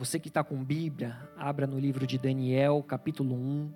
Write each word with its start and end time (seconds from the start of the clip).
Você 0.00 0.18
que 0.18 0.28
está 0.28 0.42
com 0.42 0.64
Bíblia, 0.64 1.30
abra 1.36 1.66
no 1.66 1.78
livro 1.78 2.06
de 2.06 2.16
Daniel, 2.16 2.82
capítulo 2.82 3.34
1. 3.34 3.74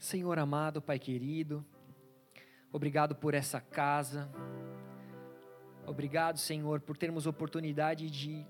Senhor 0.00 0.36
amado, 0.40 0.82
Pai 0.82 0.98
querido, 0.98 1.64
obrigado 2.72 3.14
por 3.14 3.34
essa 3.34 3.60
casa. 3.60 4.28
Obrigado, 5.86 6.38
Senhor, 6.38 6.80
por 6.80 6.96
termos 6.96 7.28
oportunidade 7.28 8.10
de 8.10 8.44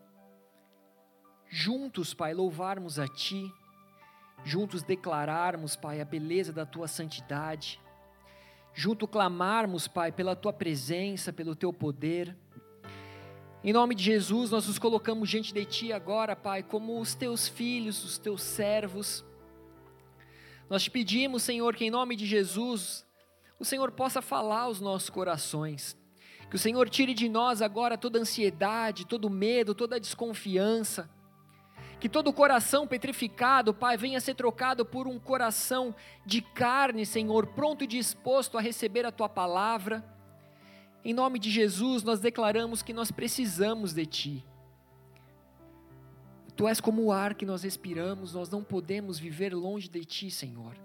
juntos, 1.50 2.14
Pai, 2.14 2.32
louvarmos 2.32 2.98
a 2.98 3.06
Ti, 3.06 3.52
juntos 4.42 4.82
declararmos, 4.82 5.76
Pai, 5.76 6.00
a 6.00 6.04
beleza 6.04 6.52
da 6.52 6.64
Tua 6.66 6.88
santidade, 6.88 7.80
junto 8.72 9.06
clamarmos, 9.06 9.86
Pai, 9.86 10.11
pela 10.11 10.34
Tua 10.34 10.52
presença, 10.52 11.32
pelo 11.32 11.54
Teu 11.54 11.72
poder. 11.72 12.36
Em 13.62 13.72
nome 13.72 13.94
de 13.94 14.02
Jesus, 14.02 14.50
nós 14.50 14.66
nos 14.66 14.78
colocamos 14.78 15.28
diante 15.28 15.52
de 15.52 15.64
Ti 15.64 15.92
agora, 15.92 16.34
Pai, 16.34 16.62
como 16.62 17.00
os 17.00 17.14
Teus 17.14 17.46
filhos, 17.46 18.04
os 18.04 18.18
Teus 18.18 18.42
servos 18.42 19.25
nós 20.68 20.82
te 20.82 20.90
pedimos, 20.90 21.42
Senhor, 21.42 21.75
que 21.76 21.84
em 21.84 21.90
nome 21.90 22.16
de 22.16 22.26
Jesus, 22.26 23.06
o 23.58 23.64
Senhor 23.64 23.92
possa 23.92 24.22
falar 24.22 24.62
aos 24.62 24.80
nossos 24.80 25.11
corações. 25.11 25.96
Que 26.48 26.56
o 26.56 26.58
Senhor 26.58 26.89
tire 26.89 27.14
de 27.14 27.28
nós 27.28 27.61
agora 27.61 27.98
toda 27.98 28.18
ansiedade, 28.18 29.06
todo 29.06 29.28
medo, 29.28 29.75
toda 29.75 30.00
desconfiança. 30.00 31.11
Que 32.05 32.08
todo 32.11 32.34
coração 32.34 32.86
petrificado, 32.86 33.72
Pai, 33.72 33.97
venha 33.97 34.20
ser 34.20 34.34
trocado 34.34 34.84
por 34.84 35.08
um 35.08 35.19
coração 35.19 35.95
de 36.27 36.42
carne, 36.42 37.06
Senhor, 37.06 37.47
pronto 37.47 37.83
e 37.83 37.87
disposto 37.87 38.59
a 38.59 38.61
receber 38.61 39.06
a 39.06 39.11
tua 39.11 39.27
palavra. 39.27 40.05
Em 41.03 41.15
nome 41.15 41.39
de 41.39 41.51
Jesus, 41.51 42.03
nós 42.03 42.20
declaramos 42.20 42.83
que 42.83 42.93
nós 42.93 43.11
precisamos 43.11 43.95
de 43.95 44.05
Ti. 44.05 44.45
Tu 46.55 46.69
és 46.69 46.78
como 46.78 47.05
o 47.05 47.11
ar 47.11 47.33
que 47.33 47.47
nós 47.47 47.62
respiramos, 47.62 48.34
nós 48.34 48.50
não 48.50 48.62
podemos 48.62 49.19
viver 49.19 49.55
longe 49.55 49.89
de 49.89 50.05
Ti, 50.05 50.31
Senhor. 50.31 50.77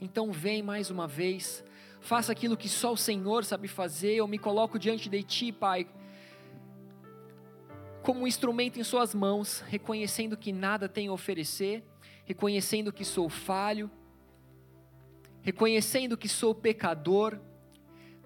Então 0.00 0.32
vem 0.32 0.60
mais 0.60 0.90
uma 0.90 1.06
vez, 1.06 1.62
faça 2.00 2.32
aquilo 2.32 2.56
que 2.56 2.68
só 2.68 2.94
o 2.94 2.96
Senhor 2.96 3.44
sabe 3.44 3.68
fazer. 3.68 4.14
Eu 4.16 4.26
me 4.26 4.38
coloco 4.40 4.76
diante 4.76 5.08
de 5.08 5.22
Ti, 5.22 5.52
Pai, 5.52 5.86
como 8.04 8.20
um 8.20 8.26
instrumento 8.26 8.78
em 8.78 8.84
Suas 8.84 9.14
mãos, 9.14 9.64
reconhecendo 9.66 10.36
que 10.36 10.52
nada 10.52 10.90
tenho 10.90 11.10
a 11.10 11.14
oferecer, 11.14 11.82
reconhecendo 12.26 12.92
que 12.92 13.02
sou 13.02 13.30
falho, 13.30 13.90
reconhecendo 15.40 16.14
que 16.14 16.28
sou 16.28 16.54
pecador, 16.54 17.40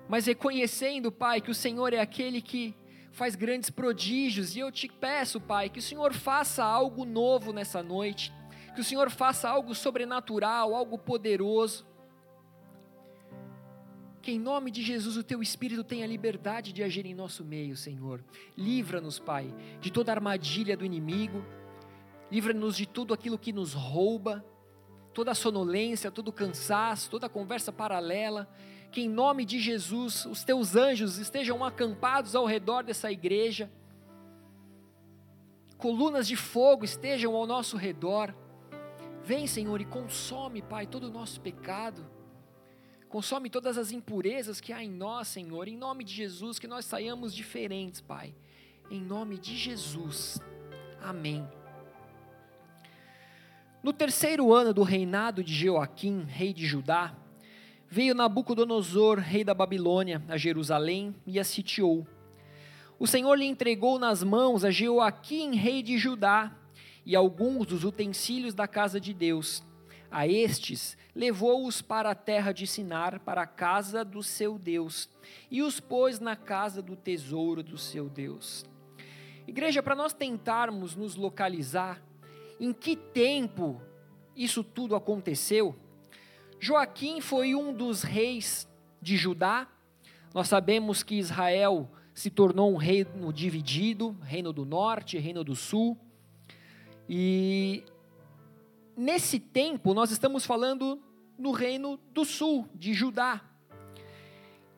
mas 0.08 0.26
reconhecendo, 0.26 1.12
Pai, 1.12 1.40
que 1.40 1.50
o 1.50 1.54
Senhor 1.54 1.94
é 1.94 2.00
aquele 2.00 2.42
que 2.42 2.74
faz 3.12 3.36
grandes 3.36 3.70
prodígios, 3.70 4.56
e 4.56 4.58
eu 4.58 4.72
te 4.72 4.88
peço, 4.88 5.40
Pai, 5.40 5.68
que 5.68 5.78
o 5.78 5.82
Senhor 5.82 6.12
faça 6.12 6.64
algo 6.64 7.04
novo 7.04 7.52
nessa 7.52 7.80
noite, 7.80 8.32
que 8.74 8.80
o 8.80 8.84
Senhor 8.84 9.08
faça 9.10 9.48
algo 9.48 9.76
sobrenatural, 9.76 10.74
algo 10.74 10.98
poderoso. 10.98 11.86
Que 14.28 14.32
em 14.32 14.38
nome 14.38 14.70
de 14.70 14.82
Jesus 14.82 15.16
o 15.16 15.24
teu 15.24 15.40
Espírito 15.40 15.82
tenha 15.82 16.06
liberdade 16.06 16.70
de 16.70 16.82
agir 16.82 17.06
em 17.06 17.14
nosso 17.14 17.42
meio, 17.42 17.74
Senhor. 17.74 18.22
Livra-nos, 18.54 19.18
Pai, 19.18 19.54
de 19.80 19.90
toda 19.90 20.12
armadilha 20.12 20.76
do 20.76 20.84
inimigo, 20.84 21.42
livra-nos 22.30 22.76
de 22.76 22.84
tudo 22.84 23.14
aquilo 23.14 23.38
que 23.38 23.54
nos 23.54 23.72
rouba, 23.72 24.44
toda 25.14 25.30
a 25.30 25.34
sonolência, 25.34 26.10
todo 26.10 26.28
o 26.28 26.32
cansaço, 26.32 27.08
toda 27.08 27.24
a 27.24 27.30
conversa 27.30 27.72
paralela 27.72 28.46
que 28.92 29.00
em 29.00 29.08
nome 29.08 29.46
de 29.46 29.58
Jesus 29.58 30.26
os 30.26 30.44
teus 30.44 30.76
anjos 30.76 31.16
estejam 31.16 31.64
acampados 31.64 32.34
ao 32.34 32.44
redor 32.44 32.84
dessa 32.84 33.10
igreja, 33.10 33.72
colunas 35.78 36.28
de 36.28 36.36
fogo 36.36 36.84
estejam 36.84 37.34
ao 37.34 37.46
nosso 37.46 37.78
redor. 37.78 38.34
Vem, 39.24 39.46
Senhor, 39.46 39.80
e 39.80 39.86
consome, 39.86 40.60
Pai, 40.60 40.86
todo 40.86 41.04
o 41.04 41.10
nosso 41.10 41.40
pecado. 41.40 42.17
Consome 43.08 43.48
todas 43.48 43.78
as 43.78 43.90
impurezas 43.90 44.60
que 44.60 44.72
há 44.72 44.84
em 44.84 44.90
nós, 44.90 45.28
Senhor, 45.28 45.66
em 45.66 45.76
nome 45.76 46.04
de 46.04 46.12
Jesus, 46.12 46.58
que 46.58 46.68
nós 46.68 46.84
saiamos 46.84 47.34
diferentes, 47.34 48.00
Pai. 48.02 48.34
Em 48.90 49.00
nome 49.00 49.38
de 49.38 49.56
Jesus. 49.56 50.38
Amém. 51.02 51.46
No 53.82 53.92
terceiro 53.92 54.52
ano 54.52 54.74
do 54.74 54.82
reinado 54.82 55.42
de 55.42 55.54
Joaquim, 55.54 56.24
rei 56.24 56.52
de 56.52 56.66
Judá, 56.66 57.14
veio 57.88 58.14
Nabucodonosor, 58.14 59.18
rei 59.18 59.42
da 59.42 59.54
Babilônia, 59.54 60.22
a 60.28 60.36
Jerusalém 60.36 61.14
e 61.26 61.40
a 61.40 61.44
sitiou. 61.44 62.06
O 62.98 63.06
Senhor 63.06 63.34
lhe 63.36 63.46
entregou 63.46 63.98
nas 63.98 64.22
mãos 64.22 64.64
a 64.64 64.70
Jeoaquim, 64.70 65.54
rei 65.54 65.82
de 65.82 65.96
Judá, 65.96 66.52
e 67.06 67.16
alguns 67.16 67.66
dos 67.66 67.84
utensílios 67.84 68.52
da 68.52 68.68
casa 68.68 69.00
de 69.00 69.14
Deus. 69.14 69.62
A 70.10 70.26
estes 70.26 70.96
levou-os 71.14 71.82
para 71.82 72.10
a 72.10 72.14
terra 72.14 72.52
de 72.52 72.66
Sinar, 72.66 73.20
para 73.20 73.42
a 73.42 73.46
casa 73.46 74.04
do 74.04 74.22
seu 74.22 74.58
Deus, 74.58 75.08
e 75.50 75.62
os 75.62 75.80
pôs 75.80 76.18
na 76.18 76.34
casa 76.34 76.80
do 76.80 76.96
tesouro 76.96 77.62
do 77.62 77.76
seu 77.76 78.08
Deus. 78.08 78.64
Igreja, 79.46 79.82
para 79.82 79.94
nós 79.94 80.12
tentarmos 80.12 80.94
nos 80.94 81.14
localizar, 81.16 82.02
em 82.60 82.72
que 82.72 82.96
tempo 82.96 83.80
isso 84.36 84.62
tudo 84.62 84.94
aconteceu, 84.94 85.74
Joaquim 86.60 87.20
foi 87.20 87.54
um 87.54 87.72
dos 87.72 88.02
reis 88.02 88.68
de 89.00 89.16
Judá. 89.16 89.68
Nós 90.34 90.48
sabemos 90.48 91.02
que 91.02 91.14
Israel 91.14 91.88
se 92.12 92.30
tornou 92.30 92.72
um 92.72 92.76
reino 92.76 93.32
dividido, 93.32 94.16
reino 94.22 94.52
do 94.52 94.64
norte, 94.64 95.18
reino 95.18 95.44
do 95.44 95.54
sul. 95.54 95.96
E 97.08 97.84
nesse 98.98 99.38
tempo 99.38 99.94
nós 99.94 100.10
estamos 100.10 100.44
falando 100.44 101.00
no 101.38 101.52
reino 101.52 101.96
do 102.12 102.24
sul, 102.24 102.68
de 102.74 102.92
Judá. 102.92 103.40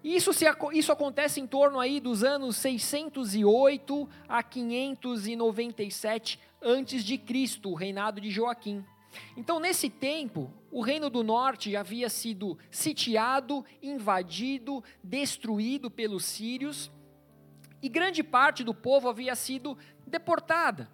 Isso, 0.05 0.33
se, 0.33 0.45
isso 0.73 0.93
acontece 0.93 1.41
em 1.41 1.47
torno 1.47 1.81
aí 1.81 1.99
dos 2.01 2.23
anos 2.23 2.57
608 2.57 4.09
a 4.29 4.43
597 4.43 6.39
antes 6.63 7.03
de 7.03 7.17
Cristo, 7.19 7.71
o 7.71 7.75
reinado 7.75 8.21
de 8.21 8.31
Joaquim. 8.31 8.85
Então, 9.37 9.59
nesse 9.59 9.91
tempo, 9.91 10.53
o 10.71 10.81
reino 10.83 11.11
do 11.11 11.23
norte 11.25 11.75
havia 11.75 12.09
sido 12.09 12.57
sitiado, 12.71 13.65
invadido, 13.83 14.85
destruído 15.03 15.91
pelos 15.91 16.25
sírios, 16.25 16.91
e 17.83 17.89
grande 17.89 18.23
parte 18.23 18.63
do 18.63 18.75
povo 18.75 19.09
havia 19.09 19.35
sido 19.35 19.77
deportada. 20.07 20.91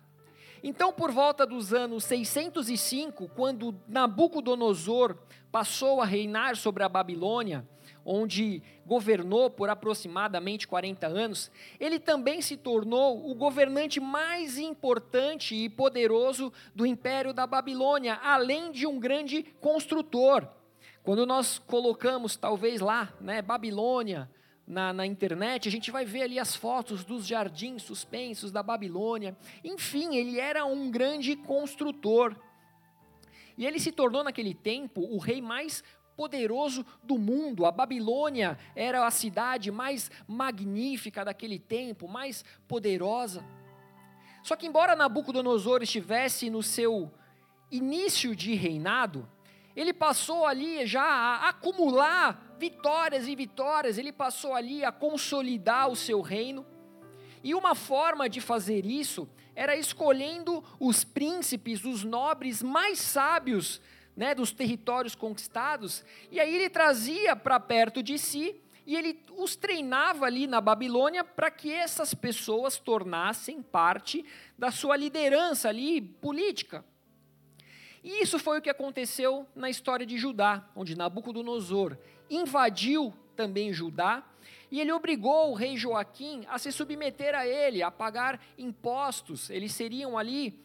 Então, 0.69 0.93
por 0.93 1.13
volta 1.13 1.47
dos 1.47 1.73
anos 1.73 2.03
605, 2.03 3.29
quando 3.37 3.73
Nabucodonosor 3.87 5.17
passou 5.53 6.03
a 6.03 6.05
reinar 6.05 6.57
sobre 6.57 6.83
a 6.83 6.89
Babilônia, 6.89 7.65
onde 8.05 8.61
governou 8.85 9.49
por 9.49 9.71
aproximadamente 9.71 10.67
40 10.67 11.07
anos, 11.07 11.53
ele 11.79 12.01
também 12.01 12.43
se 12.43 12.57
tornou 12.57 13.31
o 13.31 13.33
governante 13.33 14.01
mais 14.01 14.59
importante 14.59 15.55
e 15.55 15.69
poderoso 15.69 16.53
do 16.75 16.85
Império 16.85 17.33
da 17.33 17.47
Babilônia, 17.47 18.19
além 18.21 18.73
de 18.73 18.89
um 18.89 18.99
grande 18.99 19.45
construtor. 19.61 20.49
Quando 21.05 21.25
nós 21.25 21.61
colocamos, 21.61 22.35
talvez 22.35 22.81
lá, 22.81 23.15
né, 23.21 23.41
Babilônia, 23.41 24.29
na, 24.67 24.93
na, 24.93 25.07
internet, 25.07 25.69
a 25.69 25.71
gente 25.71 25.91
vai 25.91 26.05
ver 26.05 26.23
ali 26.23 26.39
as 26.39 26.57
fotos 26.57 27.05
dos 27.05 27.27
jardins 27.27 27.83
suspensos 27.83 28.51
da 28.51 28.63
Babilônia. 28.63 29.37
Enfim, 29.63 30.17
ele 30.17 30.41
era 30.41 30.65
um 30.65 30.91
grande 30.91 31.37
construtor. 31.37 32.35
E 33.57 33.65
ele 33.65 33.79
se 33.79 33.93
tornou, 33.93 34.25
naquele 34.25 34.53
tempo, 34.53 35.01
o 35.01 35.19
rei 35.19 35.41
mais 35.41 35.85
poderoso 36.17 36.85
do 37.03 37.19
mundo. 37.19 37.65
A 37.65 37.71
Babilônia 37.71 38.59
era 38.75 39.07
a 39.07 39.11
cidade 39.11 39.71
mais 39.71 40.11
magnífica 40.27 41.25
daquele 41.25 41.59
tempo, 41.59 42.09
mais 42.09 42.45
poderosa. 42.67 43.45
Só 44.43 44.57
que, 44.57 44.67
embora 44.67 44.97
Nabucodonosor 44.97 45.83
estivesse 45.83 46.49
no 46.51 46.63
seu 46.63 47.13
início 47.71 48.35
de 48.35 48.55
reinado, 48.55 49.29
ele 49.75 49.93
passou 49.93 50.47
ali 50.47 50.87
já 50.87 51.03
a 51.03 51.49
acumular 51.49 52.46
vitórias 52.59 53.27
e 53.27 53.35
vitórias, 53.35 53.99
ele 53.99 54.13
passou 54.13 54.55
ali 54.55 54.85
a 54.85 54.93
consolidar 54.93 55.89
o 55.89 55.97
seu 55.97 56.21
reino. 56.21 56.67
E 57.43 57.55
uma 57.55 57.75
forma 57.75 58.29
de 58.29 58.41
fazer 58.41 58.85
isso 58.85 59.29
era 59.55 59.77
escolhendo 59.77 60.63
os 60.79 61.05
príncipes, 61.05 61.85
os 61.85 62.05
nobres 62.05 62.63
mais 62.63 62.99
sábios 62.99 63.81
né, 64.17 64.35
dos 64.35 64.51
territórios 64.51 65.15
conquistados, 65.15 66.05
e 66.31 66.41
aí 66.41 66.55
ele 66.55 66.71
trazia 66.71 67.37
para 67.37 67.61
perto 67.61 68.03
de 68.03 68.19
si 68.19 68.61
e 68.87 68.97
ele 68.97 69.21
os 69.37 69.57
treinava 69.57 70.25
ali 70.25 70.47
na 70.47 70.61
Babilônia 70.61 71.25
para 71.25 71.51
que 71.51 71.73
essas 71.73 72.15
pessoas 72.15 72.79
tornassem 72.79 73.61
parte 73.61 74.25
da 74.57 74.71
sua 74.71 74.97
liderança 74.97 75.69
ali 75.69 76.01
política. 76.01 76.85
E 78.03 78.23
isso 78.23 78.39
foi 78.39 78.59
o 78.59 78.63
que 78.63 78.71
aconteceu 78.71 79.45
na 79.55 79.69
história 79.69 80.07
de 80.07 80.17
Judá, 80.17 80.71
onde 80.77 80.97
Nabucodonosor 80.97 81.99
invadiu 82.31 83.13
também 83.35 83.73
Judá 83.73 84.25
e 84.71 84.81
ele 84.81 84.93
obrigou 84.93 85.51
o 85.51 85.55
rei 85.55 85.77
Joaquim 85.77 86.45
a 86.49 86.59
se 86.59 86.73
submeter 86.73 87.35
a 87.35 87.47
ele, 87.47 87.83
a 87.83 87.91
pagar 87.91 88.41
impostos. 88.59 89.49
Eles 89.51 89.73
seriam 89.73 90.19
ali, 90.19 90.59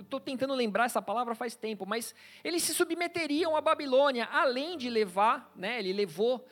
estou 0.00 0.18
tentando 0.18 0.54
lembrar 0.54 0.86
essa 0.86 1.02
palavra 1.02 1.34
faz 1.34 1.54
tempo, 1.54 1.84
mas 1.84 2.14
eles 2.42 2.62
se 2.62 2.74
submeteriam 2.74 3.54
à 3.56 3.60
Babilônia, 3.60 4.26
além 4.32 4.78
de 4.78 4.88
levar, 4.88 5.52
né, 5.54 5.78
ele 5.78 5.92
levou 5.92 6.46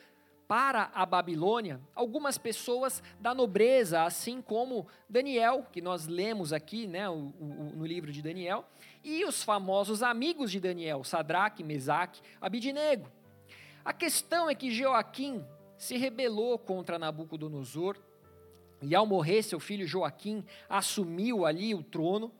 para 0.47 0.91
a 0.93 1.05
Babilônia 1.07 1.81
algumas 1.95 2.37
pessoas 2.37 3.01
da 3.19 3.33
nobreza, 3.33 4.03
assim 4.03 4.41
como 4.41 4.87
Daniel, 5.09 5.65
que 5.71 5.81
nós 5.81 6.05
lemos 6.05 6.53
aqui 6.53 6.85
né, 6.85 7.09
o, 7.09 7.33
o, 7.39 7.71
no 7.75 7.85
livro 7.85 8.11
de 8.11 8.21
Daniel, 8.21 8.65
e 9.03 9.25
os 9.25 9.43
famosos 9.43 10.03
amigos 10.03 10.51
de 10.51 10.59
Daniel, 10.59 11.03
Sadraque, 11.03 11.63
Mesaque, 11.63 12.21
Abidinego. 12.39 13.09
A 13.85 13.93
questão 13.93 14.49
é 14.49 14.55
que 14.55 14.71
Joaquim 14.71 15.45
se 15.77 15.95
rebelou 15.95 16.57
contra 16.57 16.97
Nabucodonosor, 16.97 17.97
e 18.81 18.95
ao 18.95 19.05
morrer, 19.05 19.43
seu 19.43 19.59
filho 19.59 19.87
Joaquim 19.87 20.43
assumiu 20.67 21.45
ali 21.45 21.73
o 21.75 21.83
trono, 21.83 22.31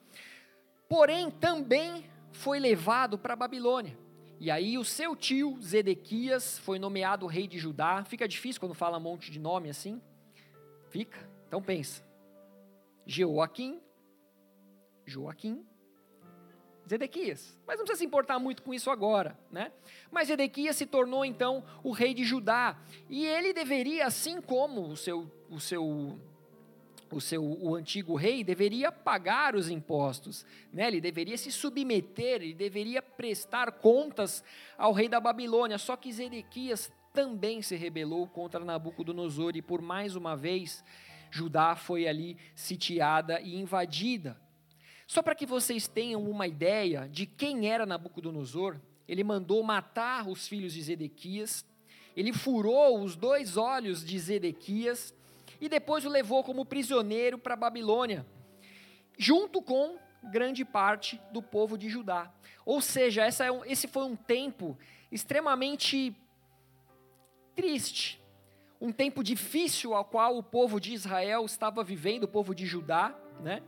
porém 0.89 1.29
também 1.29 2.09
foi 2.31 2.59
levado 2.59 3.17
para 3.17 3.33
a 3.33 3.37
Babilônia. 3.37 3.97
E 4.39 4.51
aí 4.51 4.77
o 4.77 4.83
seu 4.83 5.15
tio 5.15 5.57
Zedequias 5.61 6.59
foi 6.59 6.77
nomeado 6.77 7.25
rei 7.25 7.47
de 7.47 7.57
Judá. 7.57 8.03
Fica 8.03 8.27
difícil 8.27 8.59
quando 8.59 8.73
fala 8.73 8.97
um 8.97 9.01
monte 9.01 9.31
de 9.31 9.39
nome 9.39 9.69
assim? 9.69 10.01
Fica? 10.89 11.29
Então 11.47 11.61
pensa. 11.61 12.03
Joaquim, 13.05 13.79
Joaquim, 15.05 15.65
Zedequias. 16.87 17.57
Mas 17.65 17.77
não 17.77 17.85
precisa 17.85 17.99
se 17.99 18.05
importar 18.05 18.39
muito 18.39 18.61
com 18.61 18.73
isso 18.73 18.89
agora, 18.91 19.37
né? 19.51 19.71
Mas 20.11 20.27
Zedequias 20.27 20.75
se 20.75 20.85
tornou 20.85 21.25
então 21.25 21.63
o 21.83 21.91
rei 21.91 22.13
de 22.13 22.23
Judá. 22.23 22.77
E 23.09 23.25
ele 23.25 23.53
deveria, 23.53 24.05
assim 24.05 24.39
como 24.39 24.81
o 24.81 24.95
seu, 24.95 25.31
o 25.49 25.59
seu 25.59 26.19
o 27.11 27.21
seu 27.21 27.43
o 27.43 27.75
antigo 27.75 28.15
rei 28.15 28.43
deveria 28.43 28.91
pagar 28.91 29.55
os 29.55 29.69
impostos, 29.69 30.45
né? 30.73 30.87
Ele 30.87 30.99
deveria 30.99 31.37
se 31.37 31.51
submeter, 31.51 32.41
ele 32.41 32.53
deveria 32.53 33.01
prestar 33.01 33.71
contas 33.71 34.43
ao 34.77 34.91
rei 34.91 35.07
da 35.07 35.19
Babilônia. 35.19 35.77
Só 35.77 35.95
que 35.95 36.11
Zedequias 36.11 36.91
também 37.13 37.61
se 37.61 37.75
rebelou 37.75 38.27
contra 38.27 38.63
Nabucodonosor 38.63 39.55
e 39.55 39.61
por 39.61 39.81
mais 39.81 40.15
uma 40.15 40.35
vez 40.35 40.83
Judá 41.31 41.75
foi 41.75 42.07
ali 42.07 42.37
sitiada 42.53 43.39
e 43.39 43.55
invadida. 43.55 44.44
Só 45.07 45.21
para 45.21 45.35
que 45.35 45.45
vocês 45.45 45.87
tenham 45.87 46.23
uma 46.23 46.47
ideia 46.47 47.07
de 47.07 47.25
quem 47.25 47.69
era 47.69 47.85
Nabucodonosor, 47.85 48.79
ele 49.07 49.23
mandou 49.23 49.61
matar 49.63 50.27
os 50.27 50.47
filhos 50.47 50.73
de 50.73 50.81
Zedequias, 50.81 51.65
ele 52.15 52.33
furou 52.33 53.01
os 53.01 53.15
dois 53.15 53.55
olhos 53.57 54.03
de 54.03 54.17
Zedequias 54.17 55.13
e 55.61 55.69
depois 55.69 56.05
o 56.05 56.09
levou 56.09 56.43
como 56.43 56.65
prisioneiro 56.65 57.37
para 57.37 57.53
a 57.53 57.57
Babilônia, 57.57 58.25
junto 59.17 59.61
com 59.61 59.97
grande 60.23 60.65
parte 60.65 61.21
do 61.31 61.41
povo 61.41 61.77
de 61.77 61.87
Judá. 61.87 62.31
Ou 62.65 62.81
seja, 62.81 63.23
é 63.25 63.51
um, 63.51 63.63
esse 63.65 63.87
foi 63.87 64.05
um 64.05 64.15
tempo 64.15 64.77
extremamente 65.11 66.15
triste, 67.55 68.21
um 68.81 68.91
tempo 68.91 69.23
difícil 69.23 69.93
ao 69.93 70.03
qual 70.03 70.37
o 70.37 70.43
povo 70.43 70.79
de 70.79 70.93
Israel 70.93 71.45
estava 71.45 71.83
vivendo, 71.83 72.23
o 72.23 72.27
povo 72.27 72.55
de 72.55 72.65
Judá, 72.65 73.15
né? 73.39 73.61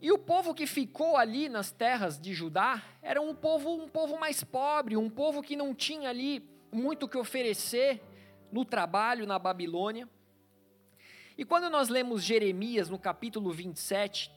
E 0.00 0.12
o 0.12 0.18
povo 0.18 0.54
que 0.54 0.66
ficou 0.66 1.16
ali 1.16 1.48
nas 1.48 1.70
terras 1.70 2.20
de 2.20 2.34
Judá 2.34 2.82
era 3.00 3.20
um 3.20 3.34
povo, 3.34 3.70
um 3.70 3.88
povo 3.88 4.18
mais 4.18 4.44
pobre, 4.44 4.96
um 4.96 5.08
povo 5.08 5.42
que 5.42 5.56
não 5.56 5.74
tinha 5.74 6.10
ali 6.10 6.46
muito 6.70 7.08
que 7.08 7.16
oferecer 7.16 8.02
no 8.52 8.64
trabalho 8.64 9.26
na 9.26 9.38
Babilônia. 9.38 10.08
E 11.38 11.44
quando 11.44 11.70
nós 11.70 11.88
lemos 11.88 12.22
Jeremias 12.22 12.88
no 12.88 12.98
capítulo 12.98 13.50
27, 13.52 14.30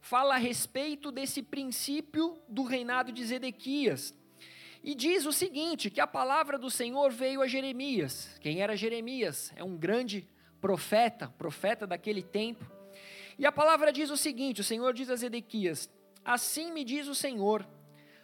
fala 0.00 0.34
a 0.34 0.38
respeito 0.38 1.10
desse 1.10 1.42
princípio 1.42 2.38
do 2.48 2.62
reinado 2.62 3.12
de 3.12 3.24
Zedequias. 3.24 4.14
E 4.82 4.94
diz 4.94 5.24
o 5.26 5.32
seguinte: 5.32 5.90
que 5.90 6.00
a 6.00 6.06
palavra 6.06 6.58
do 6.58 6.70
Senhor 6.70 7.10
veio 7.10 7.40
a 7.40 7.46
Jeremias. 7.46 8.36
Quem 8.40 8.60
era 8.60 8.76
Jeremias? 8.76 9.52
É 9.56 9.64
um 9.64 9.76
grande 9.76 10.28
profeta, 10.60 11.28
profeta 11.38 11.86
daquele 11.86 12.22
tempo. 12.22 12.70
E 13.38 13.46
a 13.46 13.52
palavra 13.52 13.92
diz 13.92 14.10
o 14.10 14.16
seguinte: 14.16 14.60
o 14.60 14.64
Senhor 14.64 14.92
diz 14.92 15.10
a 15.10 15.16
Zedequias: 15.16 15.90
Assim 16.24 16.72
me 16.72 16.84
diz 16.84 17.08
o 17.08 17.14
Senhor: 17.14 17.66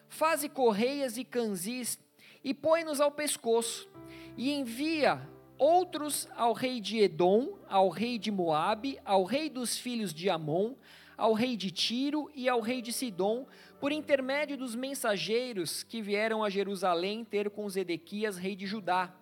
faze 0.08 0.48
correias 0.48 1.16
e 1.16 1.24
canzis 1.24 1.98
e 2.42 2.54
põe-nos 2.54 3.00
ao 3.00 3.10
pescoço, 3.10 3.88
e 4.36 4.50
envia 4.52 5.28
outros 5.58 6.26
ao 6.34 6.54
rei 6.54 6.80
de 6.80 6.98
Edom, 6.98 7.58
ao 7.68 7.90
rei 7.90 8.18
de 8.18 8.30
Moabe, 8.30 8.98
ao 9.04 9.24
rei 9.24 9.50
dos 9.50 9.76
filhos 9.76 10.14
de 10.14 10.30
Amon, 10.30 10.74
ao 11.18 11.34
rei 11.34 11.54
de 11.54 11.70
Tiro 11.70 12.30
e 12.34 12.48
ao 12.48 12.60
rei 12.60 12.80
de 12.80 12.94
Sidom, 12.94 13.46
por 13.78 13.92
intermédio 13.92 14.56
dos 14.56 14.74
mensageiros 14.74 15.82
que 15.82 16.00
vieram 16.00 16.42
a 16.42 16.48
Jerusalém 16.48 17.24
ter 17.24 17.50
com 17.50 17.68
Zedequias, 17.68 18.38
rei 18.38 18.56
de 18.56 18.66
Judá. 18.66 19.14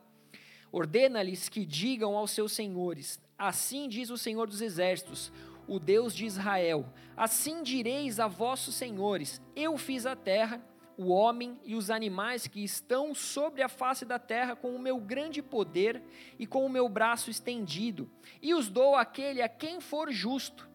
Ordena-lhes 0.71 1.49
que 1.49 1.65
digam 1.65 2.17
aos 2.17 2.31
seus 2.31 2.53
senhores: 2.53 3.21
Assim 3.37 3.89
diz 3.89 4.11
o 4.11 4.19
Senhor 4.19 4.47
dos 4.47 4.61
Exércitos, 4.61 5.33
o 5.69 5.79
Deus 5.79 6.15
de 6.15 6.25
Israel: 6.25 6.93
Assim 7.17 7.63
direis 7.63 8.19
a 8.19 8.27
vossos 8.27 8.75
senhores: 8.75 9.41
Eu 9.55 9.77
fiz 9.77 10.07
a 10.07 10.17
terra 10.17 10.61
o 10.99 11.11
homem 11.11 11.61
e 11.65 11.77
os 11.77 11.91
animais 11.91 12.49
que 12.49 12.65
estão 12.65 13.15
sobre 13.15 13.63
a 13.63 13.69
face 13.69 14.05
da 14.05 14.19
terra 14.19 14.57
com 14.57 14.75
o 14.75 14.81
meu 14.81 14.99
grande 14.99 15.41
poder 15.41 16.03
e 16.37 16.45
com 16.45 16.67
o 16.67 16.69
meu 16.69 16.89
braço 16.89 17.31
estendido, 17.31 18.11
e 18.43 18.53
os 18.53 18.69
dou 18.69 18.97
àquele 18.97 19.41
a 19.41 19.49
quem 19.49 19.81
for 19.81 20.11
justo. 20.11 20.69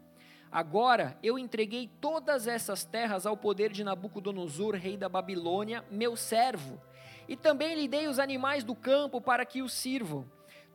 Agora 0.49 1.17
eu 1.21 1.37
entreguei 1.37 1.89
todas 1.99 2.47
essas 2.47 2.85
terras 2.85 3.25
ao 3.25 3.35
poder 3.35 3.69
de 3.71 3.83
Nabucodonosor, 3.83 4.75
rei 4.75 4.95
da 4.95 5.09
Babilônia, 5.09 5.83
meu 5.91 6.15
servo, 6.15 6.81
e 7.27 7.35
também 7.35 7.75
lhe 7.75 7.87
dei 7.87 8.07
os 8.07 8.17
animais 8.17 8.63
do 8.63 8.75
campo 8.75 9.19
para 9.19 9.45
que 9.45 9.61
o 9.61 9.67
sirvam. 9.67 10.25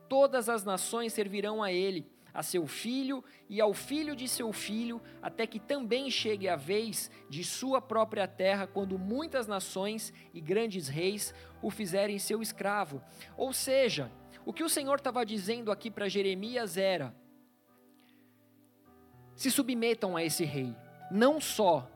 Todas 0.07 0.47
as 0.47 0.63
nações 0.63 1.13
servirão 1.13 1.63
a 1.63 1.71
ele 1.71 2.05
a 2.33 2.43
seu 2.43 2.67
filho 2.67 3.23
e 3.49 3.59
ao 3.59 3.73
filho 3.73 4.15
de 4.15 4.27
seu 4.27 4.51
filho, 4.53 5.01
até 5.21 5.47
que 5.47 5.59
também 5.59 6.09
chegue 6.09 6.47
a 6.47 6.55
vez 6.55 7.09
de 7.29 7.43
sua 7.43 7.81
própria 7.81 8.27
terra, 8.27 8.67
quando 8.67 8.97
muitas 8.97 9.47
nações 9.47 10.13
e 10.33 10.39
grandes 10.39 10.87
reis 10.87 11.33
o 11.61 11.69
fizerem 11.69 12.19
seu 12.19 12.41
escravo. 12.41 13.01
Ou 13.35 13.51
seja, 13.53 14.11
o 14.45 14.53
que 14.53 14.63
o 14.63 14.69
Senhor 14.69 14.95
estava 14.95 15.25
dizendo 15.25 15.71
aqui 15.71 15.91
para 15.91 16.09
Jeremias 16.09 16.77
era: 16.77 17.13
se 19.35 19.49
submetam 19.51 20.17
a 20.17 20.23
esse 20.23 20.43
rei, 20.45 20.75
não 21.11 21.39
só 21.39 21.89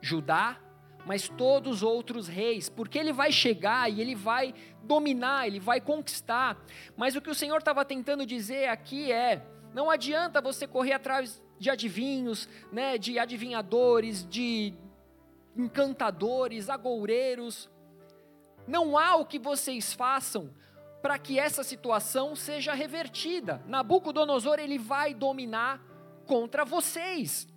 Judá, 0.00 0.58
mas 1.04 1.28
todos 1.28 1.78
os 1.78 1.82
outros 1.82 2.28
reis, 2.28 2.68
porque 2.68 2.98
ele 2.98 3.12
vai 3.12 3.32
chegar 3.32 3.90
e 3.90 4.00
ele 4.00 4.14
vai 4.14 4.54
dominar, 4.82 5.46
ele 5.46 5.60
vai 5.60 5.80
conquistar. 5.80 6.56
Mas 6.96 7.16
o 7.16 7.20
que 7.20 7.30
o 7.30 7.34
Senhor 7.34 7.58
estava 7.58 7.84
tentando 7.84 8.24
dizer 8.24 8.68
aqui 8.68 9.10
é: 9.10 9.42
não 9.74 9.90
adianta 9.90 10.40
você 10.40 10.66
correr 10.66 10.92
atrás 10.92 11.40
de 11.58 11.70
adivinhos, 11.70 12.48
né, 12.70 12.98
de 12.98 13.18
adivinhadores, 13.18 14.26
de 14.28 14.74
encantadores, 15.56 16.68
agoureiros. 16.68 17.70
Não 18.66 18.98
há 18.98 19.16
o 19.16 19.26
que 19.26 19.38
vocês 19.38 19.92
façam 19.92 20.50
para 21.00 21.18
que 21.18 21.38
essa 21.38 21.64
situação 21.64 22.36
seja 22.36 22.72
revertida. 22.74 23.62
Nabucodonosor 23.66 24.58
ele 24.58 24.78
vai 24.78 25.12
dominar 25.12 25.80
contra 26.26 26.64
vocês. 26.64 27.48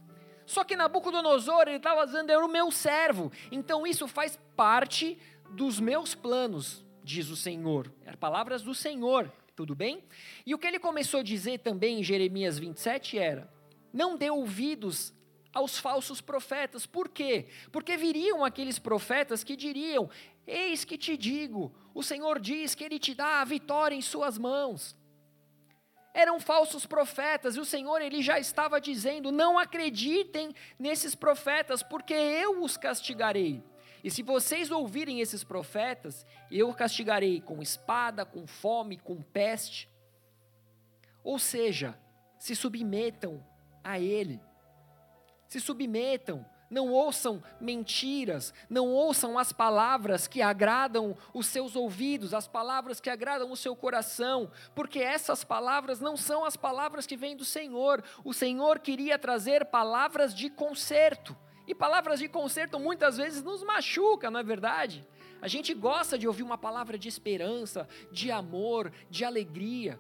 Só 0.45 0.63
que 0.63 0.75
Nabucodonosor 0.75 1.63
ele 1.67 1.77
estava 1.77 2.05
dizendo 2.05 2.31
era 2.31 2.43
o 2.43 2.49
meu 2.49 2.71
servo. 2.71 3.31
Então 3.51 3.85
isso 3.85 4.07
faz 4.07 4.39
parte 4.55 5.17
dos 5.51 5.79
meus 5.79 6.15
planos, 6.15 6.85
diz 7.03 7.29
o 7.29 7.35
Senhor. 7.35 7.91
É 8.03 8.15
palavras 8.15 8.61
do 8.61 8.73
Senhor. 8.73 9.31
Tudo 9.55 9.73
bem? 9.73 10.03
E 10.45 10.53
o 10.53 10.57
que 10.57 10.67
ele 10.67 10.79
começou 10.79 11.21
a 11.21 11.23
dizer 11.23 11.59
também 11.59 11.99
em 11.99 12.03
Jeremias 12.03 12.59
27 12.59 13.17
era: 13.17 13.53
não 13.95 14.17
dê 14.17 14.29
ouvidos 14.29 15.13
aos 15.53 15.79
falsos 15.79 16.19
profetas. 16.19 16.85
Por 16.85 17.07
quê? 17.07 17.47
Porque 17.71 17.95
viriam 17.95 18.43
aqueles 18.43 18.77
profetas 18.77 19.41
que 19.41 19.55
diriam: 19.55 20.09
Eis 20.45 20.83
que 20.83 20.97
te 20.97 21.15
digo, 21.15 21.73
o 21.93 22.03
Senhor 22.03 22.37
diz 22.37 22.75
que 22.75 22.83
ele 22.83 22.99
te 22.99 23.15
dá 23.15 23.39
a 23.39 23.45
vitória 23.45 23.95
em 23.95 24.01
suas 24.01 24.37
mãos. 24.37 24.93
Eram 26.13 26.41
falsos 26.41 26.85
profetas 26.85 27.55
e 27.55 27.59
o 27.61 27.65
Senhor 27.65 28.01
ele 28.01 28.21
já 28.21 28.37
estava 28.37 28.81
dizendo: 28.81 29.31
Não 29.31 29.57
acreditem 29.57 30.53
nesses 30.77 31.15
profetas, 31.15 31.81
porque 31.81 32.13
eu 32.13 32.61
os 32.61 32.75
castigarei. 32.75 33.63
E 34.05 34.11
se 34.11 34.21
vocês 34.21 34.69
ouvirem 34.69 35.19
esses 35.19 35.43
profetas, 35.43 36.27
eu 36.51 36.71
castigarei 36.75 37.41
com 37.41 37.59
espada, 37.59 38.23
com 38.23 38.45
fome, 38.45 38.99
com 38.99 39.19
peste. 39.19 39.89
Ou 41.23 41.39
seja, 41.39 41.97
se 42.37 42.55
submetam 42.55 43.43
a 43.83 43.99
Ele. 43.99 44.39
Se 45.47 45.59
submetam 45.59 46.45
não 46.69 46.91
ouçam 46.91 47.41
mentiras, 47.59 48.53
não 48.69 48.91
ouçam 48.91 49.39
as 49.39 49.51
palavras 49.51 50.27
que 50.27 50.41
agradam 50.41 51.17
os 51.33 51.47
seus 51.47 51.75
ouvidos, 51.75 52.31
as 52.33 52.47
palavras 52.47 52.99
que 52.99 53.09
agradam 53.09 53.51
o 53.51 53.57
seu 53.57 53.75
coração, 53.75 54.51
porque 54.75 54.99
essas 54.99 55.43
palavras 55.43 55.99
não 55.99 56.15
são 56.15 56.45
as 56.45 56.55
palavras 56.55 57.07
que 57.07 57.17
vêm 57.17 57.35
do 57.35 57.45
Senhor. 57.45 58.03
O 58.23 58.33
Senhor 58.33 58.79
queria 58.79 59.17
trazer 59.17 59.65
palavras 59.65 60.33
de 60.33 60.47
conserto. 60.47 61.35
E 61.67 61.73
palavras 61.73 62.19
de 62.19 62.27
conserto 62.27 62.79
muitas 62.79 63.17
vezes 63.17 63.41
nos 63.43 63.63
machucam, 63.63 64.29
não 64.29 64.39
é 64.39 64.43
verdade? 64.43 65.05
A 65.41 65.47
gente 65.47 65.73
gosta 65.73 66.17
de 66.17 66.27
ouvir 66.27 66.43
uma 66.43 66.57
palavra 66.57 66.97
de 66.97 67.07
esperança, 67.07 67.87
de 68.11 68.31
amor, 68.31 68.91
de 69.09 69.25
alegria. 69.25 69.99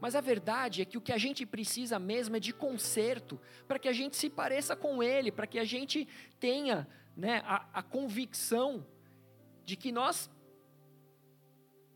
Mas 0.00 0.16
a 0.16 0.20
verdade 0.20 0.82
é 0.82 0.84
que 0.84 0.98
o 0.98 1.00
que 1.00 1.12
a 1.12 1.18
gente 1.18 1.46
precisa 1.46 1.98
mesmo 1.98 2.36
é 2.36 2.40
de 2.40 2.52
conserto, 2.52 3.40
para 3.68 3.78
que 3.78 3.88
a 3.88 3.92
gente 3.92 4.16
se 4.16 4.28
pareça 4.28 4.74
com 4.74 5.02
Ele, 5.02 5.30
para 5.30 5.46
que 5.46 5.58
a 5.58 5.64
gente 5.64 6.08
tenha 6.40 6.88
né, 7.16 7.42
a, 7.44 7.66
a 7.72 7.82
convicção 7.82 8.84
de 9.64 9.76
que 9.76 9.92
nós 9.92 10.30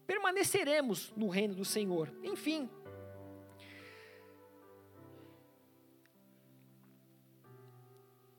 permaneceremos 0.07 1.13
no 1.17 1.29
reino 1.29 1.55
do 1.55 1.65
Senhor. 1.65 2.13
Enfim. 2.23 2.71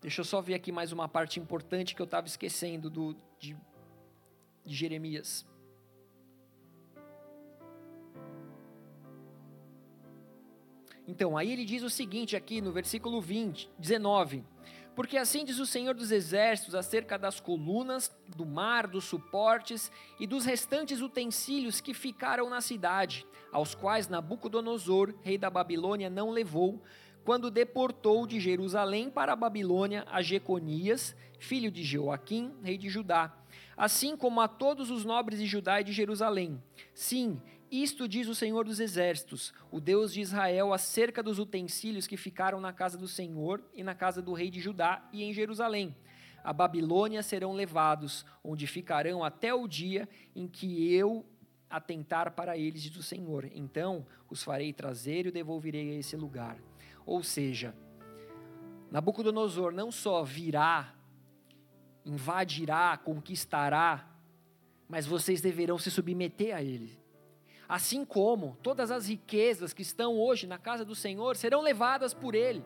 Deixa 0.07 0.21
eu 0.21 0.23
só 0.23 0.39
ver 0.39 0.53
aqui 0.53 0.71
mais 0.71 0.93
uma 0.93 1.09
parte 1.09 1.37
importante 1.37 1.93
que 1.93 2.01
eu 2.01 2.05
estava 2.05 2.27
esquecendo 2.27 2.89
do, 2.89 3.13
de, 3.37 3.57
de 4.65 4.73
Jeremias. 4.73 5.45
Então, 11.05 11.35
aí 11.35 11.51
ele 11.51 11.65
diz 11.65 11.83
o 11.83 11.89
seguinte 11.89 12.37
aqui 12.37 12.61
no 12.61 12.71
versículo 12.71 13.19
20, 13.19 13.69
19: 13.77 14.45
Porque 14.95 15.17
assim 15.17 15.43
diz 15.43 15.59
o 15.59 15.65
Senhor 15.65 15.93
dos 15.93 16.09
Exércitos 16.09 16.73
acerca 16.73 17.19
das 17.19 17.41
colunas, 17.41 18.09
do 18.33 18.45
mar, 18.45 18.87
dos 18.87 19.03
suportes 19.03 19.91
e 20.17 20.25
dos 20.25 20.45
restantes 20.45 21.01
utensílios 21.01 21.81
que 21.81 21.93
ficaram 21.93 22.49
na 22.49 22.61
cidade, 22.61 23.27
aos 23.51 23.75
quais 23.75 24.07
Nabucodonosor, 24.07 25.13
rei 25.21 25.37
da 25.37 25.49
Babilônia, 25.49 26.09
não 26.09 26.29
levou, 26.29 26.81
quando 27.27 27.51
deportou 27.51 28.25
de 28.25 28.39
Jerusalém 28.39 29.09
para 29.09 29.33
a 29.33 29.35
Babilônia 29.35 30.05
a 30.09 30.21
Jeconias, 30.21 31.13
filho 31.37 31.69
de 31.69 31.83
Joaquim, 31.83 32.53
rei 32.63 32.77
de 32.77 32.87
Judá, 32.87 33.37
assim 33.75 34.15
como 34.15 34.39
a 34.39 34.47
todos 34.47 34.89
os 34.89 35.03
nobres 35.03 35.37
de 35.37 35.45
Judá 35.45 35.81
e 35.81 35.83
de 35.83 35.91
Jerusalém. 35.91 36.63
Sim, 36.93 37.41
isto 37.69 38.07
diz 38.07 38.29
o 38.29 38.33
Senhor 38.33 38.63
dos 38.63 38.79
Exércitos, 38.79 39.53
o 39.69 39.81
Deus 39.81 40.13
de 40.13 40.21
Israel, 40.21 40.71
acerca 40.71 41.21
dos 41.21 41.37
utensílios 41.37 42.07
que 42.07 42.15
ficaram 42.15 42.61
na 42.61 42.71
casa 42.71 42.97
do 42.97 43.09
Senhor 43.09 43.61
e 43.75 43.83
na 43.83 43.93
casa 43.93 44.21
do 44.21 44.31
rei 44.31 44.49
de 44.49 44.61
Judá 44.61 45.05
e 45.11 45.21
em 45.21 45.33
Jerusalém. 45.33 45.93
A 46.45 46.53
Babilônia 46.53 47.21
serão 47.21 47.51
levados, 47.51 48.25
onde 48.41 48.65
ficarão 48.65 49.21
até 49.21 49.53
o 49.53 49.67
dia 49.67 50.07
em 50.33 50.47
que 50.47 50.93
eu 50.93 51.25
atentar 51.69 52.31
para 52.31 52.57
eles, 52.57 52.81
diz 52.81 52.95
o 52.95 53.03
Senhor. 53.03 53.51
Então 53.53 54.07
os 54.29 54.43
farei 54.43 54.71
trazer 54.71 55.25
e 55.25 55.29
o 55.29 55.33
devolverei 55.33 55.91
a 55.91 55.99
esse 55.99 56.15
lugar. 56.15 56.57
Ou 57.07 57.23
seja, 57.23 57.73
Nabucodonosor 58.91 59.71
não 59.71 59.93
só 59.93 60.23
virá, 60.23 60.93
invadirá, 62.05 62.97
conquistará, 62.97 64.07
mas 64.89 65.05
vocês 65.05 65.39
deverão 65.39 65.79
se 65.79 65.89
submeter 65.89 66.53
a 66.53 66.61
ele. 66.61 66.99
Assim 67.67 68.03
como 68.03 68.57
todas 68.61 68.91
as 68.91 69.07
riquezas 69.07 69.73
que 69.73 69.81
estão 69.81 70.17
hoje 70.17 70.45
na 70.45 70.57
casa 70.57 70.83
do 70.83 70.95
Senhor 70.95 71.37
serão 71.37 71.61
levadas 71.61 72.13
por 72.13 72.33
Ele. 72.33 72.63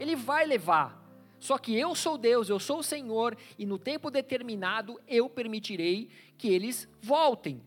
Ele 0.00 0.16
vai 0.16 0.44
levar. 0.44 1.00
Só 1.38 1.58
que 1.58 1.76
eu 1.76 1.94
sou 1.94 2.18
Deus, 2.18 2.48
eu 2.48 2.58
sou 2.58 2.80
o 2.80 2.82
Senhor, 2.82 3.36
e 3.56 3.64
no 3.64 3.78
tempo 3.78 4.10
determinado 4.10 5.00
eu 5.06 5.30
permitirei 5.30 6.08
que 6.36 6.48
eles 6.48 6.88
voltem. 7.00 7.62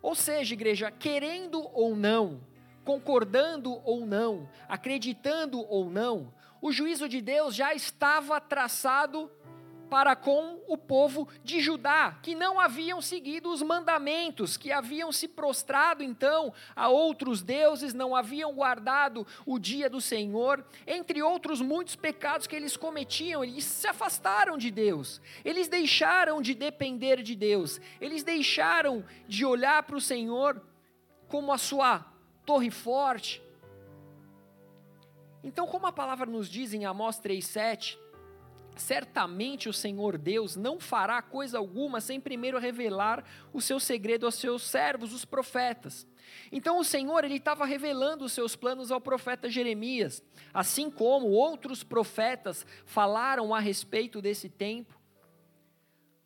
Ou 0.00 0.14
seja, 0.14 0.54
igreja, 0.54 0.92
querendo 0.92 1.60
ou 1.72 1.96
não, 1.96 2.40
concordando 2.88 3.82
ou 3.84 4.06
não, 4.06 4.48
acreditando 4.66 5.60
ou 5.68 5.90
não, 5.90 6.32
o 6.58 6.72
juízo 6.72 7.06
de 7.06 7.20
Deus 7.20 7.54
já 7.54 7.74
estava 7.74 8.40
traçado 8.40 9.30
para 9.90 10.16
com 10.16 10.58
o 10.66 10.74
povo 10.74 11.28
de 11.44 11.60
Judá, 11.60 12.18
que 12.22 12.34
não 12.34 12.58
haviam 12.58 13.02
seguido 13.02 13.52
os 13.52 13.60
mandamentos, 13.60 14.56
que 14.56 14.72
haviam 14.72 15.12
se 15.12 15.28
prostrado 15.28 16.02
então 16.02 16.50
a 16.74 16.88
outros 16.88 17.42
deuses, 17.42 17.92
não 17.92 18.16
haviam 18.16 18.54
guardado 18.54 19.26
o 19.44 19.58
dia 19.58 19.90
do 19.90 20.00
Senhor, 20.00 20.64
entre 20.86 21.22
outros 21.22 21.60
muitos 21.60 21.94
pecados 21.94 22.46
que 22.46 22.56
eles 22.56 22.74
cometiam, 22.74 23.44
eles 23.44 23.64
se 23.64 23.86
afastaram 23.86 24.56
de 24.56 24.70
Deus, 24.70 25.20
eles 25.44 25.68
deixaram 25.68 26.40
de 26.40 26.54
depender 26.54 27.22
de 27.22 27.36
Deus, 27.36 27.78
eles 28.00 28.22
deixaram 28.22 29.04
de 29.26 29.44
olhar 29.44 29.82
para 29.82 29.96
o 29.96 30.00
Senhor 30.00 30.62
como 31.28 31.52
a 31.52 31.58
sua 31.58 32.16
torre 32.48 32.70
forte. 32.70 33.42
Então, 35.44 35.66
como 35.66 35.86
a 35.86 35.92
palavra 35.92 36.24
nos 36.24 36.48
diz 36.48 36.72
em 36.72 36.86
Amós 36.86 37.20
3,7, 37.20 37.98
certamente 38.74 39.68
o 39.68 39.72
Senhor 39.72 40.16
Deus 40.16 40.56
não 40.56 40.80
fará 40.80 41.20
coisa 41.20 41.58
alguma 41.58 42.00
sem 42.00 42.18
primeiro 42.18 42.58
revelar 42.58 43.22
o 43.52 43.60
seu 43.60 43.78
segredo 43.78 44.24
aos 44.24 44.36
seus 44.36 44.62
servos, 44.62 45.12
os 45.12 45.26
profetas. 45.26 46.06
Então 46.50 46.78
o 46.78 46.84
Senhor 46.84 47.22
ele 47.22 47.36
estava 47.36 47.66
revelando 47.66 48.24
os 48.24 48.32
seus 48.32 48.56
planos 48.56 48.90
ao 48.90 48.98
profeta 49.00 49.50
Jeremias, 49.50 50.22
assim 50.54 50.90
como 50.90 51.28
outros 51.28 51.84
profetas 51.84 52.64
falaram 52.86 53.54
a 53.54 53.60
respeito 53.60 54.22
desse 54.22 54.48
tempo. 54.48 54.98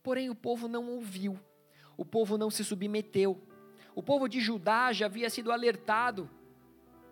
Porém 0.05 0.31
o 0.31 0.37
povo 0.37 0.69
não 0.69 0.89
ouviu. 0.89 1.37
O 1.97 2.05
povo 2.05 2.39
não 2.39 2.49
se 2.49 2.65
submeteu. 2.65 3.43
O 3.95 4.03
povo 4.03 4.29
de 4.29 4.41
Judá 4.41 4.93
já 4.93 5.07
havia 5.07 5.29
sido 5.29 5.53
alertado 5.53 6.31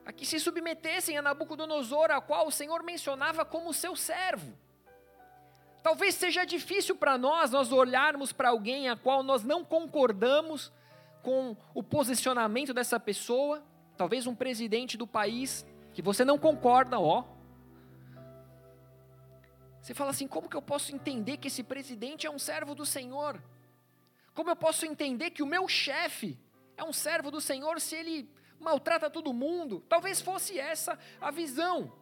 a 0.04 0.12
que 0.12 0.24
se 0.24 0.40
submetessem 0.40 1.16
a 1.16 1.22
Nabucodonosor, 1.22 2.10
a 2.10 2.20
qual 2.20 2.46
o 2.46 2.50
Senhor 2.50 2.82
mencionava 2.82 3.44
como 3.44 3.72
seu 3.72 3.94
servo. 3.94 4.56
Talvez 5.82 6.14
seja 6.14 6.44
difícil 6.44 6.96
para 6.96 7.16
nós 7.16 7.50
nós 7.50 7.72
olharmos 7.72 8.32
para 8.32 8.50
alguém 8.50 8.88
a 8.88 8.96
qual 8.96 9.22
nós 9.22 9.44
não 9.44 9.64
concordamos 9.64 10.72
com 11.22 11.56
o 11.74 11.82
posicionamento 11.82 12.72
dessa 12.72 12.98
pessoa, 12.98 13.62
talvez 13.96 14.26
um 14.26 14.34
presidente 14.34 14.96
do 14.96 15.06
país 15.06 15.66
que 15.92 16.02
você 16.02 16.24
não 16.24 16.38
concorda, 16.38 16.98
ó. 16.98 17.24
Você 19.80 19.94
fala 19.94 20.10
assim: 20.10 20.26
como 20.26 20.48
que 20.48 20.56
eu 20.56 20.62
posso 20.62 20.94
entender 20.94 21.38
que 21.38 21.48
esse 21.48 21.62
presidente 21.62 22.26
é 22.26 22.30
um 22.30 22.38
servo 22.38 22.74
do 22.74 22.84
Senhor? 22.84 23.42
Como 24.34 24.50
eu 24.50 24.56
posso 24.56 24.84
entender 24.86 25.30
que 25.30 25.42
o 25.42 25.46
meu 25.46 25.66
chefe 25.68 26.38
é 26.80 26.84
um 26.84 26.92
servo 26.94 27.30
do 27.30 27.40
Senhor 27.42 27.78
se 27.78 27.94
ele 27.94 28.28
maltrata 28.58 29.10
todo 29.10 29.34
mundo? 29.34 29.84
Talvez 29.86 30.20
fosse 30.20 30.58
essa 30.58 30.98
a 31.20 31.30
visão. 31.30 31.92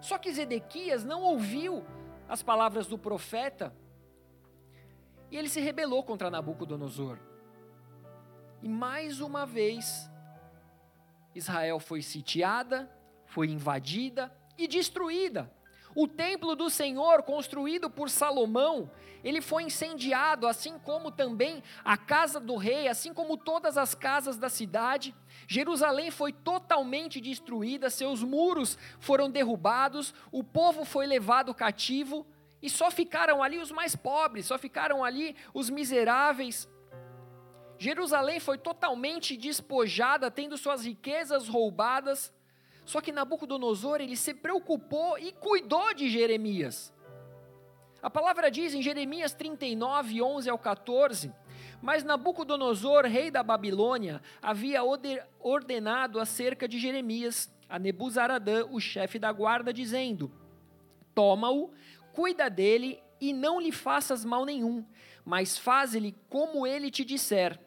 Só 0.00 0.18
que 0.18 0.32
Zedequias 0.32 1.04
não 1.04 1.22
ouviu 1.22 1.84
as 2.28 2.42
palavras 2.42 2.86
do 2.88 2.98
profeta, 2.98 3.74
e 5.30 5.36
ele 5.36 5.48
se 5.48 5.60
rebelou 5.60 6.02
contra 6.02 6.30
Nabucodonosor. 6.30 7.18
E 8.62 8.68
mais 8.68 9.20
uma 9.20 9.46
vez, 9.46 10.10
Israel 11.34 11.78
foi 11.78 12.02
sitiada, 12.02 12.90
foi 13.26 13.48
invadida 13.48 14.36
e 14.58 14.66
destruída. 14.66 15.52
O 15.94 16.06
templo 16.06 16.54
do 16.54 16.70
Senhor, 16.70 17.22
construído 17.22 17.90
por 17.90 18.08
Salomão, 18.08 18.90
ele 19.22 19.40
foi 19.40 19.64
incendiado, 19.64 20.46
assim 20.46 20.78
como 20.78 21.10
também 21.10 21.62
a 21.84 21.96
casa 21.96 22.40
do 22.40 22.56
rei, 22.56 22.88
assim 22.88 23.12
como 23.12 23.36
todas 23.36 23.76
as 23.76 23.94
casas 23.94 24.38
da 24.38 24.48
cidade. 24.48 25.14
Jerusalém 25.46 26.10
foi 26.10 26.32
totalmente 26.32 27.20
destruída, 27.20 27.90
seus 27.90 28.22
muros 28.22 28.78
foram 28.98 29.30
derrubados, 29.30 30.14
o 30.32 30.42
povo 30.42 30.84
foi 30.84 31.06
levado 31.06 31.54
cativo 31.54 32.26
e 32.62 32.70
só 32.70 32.90
ficaram 32.90 33.42
ali 33.42 33.58
os 33.58 33.70
mais 33.70 33.96
pobres, 33.96 34.46
só 34.46 34.58
ficaram 34.58 35.04
ali 35.04 35.36
os 35.52 35.68
miseráveis. 35.68 36.68
Jerusalém 37.78 38.38
foi 38.38 38.58
totalmente 38.58 39.36
despojada, 39.36 40.30
tendo 40.30 40.58
suas 40.58 40.84
riquezas 40.84 41.48
roubadas. 41.48 42.32
Só 42.84 43.00
que 43.00 43.12
Nabucodonosor, 43.12 44.00
ele 44.00 44.16
se 44.16 44.34
preocupou 44.34 45.18
e 45.18 45.32
cuidou 45.32 45.94
de 45.94 46.08
Jeremias. 46.08 46.92
A 48.02 48.08
palavra 48.08 48.50
diz 48.50 48.72
em 48.72 48.82
Jeremias 48.82 49.34
39, 49.34 50.22
11 50.22 50.48
ao 50.48 50.58
14: 50.58 51.32
Mas 51.82 52.02
Nabucodonosor, 52.02 53.04
rei 53.04 53.30
da 53.30 53.42
Babilônia, 53.42 54.22
havia 54.40 54.80
ordenado 55.38 56.18
acerca 56.18 56.66
de 56.66 56.78
Jeremias 56.78 57.52
a 57.68 57.78
Nebuzaradã, 57.78 58.66
o 58.70 58.80
chefe 58.80 59.18
da 59.18 59.30
guarda, 59.30 59.72
dizendo: 59.72 60.32
Toma-o, 61.14 61.70
cuida 62.12 62.48
dele 62.48 63.00
e 63.20 63.32
não 63.32 63.60
lhe 63.60 63.70
faças 63.70 64.24
mal 64.24 64.44
nenhum, 64.44 64.84
mas 65.24 65.58
faz-lhe 65.58 66.16
como 66.28 66.66
ele 66.66 66.90
te 66.90 67.04
disser. 67.04 67.60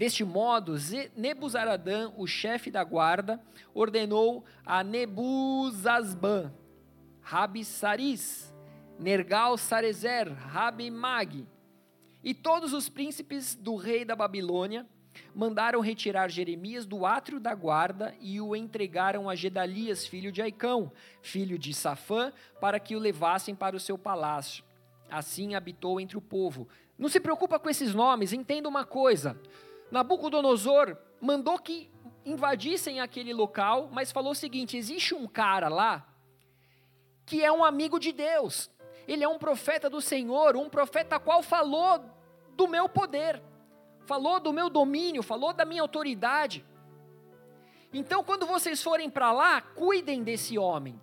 Deste 0.00 0.24
modo, 0.24 0.76
Nebuzaradã, 1.14 2.10
o 2.16 2.26
chefe 2.26 2.70
da 2.70 2.82
guarda, 2.82 3.38
ordenou 3.74 4.46
a 4.64 4.82
Nebuzasban, 4.82 6.54
Rabissaris, 7.20 8.50
Nergal 8.98 9.58
Sarezer, 9.58 10.32
Rabi 10.32 10.90
Mag 10.90 11.46
e 12.24 12.32
todos 12.32 12.72
os 12.72 12.88
príncipes 12.88 13.54
do 13.54 13.76
rei 13.76 14.02
da 14.02 14.16
Babilônia 14.16 14.86
mandaram 15.34 15.80
retirar 15.80 16.30
Jeremias 16.30 16.86
do 16.86 17.04
átrio 17.04 17.38
da 17.38 17.54
guarda 17.54 18.14
e 18.22 18.40
o 18.40 18.56
entregaram 18.56 19.28
a 19.28 19.34
Gedalias, 19.34 20.06
filho 20.06 20.32
de 20.32 20.40
Aicão, 20.40 20.90
filho 21.20 21.58
de 21.58 21.74
Safã, 21.74 22.32
para 22.58 22.80
que 22.80 22.96
o 22.96 22.98
levassem 22.98 23.54
para 23.54 23.76
o 23.76 23.80
seu 23.80 23.98
palácio. 23.98 24.64
Assim 25.10 25.54
habitou 25.54 26.00
entre 26.00 26.16
o 26.16 26.22
povo. 26.22 26.66
Não 26.98 27.10
se 27.10 27.20
preocupa 27.20 27.58
com 27.58 27.68
esses 27.68 27.94
nomes, 27.94 28.32
entenda 28.32 28.66
uma 28.66 28.86
coisa. 28.86 29.38
Nabucodonosor 29.90 30.96
mandou 31.20 31.58
que 31.58 31.90
invadissem 32.24 33.00
aquele 33.00 33.32
local, 33.32 33.88
mas 33.92 34.12
falou 34.12 34.32
o 34.32 34.36
seguinte: 34.36 34.76
existe 34.76 35.14
um 35.14 35.26
cara 35.26 35.68
lá 35.68 36.06
que 37.26 37.44
é 37.44 37.52
um 37.52 37.64
amigo 37.64 37.98
de 37.98 38.12
Deus. 38.12 38.70
Ele 39.06 39.24
é 39.24 39.28
um 39.28 39.38
profeta 39.38 39.88
do 39.88 40.00
Senhor, 40.00 40.56
um 40.56 40.68
profeta 40.68 41.18
qual 41.18 41.42
falou 41.42 42.04
do 42.56 42.66
meu 42.68 42.88
poder 42.88 43.42
falou 44.10 44.40
do 44.40 44.52
meu 44.52 44.68
domínio, 44.68 45.22
falou 45.22 45.52
da 45.52 45.64
minha 45.64 45.82
autoridade. 45.82 46.64
Então, 47.92 48.24
quando 48.24 48.44
vocês 48.44 48.82
forem 48.82 49.08
para 49.08 49.30
lá, 49.30 49.60
cuidem 49.60 50.24
desse 50.24 50.58
homem. 50.58 51.00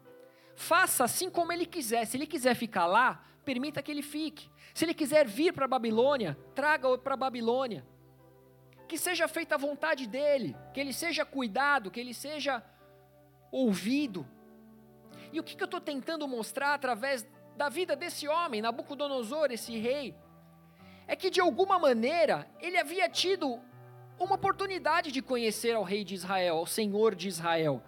Faça 0.58 1.06
assim 1.06 1.30
como 1.30 1.54
ele 1.54 1.66
quiser. 1.66 2.06
Se 2.06 2.18
ele 2.18 2.28
quiser 2.28 2.54
ficar 2.54 2.86
lá, 2.86 3.24
permita 3.46 3.82
que 3.82 3.90
ele 3.90 4.02
fique. 4.02 4.50
Se 4.74 4.84
ele 4.84 4.94
quiser 4.94 5.26
vir 5.26 5.54
para 5.54 5.64
a 5.64 5.70
Babilônia, 5.70 6.38
traga-o 6.54 6.98
para 6.98 7.14
a 7.14 7.18
Babilônia. 7.18 7.88
Que 8.88 8.98
seja 8.98 9.28
feita 9.28 9.56
a 9.56 9.58
vontade 9.58 10.08
dele, 10.08 10.56
que 10.74 10.80
ele 10.80 10.94
seja 10.94 11.26
cuidado, 11.26 11.92
que 11.92 12.00
ele 12.00 12.14
seja 12.14 12.64
ouvido. 13.52 14.28
E 15.32 15.40
o 15.40 15.44
que, 15.44 15.62
eu 15.62 15.66
estou 15.66 15.82
tentando 15.82 16.28
mostrar 16.28 16.74
através 16.74 17.28
da 17.56 17.70
vida 17.70 17.96
desse 17.96 18.28
homem, 18.28 18.62
Nabucodonosor, 18.62 19.52
esse 19.52 19.78
rei? 19.78 20.16
é 21.08 21.16
que 21.16 21.30
de 21.30 21.40
alguma 21.40 21.80
maneira 21.80 22.46
ele 22.60 22.78
havia 22.78 23.10
tido 23.10 23.60
uma 24.20 24.36
oportunidade 24.36 25.12
de 25.12 25.22
conhecer 25.22 25.74
ao 25.76 25.84
rei 25.84 26.04
de 26.04 26.14
Israel, 26.14 26.58
ao 26.58 26.66
Senhor 26.66 27.16
de 27.16 27.28
Israel. 27.28 27.82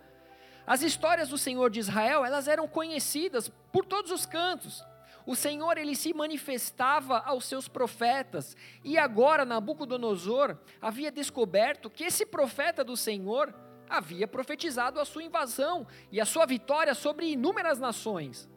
As 0.65 0.82
histórias 0.82 1.29
do 1.29 1.38
Senhor 1.38 1.70
de 1.70 1.79
Israel, 1.79 2.24
elas 2.24 2.48
eram 2.48 2.68
conhecidas 2.68 3.50
por 3.72 3.84
todos 3.84 4.12
os 4.12 4.25
cantos. 4.25 4.86
O 5.30 5.36
Senhor 5.36 5.78
ele 5.78 5.96
se 5.96 6.12
manifestava 6.12 7.20
aos 7.20 7.46
seus 7.46 7.68
profetas, 7.68 8.58
e 8.84 8.98
agora 8.98 9.46
Nabucodonosor 9.46 10.58
havia 10.82 11.12
descoberto 11.12 11.88
que 11.88 12.04
esse 12.04 12.26
profeta 12.26 12.84
do 12.84 12.98
Senhor 12.98 13.54
havia 13.88 14.28
profetizado 14.28 15.00
a 15.00 15.06
sua 15.06 15.22
invasão 15.22 15.86
e 16.12 16.20
a 16.20 16.26
sua 16.26 16.48
vitória 16.48 16.96
sobre 16.96 17.28
inúmeras 17.28 17.78
nações. 17.78 18.50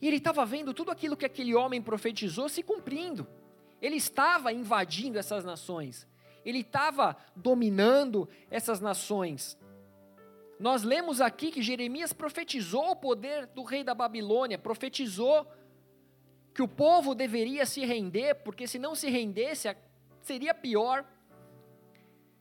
E 0.00 0.08
ele 0.08 0.16
estava 0.16 0.44
vendo 0.44 0.74
tudo 0.74 0.90
aquilo 0.90 1.16
que 1.16 1.24
aquele 1.24 1.54
homem 1.54 1.80
profetizou 1.80 2.48
se 2.48 2.64
cumprindo. 2.64 3.28
Ele 3.80 3.94
estava 3.94 4.52
invadindo 4.52 5.20
essas 5.20 5.44
nações. 5.44 6.04
Ele 6.44 6.62
estava 6.62 7.16
dominando 7.36 8.28
essas 8.50 8.80
nações. 8.80 9.56
Nós 10.58 10.82
lemos 10.82 11.20
aqui 11.20 11.50
que 11.50 11.60
Jeremias 11.60 12.12
profetizou 12.12 12.90
o 12.90 12.96
poder 12.96 13.46
do 13.46 13.62
rei 13.62 13.84
da 13.84 13.94
Babilônia, 13.94 14.58
profetizou 14.58 15.46
que 16.54 16.62
o 16.62 16.68
povo 16.68 17.14
deveria 17.14 17.66
se 17.66 17.84
render, 17.84 18.36
porque 18.36 18.66
se 18.66 18.78
não 18.78 18.94
se 18.94 19.10
rendesse, 19.10 19.74
seria 20.22 20.54
pior. 20.54 21.04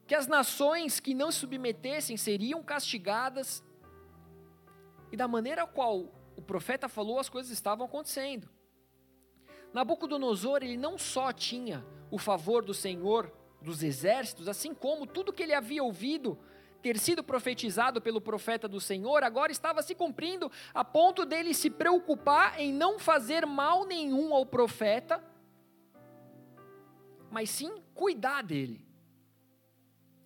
Que 0.08 0.16
as 0.16 0.28
nações 0.28 1.00
que 1.00 1.14
não 1.14 1.32
se 1.32 1.40
submetessem 1.40 2.16
seriam 2.16 2.64
castigadas. 2.64 3.64
E 5.12 5.18
da 5.18 5.28
maneira 5.28 5.68
qual 5.68 6.06
o 6.38 6.42
profeta 6.42 6.88
falou, 6.88 7.20
as 7.20 7.28
coisas 7.28 7.52
estavam 7.52 7.86
acontecendo. 7.86 8.50
Nabucodonosor, 9.74 10.60
ele 10.62 10.78
não 10.78 10.98
só 10.98 11.34
tinha 11.34 11.86
o 12.10 12.18
favor 12.18 12.64
do 12.64 12.74
Senhor 12.74 13.30
dos 13.62 13.84
exércitos, 13.84 14.48
assim 14.48 14.74
como 14.74 15.06
tudo 15.06 15.34
que 15.34 15.44
ele 15.44 15.54
havia 15.54 15.84
ouvido 15.84 16.40
ter 16.86 17.00
sido 17.00 17.24
profetizado 17.24 18.00
pelo 18.00 18.22
profeta 18.22 18.68
do 18.68 18.80
Senhor, 18.80 19.24
agora 19.24 19.52
estava 19.52 19.82
se 19.82 19.96
cumprindo, 19.96 20.52
a 20.72 20.86
ponto 20.86 21.26
dele 21.26 21.52
se 21.52 21.68
preocupar 21.68 22.60
em 22.60 22.72
não 22.72 23.00
fazer 23.00 23.44
mal 23.44 23.88
nenhum 23.88 24.36
ao 24.36 24.46
profeta, 24.46 25.20
mas 27.32 27.50
sim 27.50 27.82
cuidar 27.96 28.44
dele. 28.44 28.86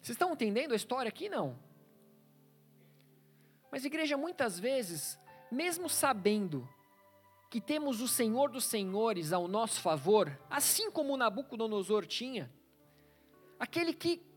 Vocês 0.01 0.15
estão 0.15 0.33
entendendo 0.33 0.73
a 0.73 0.75
história 0.75 1.07
aqui? 1.07 1.29
Não. 1.29 1.57
Mas, 3.71 3.85
igreja, 3.85 4.17
muitas 4.17 4.59
vezes 4.59 5.17
mesmo 5.49 5.87
sabendo 5.87 6.67
que 7.49 7.61
temos 7.61 8.01
o 8.01 8.07
Senhor 8.07 8.51
dos 8.51 8.65
Senhores 8.65 9.31
ao 9.31 9.47
nosso 9.47 9.79
favor, 9.79 10.37
assim 10.49 10.91
como 10.91 11.15
Nabucodonosor 11.15 12.05
tinha, 12.05 12.51
aquele 13.57 13.93
que 13.93 14.28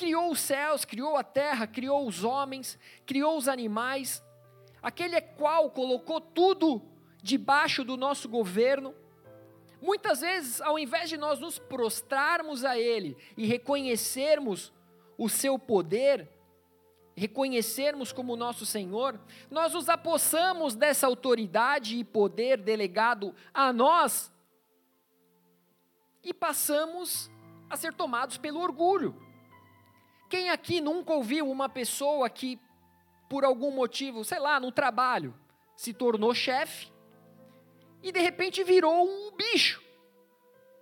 criou 0.00 0.30
os 0.30 0.40
céus, 0.40 0.86
criou 0.86 1.14
a 1.14 1.22
terra, 1.22 1.66
criou 1.66 2.08
os 2.08 2.24
homens, 2.24 2.78
criou 3.04 3.36
os 3.36 3.46
animais, 3.46 4.24
aquele 4.80 5.20
qual 5.20 5.70
colocou 5.70 6.22
tudo 6.22 6.80
debaixo 7.22 7.84
do 7.84 7.98
nosso 7.98 8.26
governo. 8.26 8.94
Muitas 9.78 10.22
vezes, 10.22 10.58
ao 10.62 10.78
invés 10.78 11.10
de 11.10 11.18
nós 11.18 11.38
nos 11.38 11.58
prostrarmos 11.58 12.64
a 12.64 12.78
Ele 12.78 13.14
e 13.36 13.44
reconhecermos 13.44 14.72
o 15.18 15.28
seu 15.28 15.58
poder, 15.58 16.26
reconhecermos 17.14 18.10
como 18.10 18.36
nosso 18.36 18.64
Senhor, 18.64 19.20
nós 19.50 19.74
nos 19.74 19.90
apossamos 19.90 20.74
dessa 20.74 21.06
autoridade 21.06 21.98
e 21.98 22.04
poder 22.04 22.56
delegado 22.56 23.34
a 23.52 23.70
nós 23.70 24.32
e 26.24 26.32
passamos 26.32 27.30
a 27.68 27.76
ser 27.76 27.92
tomados 27.92 28.38
pelo 28.38 28.60
orgulho. 28.60 29.28
Quem 30.30 30.48
aqui 30.48 30.80
nunca 30.80 31.12
ouviu 31.12 31.50
uma 31.50 31.68
pessoa 31.68 32.30
que, 32.30 32.58
por 33.28 33.44
algum 33.44 33.70
motivo, 33.70 34.24
sei 34.24 34.38
lá, 34.38 34.58
no 34.58 34.72
trabalho, 34.72 35.34
se 35.76 35.92
tornou 35.92 36.32
chefe 36.32 36.90
e 38.02 38.10
de 38.10 38.20
repente 38.20 38.64
virou 38.64 39.06
um 39.06 39.36
bicho? 39.36 39.82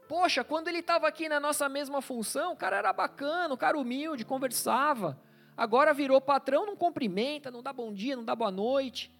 Poxa, 0.08 0.44
quando 0.44 0.68
ele 0.68 0.78
estava 0.78 1.08
aqui 1.08 1.28
na 1.28 1.40
nossa 1.40 1.68
mesma 1.68 2.00
função, 2.00 2.52
o 2.52 2.56
cara 2.56 2.76
era 2.76 2.92
bacana, 2.92 3.52
o 3.52 3.58
cara 3.58 3.76
humilde, 3.76 4.24
conversava 4.24 5.20
Agora 5.58 5.92
virou 5.92 6.20
patrão, 6.20 6.64
não 6.64 6.76
cumprimenta, 6.76 7.50
não 7.50 7.60
dá 7.60 7.72
bom 7.72 7.92
dia, 7.92 8.14
não 8.14 8.24
dá 8.24 8.32
boa 8.32 8.52
noite. 8.52 9.12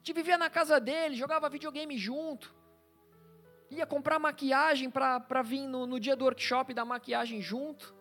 Te 0.00 0.12
vivia 0.12 0.38
na 0.38 0.48
casa 0.48 0.78
dele, 0.78 1.16
jogava 1.16 1.48
videogame 1.48 1.98
junto. 1.98 2.54
Ia 3.68 3.84
comprar 3.84 4.20
maquiagem 4.20 4.88
para 4.88 5.42
vir 5.42 5.66
no, 5.66 5.84
no 5.84 5.98
dia 5.98 6.14
do 6.14 6.24
workshop 6.24 6.72
da 6.72 6.84
maquiagem 6.84 7.42
junto. 7.42 7.92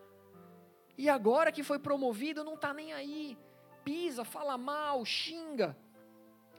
E 1.01 1.09
agora 1.09 1.51
que 1.51 1.63
foi 1.63 1.79
promovido, 1.79 2.43
não 2.43 2.53
está 2.53 2.71
nem 2.75 2.93
aí. 2.93 3.35
Pisa, 3.83 4.23
fala 4.23 4.55
mal, 4.55 5.03
xinga. 5.03 5.75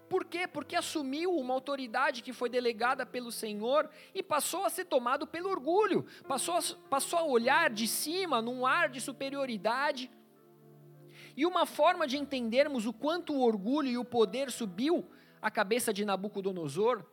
Por 0.09 0.24
quê? 0.24 0.48
Porque 0.48 0.74
assumiu 0.74 1.31
uma 1.37 1.55
autoridade 1.55 2.24
que 2.24 2.33
foi 2.33 2.50
delegada 2.50 3.07
pelo 3.07 3.31
Senhor 3.31 3.88
e 4.12 4.20
passou 4.20 4.64
a 4.64 4.68
ser 4.68 4.87
tomado 4.87 5.28
pelo 5.28 5.48
orgulho, 5.48 6.05
passou 6.26 6.57
a, 6.57 6.61
passou 6.90 7.20
a 7.20 7.24
olhar 7.24 7.70
de 7.70 7.87
cima, 7.87 8.42
num 8.42 8.66
ar 8.66 8.88
de 8.88 9.00
superioridade 9.00 10.11
e 11.37 11.46
uma 11.46 11.64
forma 11.64 12.05
de 12.05 12.18
entendermos 12.18 12.85
o 12.85 12.92
quanto 12.92 13.33
o 13.33 13.42
orgulho 13.42 13.90
e 13.90 13.96
o 13.96 14.05
poder 14.05 14.50
subiu 14.50 15.09
à 15.40 15.52
cabeça 15.52 15.92
de 15.92 16.05
Nabucodonosor 16.05 17.07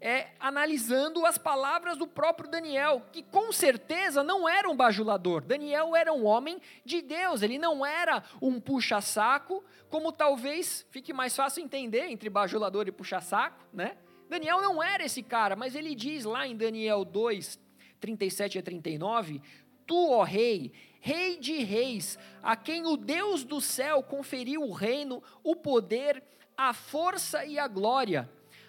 é 0.00 0.28
analisando 0.38 1.26
as 1.26 1.36
palavras 1.36 1.96
do 1.96 2.06
próprio 2.06 2.50
Daniel, 2.50 3.02
que 3.12 3.22
com 3.22 3.52
certeza 3.52 4.22
não 4.22 4.48
era 4.48 4.68
um 4.68 4.76
bajulador. 4.76 5.42
Daniel 5.42 5.96
era 5.96 6.12
um 6.12 6.24
homem 6.24 6.60
de 6.84 7.02
Deus, 7.02 7.42
ele 7.42 7.58
não 7.58 7.84
era 7.84 8.22
um 8.40 8.60
puxa-saco, 8.60 9.64
como 9.90 10.12
talvez 10.12 10.86
fique 10.90 11.12
mais 11.12 11.34
fácil 11.34 11.64
entender 11.64 12.06
entre 12.06 12.30
bajulador 12.30 12.86
e 12.86 12.92
puxa-saco, 12.92 13.64
né? 13.72 13.96
Daniel 14.28 14.60
não 14.60 14.82
era 14.82 15.04
esse 15.04 15.22
cara, 15.22 15.56
mas 15.56 15.74
ele 15.74 15.94
diz 15.94 16.24
lá 16.24 16.46
em 16.46 16.56
Daniel 16.56 17.04
2, 17.04 17.58
37 17.98 18.58
a 18.58 18.62
39: 18.62 19.40
Tu, 19.86 20.10
ó 20.10 20.22
rei, 20.22 20.72
Rei 21.00 21.38
de 21.38 21.62
reis, 21.62 22.18
a 22.42 22.56
quem 22.56 22.86
o 22.86 22.96
Deus 22.96 23.44
do 23.44 23.60
céu 23.60 24.02
conferiu 24.02 24.62
o 24.62 24.72
reino, 24.72 25.22
o 25.44 25.54
poder, 25.54 26.22
a 26.56 26.72
força 26.72 27.44
e 27.44 27.58
a 27.58 27.68
glória, 27.68 28.28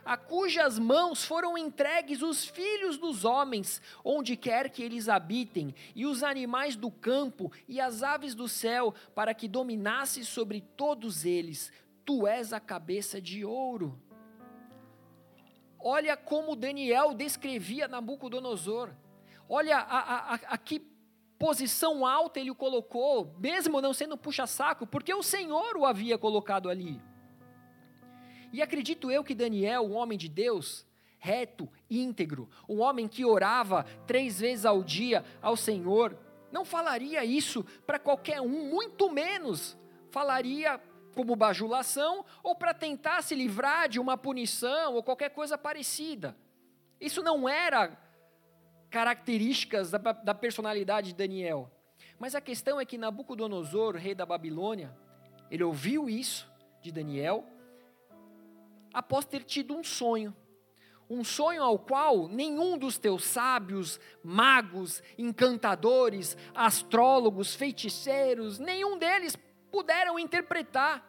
a 0.10 0.18
cujas 0.18 0.80
mãos 0.80 1.24
foram 1.24 1.56
entregues 1.56 2.24
os 2.24 2.44
filhos 2.44 2.98
dos 2.98 3.26
homens, 3.26 3.80
onde 4.04 4.36
quer 4.36 4.72
que 4.72 4.82
eles 4.82 5.08
habitem, 5.08 5.76
e 5.94 6.04
os 6.08 6.24
animais 6.24 6.76
do 6.76 6.90
campo 6.90 7.52
e 7.68 7.80
as 7.80 8.02
aves 8.02 8.34
do 8.34 8.48
céu, 8.48 8.92
para 9.14 9.36
que 9.36 9.48
dominasse 9.48 10.26
sobre 10.26 10.62
todos 10.62 11.26
eles. 11.26 11.72
Tu 12.04 12.26
és 12.26 12.52
a 12.52 12.60
cabeça 12.60 13.22
de 13.22 13.46
ouro. 13.46 14.02
Olha 15.80 16.18
como 16.18 16.56
Daniel 16.56 17.14
descrevia 17.14 17.88
Nabucodonosor. 17.88 18.90
Olha 19.48 19.78
a, 19.78 20.00
a, 20.00 20.34
a, 20.34 20.58
que 20.58 20.80
posição 21.38 22.04
alta 22.04 22.40
ele 22.40 22.50
o 22.50 22.56
colocou, 22.56 23.36
mesmo 23.38 23.80
não 23.80 23.94
sendo 23.94 24.18
puxa-saco, 24.18 24.88
porque 24.88 25.14
o 25.14 25.22
Senhor 25.22 25.78
o 25.78 25.86
havia 25.86 26.18
colocado 26.18 26.68
ali. 26.68 27.00
E 28.52 28.62
acredito 28.62 29.12
eu 29.12 29.24
que 29.24 29.36
Daniel, 29.36 29.84
um 29.84 29.96
homem 29.96 30.18
de 30.18 30.28
Deus, 30.28 30.86
reto, 31.18 31.70
íntegro, 31.90 32.50
um 32.68 32.80
homem 32.80 33.08
que 33.08 33.26
orava 33.26 33.86
três 34.08 34.40
vezes 34.40 34.66
ao 34.66 34.84
dia 34.84 35.24
ao 35.42 35.56
Senhor, 35.56 36.18
não 36.52 36.66
falaria 36.66 37.24
isso 37.24 37.64
para 37.86 38.00
qualquer 38.00 38.42
um, 38.42 38.70
muito 38.70 39.12
menos 39.12 39.78
falaria 40.10 40.82
como 41.14 41.36
bajulação 41.36 42.26
ou 42.42 42.56
para 42.56 42.74
tentar 42.74 43.22
se 43.22 43.36
livrar 43.36 43.90
de 43.90 44.00
uma 44.00 44.18
punição 44.18 44.96
ou 44.96 45.04
qualquer 45.04 45.30
coisa 45.30 45.58
parecida. 45.58 46.36
Isso 47.00 47.22
não 47.22 47.48
era 47.48 47.98
características 48.90 49.92
da, 49.92 49.98
da 49.98 50.34
personalidade 50.34 51.10
de 51.10 51.16
Daniel. 51.16 51.72
Mas 52.18 52.36
a 52.36 52.42
questão 52.42 52.80
é 52.80 52.86
que 52.86 52.98
Nabucodonosor, 52.98 53.96
rei 53.96 54.16
da 54.16 54.26
Babilônia, 54.26 54.96
ele 55.52 55.64
ouviu 55.64 56.10
isso 56.10 56.50
de 56.82 56.92
Daniel 56.92 57.46
após 58.94 59.26
ter 59.26 59.44
tido 59.44 59.76
um 59.76 59.84
sonho. 59.84 60.36
Um 61.10 61.24
sonho 61.24 61.64
ao 61.64 61.80
qual 61.80 62.28
nenhum 62.28 62.78
dos 62.78 62.98
teus 62.98 63.24
sábios, 63.24 64.00
magos, 64.24 65.02
encantadores, 65.18 66.38
astrólogos, 66.54 67.56
feiticeiros, 67.56 68.60
nenhum 68.60 68.98
deles 68.98 69.36
puderam 69.72 70.20
interpretar. 70.20 71.04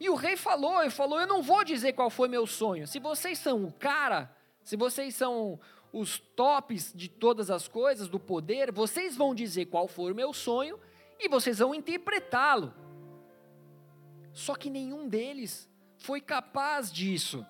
E 0.00 0.10
o 0.10 0.16
rei 0.16 0.36
falou, 0.36 0.80
ele 0.80 0.90
falou: 0.90 1.20
"Eu 1.20 1.26
não 1.26 1.42
vou 1.42 1.62
dizer 1.62 1.92
qual 1.92 2.10
foi 2.10 2.26
meu 2.26 2.46
sonho. 2.46 2.88
Se 2.88 2.98
vocês 2.98 3.38
são 3.38 3.64
o 3.64 3.72
cara, 3.72 4.34
se 4.64 4.76
vocês 4.76 5.14
são 5.14 5.60
os 5.92 6.18
tops 6.18 6.92
de 6.92 7.08
todas 7.08 7.52
as 7.52 7.68
coisas, 7.68 8.08
do 8.08 8.18
poder, 8.18 8.72
vocês 8.72 9.16
vão 9.16 9.32
dizer 9.32 9.66
qual 9.66 9.86
foi 9.86 10.10
o 10.10 10.14
meu 10.14 10.32
sonho 10.32 10.76
e 11.20 11.28
vocês 11.28 11.60
vão 11.60 11.72
interpretá-lo. 11.72 12.74
Só 14.32 14.56
que 14.56 14.68
nenhum 14.68 15.08
deles 15.08 15.70
foi 16.04 16.20
capaz 16.20 16.92
disso. 16.92 17.46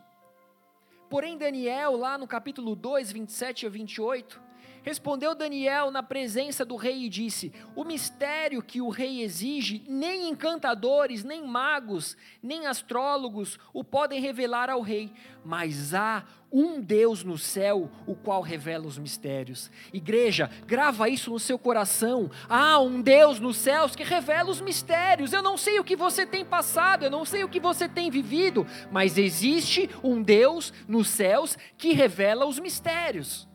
Porém, 1.10 1.36
Daniel, 1.36 1.96
lá 1.96 2.16
no 2.16 2.24
capítulo 2.24 2.76
2, 2.76 3.10
27 3.10 3.66
a 3.66 3.68
28, 3.68 4.40
Respondeu 4.84 5.34
Daniel 5.34 5.90
na 5.90 6.02
presença 6.02 6.62
do 6.62 6.76
rei 6.76 7.06
e 7.06 7.08
disse: 7.08 7.50
O 7.74 7.84
mistério 7.84 8.62
que 8.62 8.82
o 8.82 8.90
rei 8.90 9.22
exige, 9.22 9.82
nem 9.88 10.28
encantadores, 10.28 11.24
nem 11.24 11.42
magos, 11.46 12.18
nem 12.42 12.66
astrólogos 12.66 13.58
o 13.72 13.82
podem 13.82 14.20
revelar 14.20 14.68
ao 14.68 14.82
rei, 14.82 15.10
mas 15.42 15.94
há 15.94 16.22
um 16.52 16.82
Deus 16.82 17.24
no 17.24 17.38
céu, 17.38 17.90
o 18.06 18.14
qual 18.14 18.42
revela 18.42 18.86
os 18.86 18.98
mistérios. 18.98 19.70
Igreja, 19.90 20.50
grava 20.66 21.08
isso 21.08 21.30
no 21.30 21.38
seu 21.38 21.58
coração. 21.58 22.30
Há 22.46 22.78
um 22.78 23.00
Deus 23.00 23.40
nos 23.40 23.56
céus 23.56 23.96
que 23.96 24.04
revela 24.04 24.50
os 24.50 24.60
mistérios. 24.60 25.32
Eu 25.32 25.42
não 25.42 25.56
sei 25.56 25.80
o 25.80 25.84
que 25.84 25.96
você 25.96 26.26
tem 26.26 26.44
passado, 26.44 27.06
eu 27.06 27.10
não 27.10 27.24
sei 27.24 27.42
o 27.42 27.48
que 27.48 27.58
você 27.58 27.88
tem 27.88 28.10
vivido, 28.10 28.66
mas 28.92 29.16
existe 29.16 29.88
um 30.02 30.22
Deus 30.22 30.74
nos 30.86 31.08
céus 31.08 31.56
que 31.78 31.94
revela 31.94 32.44
os 32.44 32.58
mistérios. 32.58 33.48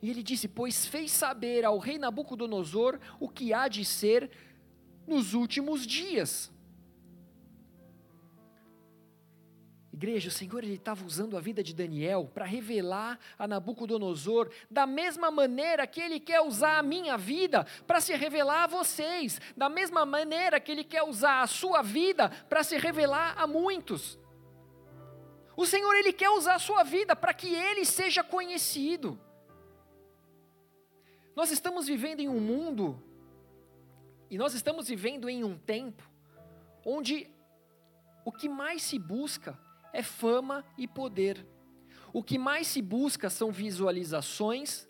E 0.00 0.10
ele 0.10 0.22
disse: 0.22 0.46
Pois 0.48 0.86
fez 0.86 1.10
saber 1.10 1.64
ao 1.64 1.78
rei 1.78 1.98
Nabucodonosor 1.98 2.98
o 3.18 3.28
que 3.28 3.52
há 3.52 3.68
de 3.68 3.84
ser 3.84 4.30
nos 5.06 5.34
últimos 5.34 5.86
dias. 5.86 6.52
Igreja, 9.92 10.28
o 10.28 10.32
Senhor 10.32 10.62
estava 10.62 11.04
usando 11.04 11.36
a 11.36 11.40
vida 11.40 11.60
de 11.60 11.74
Daniel 11.74 12.30
para 12.32 12.44
revelar 12.44 13.18
a 13.36 13.48
Nabucodonosor 13.48 14.48
da 14.70 14.86
mesma 14.86 15.28
maneira 15.28 15.88
que 15.88 16.00
ele 16.00 16.20
quer 16.20 16.40
usar 16.40 16.78
a 16.78 16.82
minha 16.84 17.18
vida 17.18 17.66
para 17.84 18.00
se 18.00 18.14
revelar 18.14 18.62
a 18.62 18.66
vocês, 18.68 19.40
da 19.56 19.68
mesma 19.68 20.06
maneira 20.06 20.60
que 20.60 20.70
ele 20.70 20.84
quer 20.84 21.02
usar 21.02 21.42
a 21.42 21.48
sua 21.48 21.82
vida 21.82 22.28
para 22.48 22.62
se 22.62 22.76
revelar 22.78 23.34
a 23.36 23.44
muitos. 23.44 24.16
O 25.56 25.66
Senhor 25.66 25.92
ele 25.96 26.12
quer 26.12 26.30
usar 26.30 26.54
a 26.54 26.60
sua 26.60 26.84
vida 26.84 27.16
para 27.16 27.34
que 27.34 27.52
ele 27.52 27.84
seja 27.84 28.22
conhecido. 28.22 29.18
Nós 31.38 31.52
estamos 31.52 31.86
vivendo 31.86 32.18
em 32.18 32.28
um 32.28 32.40
mundo, 32.40 33.00
e 34.28 34.36
nós 34.36 34.54
estamos 34.54 34.88
vivendo 34.88 35.30
em 35.30 35.44
um 35.44 35.56
tempo, 35.56 36.02
onde 36.84 37.30
o 38.24 38.32
que 38.32 38.48
mais 38.48 38.82
se 38.82 38.98
busca 38.98 39.56
é 39.92 40.02
fama 40.02 40.64
e 40.76 40.88
poder. 40.88 41.46
O 42.12 42.24
que 42.24 42.36
mais 42.36 42.66
se 42.66 42.82
busca 42.82 43.30
são 43.30 43.52
visualizações, 43.52 44.88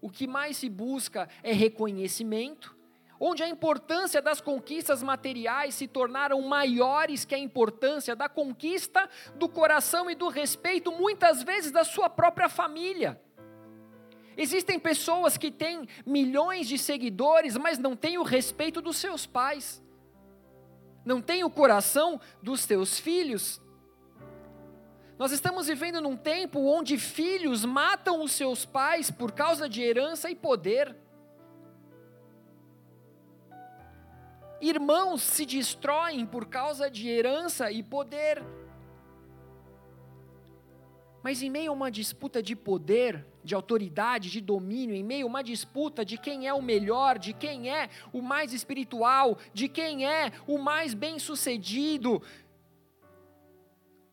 o 0.00 0.10
que 0.10 0.26
mais 0.26 0.56
se 0.56 0.68
busca 0.68 1.28
é 1.40 1.52
reconhecimento, 1.52 2.76
onde 3.20 3.44
a 3.44 3.48
importância 3.48 4.20
das 4.20 4.40
conquistas 4.40 5.04
materiais 5.04 5.76
se 5.76 5.86
tornaram 5.86 6.42
maiores 6.42 7.24
que 7.24 7.32
a 7.32 7.38
importância 7.38 8.16
da 8.16 8.28
conquista 8.28 9.08
do 9.36 9.48
coração 9.48 10.10
e 10.10 10.16
do 10.16 10.26
respeito, 10.28 10.90
muitas 10.90 11.44
vezes 11.44 11.70
da 11.70 11.84
sua 11.84 12.10
própria 12.10 12.48
família. 12.48 13.24
Existem 14.36 14.78
pessoas 14.78 15.38
que 15.38 15.50
têm 15.50 15.88
milhões 16.04 16.68
de 16.68 16.76
seguidores, 16.76 17.56
mas 17.56 17.78
não 17.78 17.96
têm 17.96 18.18
o 18.18 18.22
respeito 18.22 18.82
dos 18.82 18.98
seus 18.98 19.26
pais, 19.26 19.82
não 21.04 21.22
têm 21.22 21.42
o 21.42 21.50
coração 21.50 22.20
dos 22.42 22.60
seus 22.60 22.98
filhos. 22.98 23.60
Nós 25.18 25.32
estamos 25.32 25.66
vivendo 25.66 26.00
num 26.00 26.16
tempo 26.16 26.60
onde 26.60 26.98
filhos 26.98 27.64
matam 27.64 28.22
os 28.22 28.32
seus 28.32 28.66
pais 28.66 29.10
por 29.10 29.32
causa 29.32 29.66
de 29.66 29.82
herança 29.82 30.30
e 30.30 30.34
poder. 30.34 30.94
Irmãos 34.60 35.22
se 35.22 35.46
destroem 35.46 36.26
por 36.26 36.46
causa 36.46 36.90
de 36.90 37.08
herança 37.08 37.70
e 37.70 37.82
poder. 37.82 38.42
Mas 41.26 41.42
em 41.42 41.50
meio 41.50 41.72
a 41.72 41.74
uma 41.74 41.90
disputa 41.90 42.40
de 42.40 42.54
poder, 42.54 43.26
de 43.42 43.52
autoridade, 43.52 44.30
de 44.30 44.40
domínio, 44.40 44.94
em 44.94 45.02
meio 45.02 45.26
a 45.26 45.28
uma 45.28 45.42
disputa 45.42 46.04
de 46.04 46.16
quem 46.16 46.46
é 46.46 46.54
o 46.54 46.62
melhor, 46.62 47.18
de 47.18 47.32
quem 47.32 47.68
é 47.68 47.90
o 48.12 48.22
mais 48.22 48.52
espiritual, 48.52 49.36
de 49.52 49.68
quem 49.68 50.06
é 50.06 50.30
o 50.46 50.56
mais 50.56 50.94
bem-sucedido, 50.94 52.22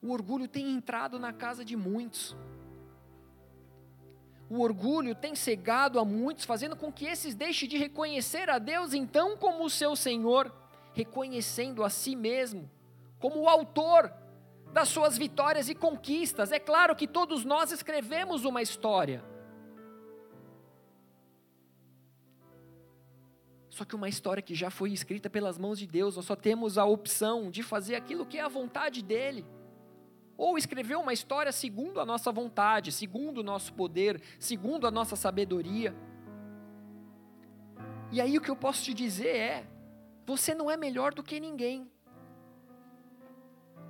o 0.01 0.11
orgulho 0.11 0.47
tem 0.47 0.71
entrado 0.71 1.19
na 1.19 1.31
casa 1.31 1.63
de 1.63 1.75
muitos. 1.75 2.35
O 4.49 4.59
orgulho 4.61 5.13
tem 5.13 5.35
cegado 5.35 5.99
a 5.99 6.03
muitos, 6.03 6.45
fazendo 6.45 6.75
com 6.75 6.91
que 6.91 7.05
esses 7.05 7.35
deixem 7.35 7.69
de 7.69 7.77
reconhecer 7.77 8.49
a 8.49 8.57
Deus 8.57 8.91
então 8.91 9.37
como 9.37 9.63
o 9.63 9.69
seu 9.69 9.95
Senhor, 9.95 10.51
reconhecendo 10.93 11.83
a 11.83 11.91
si 11.91 12.15
mesmo 12.15 12.67
como 13.19 13.41
o 13.41 13.47
autor 13.47 14.11
das 14.73 14.89
suas 14.89 15.17
vitórias 15.17 15.69
e 15.69 15.75
conquistas. 15.75 16.51
É 16.51 16.59
claro 16.59 16.95
que 16.95 17.07
todos 17.07 17.45
nós 17.45 17.71
escrevemos 17.71 18.43
uma 18.43 18.61
história. 18.61 19.23
Só 23.69 23.85
que 23.85 23.95
uma 23.95 24.09
história 24.09 24.41
que 24.41 24.55
já 24.55 24.69
foi 24.69 24.91
escrita 24.91 25.29
pelas 25.29 25.57
mãos 25.57 25.77
de 25.77 25.87
Deus, 25.87 26.15
nós 26.15 26.25
só 26.25 26.35
temos 26.35 26.77
a 26.77 26.85
opção 26.85 27.51
de 27.51 27.61
fazer 27.61 27.95
aquilo 27.95 28.25
que 28.25 28.37
é 28.37 28.41
a 28.41 28.47
vontade 28.47 29.03
dEle. 29.03 29.45
Ou 30.35 30.57
escrever 30.57 30.97
uma 30.97 31.13
história 31.13 31.51
segundo 31.51 31.99
a 31.99 32.05
nossa 32.05 32.31
vontade, 32.31 32.91
segundo 32.91 33.39
o 33.39 33.43
nosso 33.43 33.73
poder, 33.73 34.21
segundo 34.39 34.87
a 34.87 34.91
nossa 34.91 35.15
sabedoria. 35.15 35.95
E 38.11 38.19
aí 38.19 38.37
o 38.37 38.41
que 38.41 38.49
eu 38.49 38.55
posso 38.55 38.83
te 38.83 38.93
dizer 38.93 39.35
é: 39.35 39.67
você 40.25 40.55
não 40.55 40.69
é 40.69 40.77
melhor 40.77 41.13
do 41.13 41.23
que 41.23 41.39
ninguém. 41.39 41.92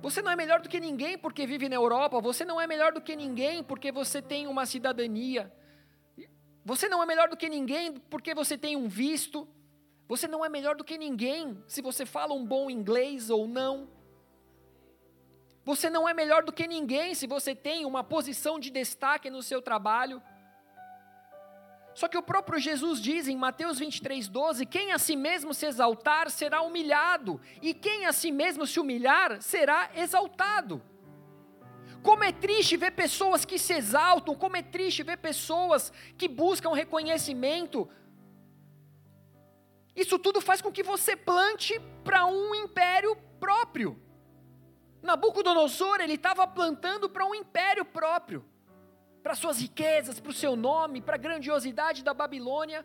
Você 0.02 0.20
não 0.20 0.30
é 0.30 0.36
melhor 0.36 0.60
do 0.60 0.68
que 0.68 0.78
ninguém 0.78 1.16
porque 1.16 1.46
vive 1.46 1.68
na 1.68 1.76
Europa, 1.76 2.20
você 2.20 2.44
não 2.44 2.60
é 2.60 2.66
melhor 2.66 2.92
do 2.92 3.00
que 3.00 3.16
ninguém 3.16 3.62
porque 3.62 3.90
você 3.90 4.20
tem 4.20 4.46
uma 4.46 4.66
cidadania. 4.66 5.52
Você 6.64 6.88
não 6.88 7.02
é 7.02 7.06
melhor 7.06 7.28
do 7.28 7.36
que 7.36 7.48
ninguém 7.48 7.92
porque 7.92 8.34
você 8.34 8.56
tem 8.56 8.76
um 8.76 8.88
visto. 8.88 9.48
Você 10.08 10.28
não 10.28 10.44
é 10.44 10.48
melhor 10.48 10.76
do 10.76 10.84
que 10.84 10.98
ninguém 10.98 11.62
se 11.66 11.80
você 11.80 12.04
fala 12.04 12.34
um 12.34 12.44
bom 12.44 12.70
inglês 12.70 13.30
ou 13.30 13.46
não. 13.46 13.88
Você 15.64 15.88
não 15.88 16.06
é 16.06 16.12
melhor 16.12 16.42
do 16.44 16.52
que 16.52 16.66
ninguém 16.66 17.14
se 17.14 17.26
você 17.26 17.54
tem 17.54 17.86
uma 17.86 18.04
posição 18.04 18.58
de 18.58 18.70
destaque 18.70 19.30
no 19.30 19.42
seu 19.42 19.62
trabalho. 19.62 20.22
Só 21.94 22.08
que 22.08 22.18
o 22.18 22.22
próprio 22.22 22.58
Jesus 22.58 23.00
diz 23.00 23.28
em 23.28 23.36
Mateus 23.36 23.78
23, 23.78 24.26
12: 24.28 24.66
quem 24.66 24.90
a 24.92 24.98
si 24.98 25.14
mesmo 25.14 25.54
se 25.54 25.66
exaltar 25.66 26.28
será 26.28 26.60
humilhado, 26.62 27.40
e 27.62 27.72
quem 27.72 28.06
a 28.06 28.12
si 28.12 28.32
mesmo 28.32 28.66
se 28.66 28.80
humilhar 28.80 29.40
será 29.40 29.90
exaltado. 29.94 30.82
Como 32.02 32.24
é 32.24 32.32
triste 32.32 32.76
ver 32.76 32.90
pessoas 32.90 33.44
que 33.44 33.58
se 33.58 33.72
exaltam, 33.72 34.34
como 34.34 34.56
é 34.56 34.62
triste 34.62 35.02
ver 35.02 35.18
pessoas 35.18 35.92
que 36.18 36.28
buscam 36.28 36.74
reconhecimento. 36.74 37.88
Isso 39.94 40.18
tudo 40.18 40.40
faz 40.40 40.60
com 40.60 40.72
que 40.72 40.82
você 40.82 41.16
plante 41.16 41.80
para 42.02 42.26
um 42.26 42.54
império 42.54 43.16
próprio. 43.38 43.98
Nabucodonosor, 45.00 46.00
ele 46.00 46.14
estava 46.14 46.46
plantando 46.46 47.08
para 47.08 47.24
um 47.24 47.34
império 47.34 47.84
próprio 47.84 48.44
para 49.24 49.34
suas 49.34 49.58
riquezas, 49.58 50.20
para 50.20 50.30
o 50.30 50.34
seu 50.34 50.54
nome, 50.54 51.00
para 51.00 51.14
a 51.14 51.18
grandiosidade 51.18 52.04
da 52.04 52.12
Babilônia. 52.12 52.84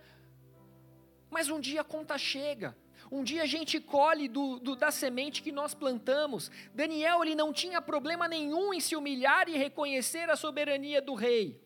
Mas 1.30 1.50
um 1.50 1.60
dia 1.60 1.82
a 1.82 1.84
conta 1.84 2.18
chega. 2.18 2.78
Um 3.12 3.26
dia 3.26 3.44
a 3.44 3.46
gente 3.46 3.78
colhe 3.78 4.30
do, 4.30 4.58
do, 4.58 4.74
da 4.74 4.90
semente 4.90 5.44
que 5.44 5.52
nós 5.52 5.74
plantamos. 5.74 6.50
Daniel 6.74 7.24
ele 7.24 7.36
não 7.36 7.52
tinha 7.52 7.82
problema 7.82 8.26
nenhum 8.26 8.74
em 8.74 8.80
se 8.80 8.96
humilhar 8.96 9.50
e 9.50 9.58
reconhecer 9.58 10.30
a 10.30 10.38
soberania 10.38 11.02
do 11.02 11.14
rei. 11.14 11.62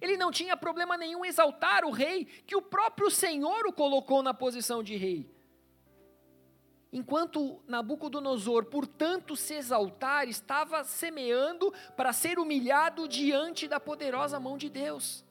Ele 0.00 0.16
não 0.16 0.32
tinha 0.32 0.56
problema 0.56 0.96
nenhum 0.96 1.24
em 1.24 1.28
exaltar 1.28 1.84
o 1.84 1.92
rei, 1.92 2.24
que 2.24 2.56
o 2.56 2.62
próprio 2.62 3.08
Senhor 3.12 3.64
o 3.64 3.72
colocou 3.72 4.24
na 4.24 4.34
posição 4.34 4.82
de 4.82 4.96
rei. 4.96 5.30
Enquanto 6.90 7.62
Nabucodonosor, 7.66 8.64
por 8.64 8.86
tanto 8.86 9.36
se 9.36 9.54
exaltar, 9.54 10.26
estava 10.26 10.82
semeando 10.84 11.72
para 11.96 12.14
ser 12.14 12.38
humilhado 12.38 13.06
diante 13.06 13.68
da 13.68 13.78
poderosa 13.78 14.40
mão 14.40 14.56
de 14.56 14.70
Deus. 14.70 15.24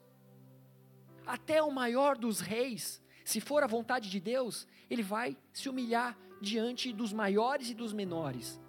Até 1.26 1.62
o 1.62 1.70
maior 1.70 2.16
dos 2.16 2.40
reis, 2.40 3.02
se 3.24 3.40
for 3.40 3.64
a 3.64 3.66
vontade 3.66 4.08
de 4.08 4.20
Deus, 4.20 4.68
ele 4.88 5.02
vai 5.02 5.36
se 5.52 5.68
humilhar 5.68 6.16
diante 6.40 6.92
dos 6.92 7.12
maiores 7.12 7.70
e 7.70 7.74
dos 7.74 7.92
menores. 7.92 8.60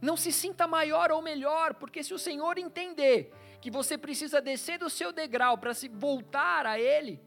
Não 0.00 0.16
se 0.16 0.30
sinta 0.30 0.68
maior 0.68 1.10
ou 1.10 1.20
melhor, 1.20 1.74
porque 1.74 2.04
se 2.04 2.14
o 2.14 2.18
Senhor 2.18 2.56
entender 2.58 3.34
que 3.60 3.70
você 3.70 3.98
precisa 3.98 4.40
descer 4.40 4.78
do 4.78 4.88
seu 4.88 5.12
degrau 5.12 5.58
para 5.58 5.74
se 5.74 5.88
voltar 5.88 6.64
a 6.64 6.78
Ele, 6.78 7.20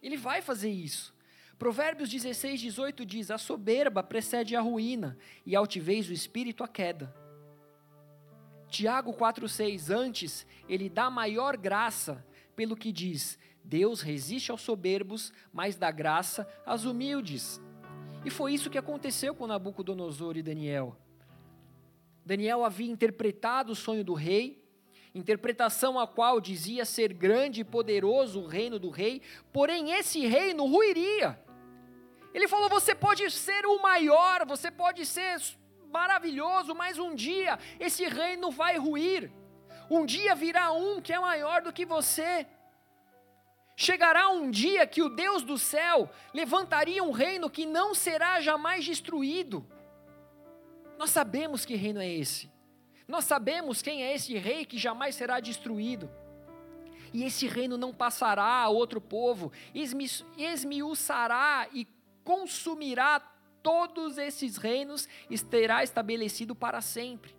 Ele 0.00 0.16
vai 0.16 0.40
fazer 0.40 0.70
isso. 0.70 1.12
Provérbios 1.62 2.08
16, 2.08 2.60
18 2.60 3.06
diz: 3.06 3.30
A 3.30 3.38
soberba 3.38 4.02
precede 4.02 4.56
a 4.56 4.60
ruína, 4.60 5.16
e 5.46 5.54
a 5.54 5.60
altivez 5.60 6.08
do 6.08 6.12
espírito 6.12 6.64
a 6.64 6.66
queda. 6.66 7.14
Tiago 8.66 9.12
4,6: 9.12 9.88
Antes, 9.94 10.44
ele 10.68 10.88
dá 10.88 11.08
maior 11.08 11.56
graça, 11.56 12.26
pelo 12.56 12.76
que 12.76 12.90
diz: 12.90 13.38
Deus 13.62 14.00
resiste 14.00 14.50
aos 14.50 14.60
soberbos, 14.60 15.32
mas 15.52 15.76
dá 15.76 15.88
graça 15.92 16.48
aos 16.66 16.84
humildes. 16.84 17.60
E 18.24 18.30
foi 18.30 18.54
isso 18.54 18.68
que 18.68 18.76
aconteceu 18.76 19.32
com 19.32 19.46
Nabucodonosor 19.46 20.36
e 20.36 20.42
Daniel. 20.42 20.96
Daniel 22.26 22.64
havia 22.64 22.90
interpretado 22.90 23.70
o 23.70 23.76
sonho 23.76 24.02
do 24.02 24.14
rei, 24.14 24.60
interpretação 25.14 25.96
a 25.96 26.08
qual 26.08 26.40
dizia 26.40 26.84
ser 26.84 27.12
grande 27.12 27.60
e 27.60 27.64
poderoso 27.64 28.40
o 28.40 28.46
reino 28.48 28.80
do 28.80 28.90
rei, 28.90 29.22
porém 29.52 29.92
esse 29.92 30.26
reino 30.26 30.66
ruiria. 30.66 31.38
Ele 32.34 32.48
falou: 32.48 32.68
você 32.68 32.94
pode 32.94 33.30
ser 33.30 33.66
o 33.66 33.80
maior, 33.80 34.46
você 34.46 34.70
pode 34.70 35.04
ser 35.04 35.40
maravilhoso, 35.90 36.74
mas 36.74 36.98
um 36.98 37.14
dia 37.14 37.58
esse 37.78 38.04
reino 38.04 38.50
vai 38.50 38.78
ruir. 38.78 39.30
Um 39.90 40.06
dia 40.06 40.34
virá 40.34 40.72
um 40.72 41.00
que 41.00 41.12
é 41.12 41.18
maior 41.18 41.62
do 41.62 41.72
que 41.72 41.84
você. 41.84 42.46
Chegará 43.76 44.28
um 44.28 44.50
dia 44.50 44.86
que 44.86 45.02
o 45.02 45.08
Deus 45.08 45.42
do 45.42 45.58
céu 45.58 46.10
levantaria 46.32 47.02
um 47.02 47.10
reino 47.10 47.50
que 47.50 47.66
não 47.66 47.94
será 47.94 48.40
jamais 48.40 48.84
destruído. 48.84 49.66
Nós 50.98 51.10
sabemos 51.10 51.64
que 51.64 51.74
reino 51.74 52.00
é 52.00 52.08
esse. 52.08 52.50
Nós 53.08 53.24
sabemos 53.24 53.82
quem 53.82 54.04
é 54.04 54.14
esse 54.14 54.36
rei 54.38 54.64
que 54.64 54.78
jamais 54.78 55.14
será 55.14 55.40
destruído. 55.40 56.10
E 57.12 57.24
esse 57.24 57.46
reino 57.46 57.76
não 57.76 57.92
passará 57.92 58.62
a 58.62 58.68
outro 58.68 59.00
povo, 59.00 59.52
esmiuçará 60.38 61.68
e 61.72 61.86
consumirá 62.24 63.20
todos 63.62 64.18
esses 64.18 64.56
reinos 64.56 65.08
e 65.30 65.38
terá 65.38 65.82
estabelecido 65.82 66.54
para 66.54 66.80
sempre. 66.80 67.34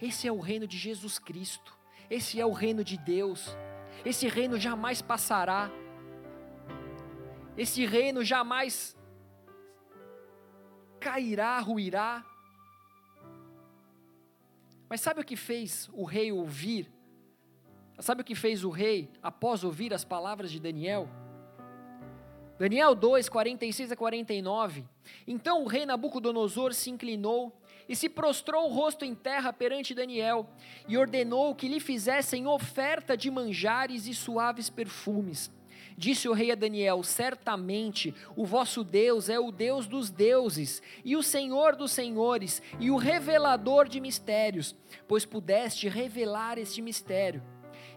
Esse 0.00 0.28
é 0.28 0.32
o 0.32 0.40
reino 0.40 0.66
de 0.66 0.76
Jesus 0.76 1.18
Cristo, 1.18 1.76
esse 2.10 2.40
é 2.40 2.46
o 2.46 2.52
reino 2.52 2.84
de 2.84 2.98
Deus, 2.98 3.56
esse 4.04 4.28
reino 4.28 4.58
jamais 4.58 5.00
passará, 5.00 5.70
esse 7.56 7.86
reino 7.86 8.22
jamais 8.22 8.96
cairá, 11.00 11.58
ruirá. 11.60 12.24
Mas 14.88 15.00
sabe 15.00 15.20
o 15.20 15.24
que 15.24 15.36
fez 15.36 15.88
o 15.92 16.04
rei 16.04 16.30
ouvir? 16.30 16.92
Sabe 17.98 18.20
o 18.20 18.24
que 18.24 18.34
fez 18.34 18.62
o 18.62 18.68
rei 18.68 19.10
após 19.22 19.64
ouvir 19.64 19.94
as 19.94 20.04
palavras 20.04 20.50
de 20.50 20.60
Daniel? 20.60 21.08
Daniel 22.58 22.94
2, 22.94 23.28
46 23.28 23.92
a 23.92 23.96
49. 23.96 24.84
Então 25.26 25.62
o 25.62 25.66
rei 25.66 25.84
Nabucodonosor 25.84 26.72
se 26.72 26.90
inclinou 26.90 27.52
e 27.86 27.94
se 27.94 28.08
prostrou 28.08 28.66
o 28.66 28.72
rosto 28.72 29.04
em 29.04 29.14
terra 29.14 29.52
perante 29.52 29.94
Daniel 29.94 30.48
e 30.88 30.96
ordenou 30.96 31.54
que 31.54 31.68
lhe 31.68 31.78
fizessem 31.78 32.46
oferta 32.46 33.14
de 33.14 33.30
manjares 33.30 34.06
e 34.06 34.14
suaves 34.14 34.70
perfumes. 34.70 35.50
Disse 35.98 36.28
o 36.28 36.32
rei 36.32 36.50
a 36.50 36.54
Daniel: 36.54 37.02
Certamente 37.02 38.14
o 38.34 38.46
vosso 38.46 38.82
Deus 38.82 39.28
é 39.28 39.38
o 39.38 39.52
Deus 39.52 39.86
dos 39.86 40.10
deuses, 40.10 40.82
e 41.04 41.14
o 41.14 41.22
Senhor 41.22 41.76
dos 41.76 41.92
senhores, 41.92 42.62
e 42.80 42.90
o 42.90 42.96
revelador 42.96 43.86
de 43.88 44.00
mistérios, 44.00 44.74
pois 45.06 45.24
pudeste 45.24 45.88
revelar 45.88 46.58
este 46.58 46.80
mistério. 46.80 47.42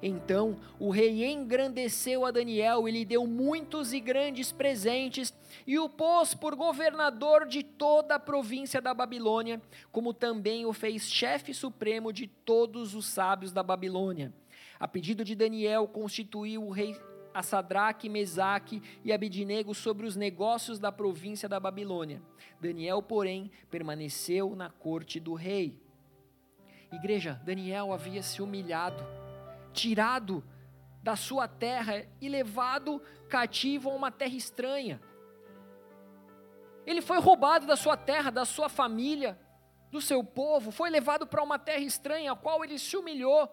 Então 0.01 0.57
o 0.79 0.89
rei 0.89 1.25
engrandeceu 1.25 2.25
a 2.25 2.31
Daniel 2.31 2.87
e 2.87 2.91
lhe 2.91 3.03
deu 3.03 3.27
muitos 3.27 3.91
e 3.91 3.99
grandes 3.99 4.51
presentes, 4.51 5.33
e 5.67 5.77
o 5.77 5.89
pôs 5.89 6.33
por 6.33 6.55
governador 6.55 7.45
de 7.45 7.63
toda 7.63 8.15
a 8.15 8.19
província 8.19 8.81
da 8.81 8.93
Babilônia, 8.93 9.61
como 9.91 10.13
também 10.13 10.65
o 10.65 10.73
fez 10.73 11.09
chefe 11.09 11.53
supremo 11.53 12.13
de 12.13 12.27
todos 12.27 12.95
os 12.95 13.05
sábios 13.07 13.51
da 13.51 13.61
Babilônia. 13.61 14.33
A 14.79 14.87
pedido 14.87 15.25
de 15.25 15.35
Daniel, 15.35 15.87
constituiu 15.87 16.65
o 16.65 16.71
rei 16.71 16.95
a 17.33 17.43
Sadraque, 17.43 18.09
Mesaque 18.09 18.81
e 19.03 19.13
Abidnego 19.13 19.75
sobre 19.75 20.07
os 20.07 20.15
negócios 20.15 20.79
da 20.79 20.91
província 20.91 21.47
da 21.47 21.59
Babilônia. 21.59 22.21
Daniel, 22.59 23.01
porém, 23.01 23.51
permaneceu 23.69 24.55
na 24.55 24.69
corte 24.69 25.19
do 25.19 25.35
rei. 25.35 25.79
Igreja, 26.91 27.39
Daniel 27.45 27.93
havia 27.93 28.23
se 28.23 28.41
humilhado 28.41 29.05
tirado 29.73 30.43
da 31.01 31.15
sua 31.15 31.47
terra 31.47 32.05
e 32.19 32.27
levado 32.27 33.01
cativo 33.29 33.89
a 33.89 33.93
uma 33.93 34.11
terra 34.11 34.35
estranha. 34.35 35.01
Ele 36.85 37.01
foi 37.01 37.19
roubado 37.19 37.65
da 37.65 37.75
sua 37.75 37.95
terra, 37.95 38.31
da 38.31 38.45
sua 38.45 38.67
família, 38.67 39.39
do 39.91 40.01
seu 40.01 40.23
povo, 40.23 40.71
foi 40.71 40.89
levado 40.89 41.25
para 41.25 41.43
uma 41.43 41.57
terra 41.57 41.81
estranha, 41.81 42.31
a 42.31 42.35
qual 42.35 42.63
ele 42.63 42.77
se 42.77 42.95
humilhou. 42.95 43.49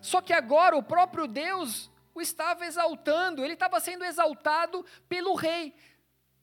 Só 0.00 0.20
que 0.20 0.32
agora 0.32 0.76
o 0.76 0.82
próprio 0.82 1.26
Deus 1.26 1.90
o 2.14 2.20
estava 2.20 2.64
exaltando, 2.64 3.44
ele 3.44 3.54
estava 3.54 3.78
sendo 3.78 4.04
exaltado 4.04 4.84
pelo 5.08 5.34
rei. 5.34 5.74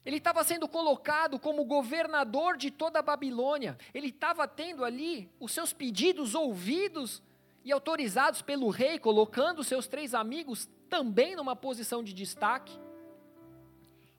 Ele 0.06 0.18
estava 0.18 0.44
sendo 0.44 0.68
colocado 0.68 1.40
como 1.40 1.64
governador 1.64 2.58
de 2.58 2.70
toda 2.70 3.00
a 3.00 3.02
Babilônia. 3.02 3.78
Ele 3.94 4.08
estava 4.08 4.48
tendo 4.48 4.84
ali 4.84 5.32
os 5.40 5.52
seus 5.52 5.72
pedidos 5.72 6.36
ouvidos 6.36 7.24
e 7.64 7.72
autorizados 7.72 8.42
pelo 8.42 8.70
rei, 8.70 9.00
colocando 9.00 9.64
seus 9.64 9.88
três 9.88 10.14
amigos 10.14 10.70
também 10.90 11.36
numa 11.36 11.56
posição 11.56 12.04
de 12.04 12.14
destaque, 12.14 12.78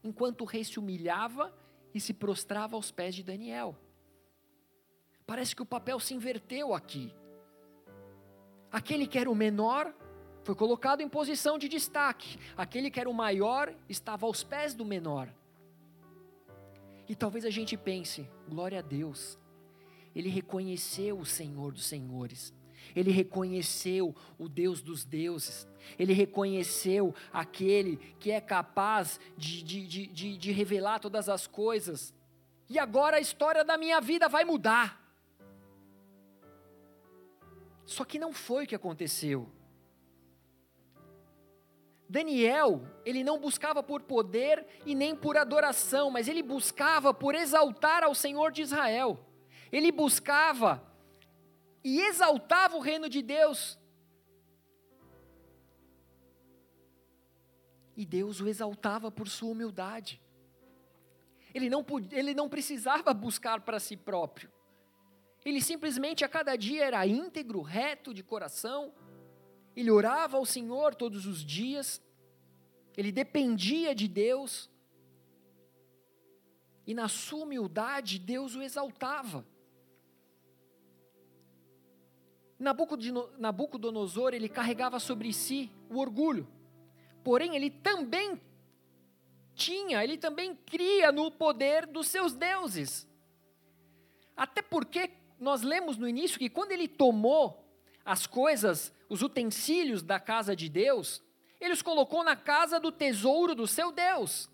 enquanto 0.02 0.42
o 0.42 0.44
rei 0.44 0.64
se 0.64 0.78
humilhava 0.78 1.54
e 1.94 2.00
se 2.00 2.14
prostrava 2.14 2.74
aos 2.74 2.90
pés 2.90 3.14
de 3.14 3.22
Daniel. 3.22 3.76
Parece 5.26 5.54
que 5.54 5.62
o 5.62 5.66
papel 5.66 6.00
se 6.00 6.14
inverteu 6.14 6.74
aqui. 6.74 7.14
Aquele 8.72 9.06
que 9.06 9.18
era 9.18 9.30
o 9.30 9.34
menor 9.34 9.94
foi 10.42 10.54
colocado 10.54 11.00
em 11.00 11.08
posição 11.08 11.56
de 11.58 11.68
destaque, 11.68 12.38
aquele 12.56 12.90
que 12.90 13.00
era 13.00 13.08
o 13.08 13.14
maior 13.14 13.74
estava 13.88 14.26
aos 14.26 14.42
pés 14.42 14.74
do 14.74 14.84
menor. 14.84 15.32
E 17.08 17.14
talvez 17.14 17.44
a 17.44 17.50
gente 17.50 17.76
pense: 17.76 18.28
glória 18.48 18.80
a 18.80 18.82
Deus, 18.82 19.38
ele 20.14 20.28
reconheceu 20.28 21.18
o 21.18 21.24
Senhor 21.24 21.72
dos 21.72 21.86
Senhores 21.86 22.52
ele 22.94 23.10
reconheceu 23.10 24.14
o 24.38 24.48
Deus 24.48 24.80
dos 24.80 25.04
deuses, 25.04 25.66
ele 25.98 26.12
reconheceu 26.12 27.14
aquele 27.32 27.96
que 28.18 28.30
é 28.30 28.40
capaz 28.40 29.20
de, 29.36 29.62
de, 29.62 30.06
de, 30.06 30.36
de, 30.36 30.52
revelar 30.52 30.98
todas 30.98 31.28
as 31.28 31.46
coisas, 31.46 32.14
e 32.68 32.78
agora 32.78 33.18
a 33.18 33.20
história 33.20 33.64
da 33.64 33.76
minha 33.76 34.00
vida 34.00 34.28
vai 34.28 34.44
mudar. 34.44 35.02
Só 37.84 38.04
que 38.04 38.18
não 38.18 38.32
foi 38.32 38.64
o 38.64 38.66
que 38.66 38.74
aconteceu. 38.74 39.48
Daniel, 42.08 42.82
ele 43.04 43.24
não 43.24 43.38
buscava 43.38 43.82
por 43.82 44.02
poder 44.02 44.64
e 44.86 44.94
nem 44.94 45.16
por 45.16 45.36
adoração, 45.36 46.10
mas 46.10 46.28
ele 46.28 46.42
buscava 46.42 47.12
por 47.12 47.34
exaltar 47.34 48.04
ao 48.04 48.14
Senhor 48.14 48.52
de 48.52 48.62
Israel. 48.62 49.18
Ele 49.72 49.90
buscava 49.90 50.82
e 51.84 52.00
exaltava 52.00 52.76
o 52.76 52.80
reino 52.80 53.08
de 53.08 53.22
Deus. 53.22 53.78
E 57.96 58.04
Deus 58.04 58.40
o 58.40 58.48
exaltava 58.48 59.10
por 59.10 59.28
sua 59.28 59.52
humildade. 59.52 60.20
Ele 61.54 61.70
não, 61.70 61.86
ele 62.10 62.34
não 62.34 62.48
precisava 62.48 63.14
buscar 63.14 63.60
para 63.60 63.78
si 63.78 63.96
próprio. 63.96 64.50
Ele 65.44 65.60
simplesmente 65.60 66.24
a 66.24 66.28
cada 66.28 66.56
dia 66.56 66.84
era 66.84 67.06
íntegro, 67.06 67.60
reto 67.60 68.14
de 68.14 68.24
coração. 68.24 68.92
Ele 69.76 69.90
orava 69.90 70.38
ao 70.38 70.46
Senhor 70.46 70.94
todos 70.94 71.26
os 71.26 71.44
dias. 71.44 72.02
ele 72.96 73.12
dependia 73.12 73.94
de 73.94 74.06
Deus, 74.08 74.70
e 76.86 76.92
na 76.92 77.08
sua 77.08 77.44
humildade, 77.44 78.18
Deus 78.18 78.54
o 78.54 78.62
exaltava. 78.62 79.46
Nabucodonosor, 82.58 84.32
ele 84.32 84.48
carregava 84.48 84.98
sobre 84.98 85.32
si 85.32 85.70
o 85.90 85.98
orgulho, 85.98 86.46
porém 87.22 87.56
ele 87.56 87.70
também 87.70 88.40
tinha, 89.54 90.02
ele 90.02 90.16
também 90.16 90.54
cria 90.54 91.12
no 91.12 91.30
poder 91.30 91.86
dos 91.86 92.08
seus 92.08 92.32
deuses. 92.32 93.08
Até 94.36 94.62
porque 94.62 95.10
nós 95.38 95.62
lemos 95.62 95.96
no 95.96 96.08
início 96.08 96.38
que 96.38 96.48
quando 96.48 96.72
ele 96.72 96.88
tomou 96.88 97.64
as 98.04 98.26
coisas, 98.26 98.92
os 99.08 99.22
utensílios 99.22 100.02
da 100.02 100.20
casa 100.20 100.54
de 100.54 100.68
Deus, 100.68 101.22
ele 101.60 101.72
os 101.72 101.82
colocou 101.82 102.22
na 102.22 102.36
casa 102.36 102.78
do 102.78 102.92
tesouro 102.92 103.54
do 103.54 103.66
seu 103.66 103.90
Deus. 103.90 104.50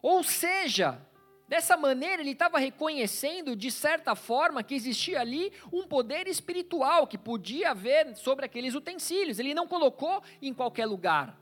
Ou 0.00 0.22
seja, 0.22 1.00
dessa 1.48 1.76
maneira 1.76 2.22
ele 2.22 2.30
estava 2.30 2.58
reconhecendo, 2.58 3.54
de 3.54 3.70
certa 3.70 4.14
forma, 4.14 4.62
que 4.62 4.74
existia 4.74 5.20
ali 5.20 5.52
um 5.72 5.86
poder 5.86 6.26
espiritual 6.26 7.06
que 7.06 7.18
podia 7.18 7.70
haver 7.70 8.16
sobre 8.16 8.44
aqueles 8.44 8.74
utensílios. 8.74 9.38
Ele 9.38 9.54
não 9.54 9.66
colocou 9.66 10.22
em 10.40 10.54
qualquer 10.54 10.86
lugar, 10.86 11.38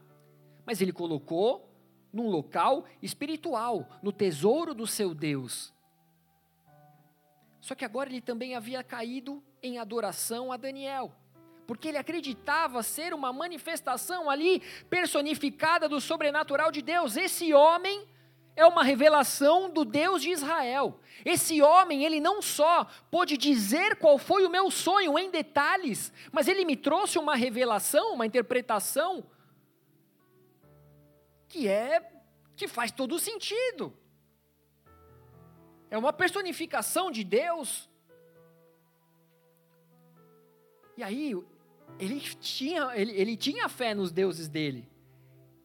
mas 0.66 0.80
ele 0.80 0.92
colocou 0.92 1.68
num 2.12 2.28
local 2.28 2.84
espiritual, 3.00 3.88
no 4.02 4.12
tesouro 4.12 4.74
do 4.74 4.86
seu 4.86 5.14
Deus. 5.14 5.72
Só 7.60 7.74
que 7.74 7.84
agora 7.84 8.10
ele 8.10 8.20
também 8.20 8.54
havia 8.54 8.82
caído 8.82 9.42
em 9.62 9.78
adoração 9.78 10.52
a 10.52 10.56
Daniel, 10.56 11.12
porque 11.66 11.88
ele 11.88 11.96
acreditava 11.96 12.82
ser 12.82 13.14
uma 13.14 13.32
manifestação 13.32 14.28
ali 14.28 14.60
personificada 14.90 15.88
do 15.88 16.00
sobrenatural 16.00 16.72
de 16.72 16.82
Deus. 16.82 17.16
Esse 17.16 17.54
homem 17.54 18.06
é 18.54 18.66
uma 18.66 18.82
revelação 18.82 19.70
do 19.70 19.84
Deus 19.84 20.22
de 20.22 20.30
Israel. 20.30 21.00
Esse 21.24 21.62
homem, 21.62 22.04
ele 22.04 22.20
não 22.20 22.42
só 22.42 22.86
pôde 23.10 23.36
dizer 23.36 23.96
qual 23.96 24.18
foi 24.18 24.44
o 24.44 24.50
meu 24.50 24.70
sonho 24.70 25.18
em 25.18 25.30
detalhes, 25.30 26.12
mas 26.30 26.48
ele 26.48 26.64
me 26.64 26.76
trouxe 26.76 27.18
uma 27.18 27.34
revelação, 27.34 28.14
uma 28.14 28.26
interpretação 28.26 29.24
que 31.48 31.68
é 31.68 32.10
que 32.56 32.68
faz 32.68 32.90
todo 32.90 33.18
sentido. 33.18 33.96
É 35.90 35.96
uma 35.96 36.12
personificação 36.12 37.10
de 37.10 37.24
Deus. 37.24 37.90
E 40.96 41.02
aí, 41.02 41.34
ele 41.98 42.20
tinha, 42.20 42.90
ele, 42.94 43.12
ele 43.12 43.36
tinha 43.36 43.68
fé 43.68 43.94
nos 43.94 44.10
deuses 44.10 44.48
dele. 44.48 44.91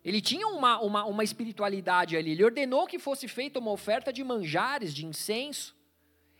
Ele 0.07 0.21
tinha 0.21 0.47
uma, 0.47 0.79
uma, 0.79 1.03
uma 1.03 1.21
espiritualidade 1.21 2.15
ali. 2.15 2.31
Ele 2.31 2.45
ordenou 2.45 2.87
que 2.87 2.97
fosse 2.97 3.27
feita 3.27 3.59
uma 3.59 3.71
oferta 3.71 4.13
de 4.13 4.23
manjares, 4.23 4.93
de 4.93 5.05
incenso. 5.05 5.75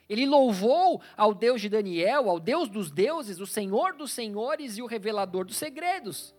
Ele 0.07 0.25
louvou 0.25 1.01
ao 1.17 1.33
Deus 1.33 1.59
de 1.59 1.67
Daniel, 1.67 2.29
ao 2.29 2.39
Deus 2.39 2.69
dos 2.69 2.89
deuses, 2.89 3.41
o 3.41 3.45
Senhor 3.45 3.91
dos 3.91 4.13
senhores 4.13 4.77
e 4.77 4.81
o 4.81 4.85
revelador 4.85 5.43
dos 5.43 5.57
segredos. 5.57 6.33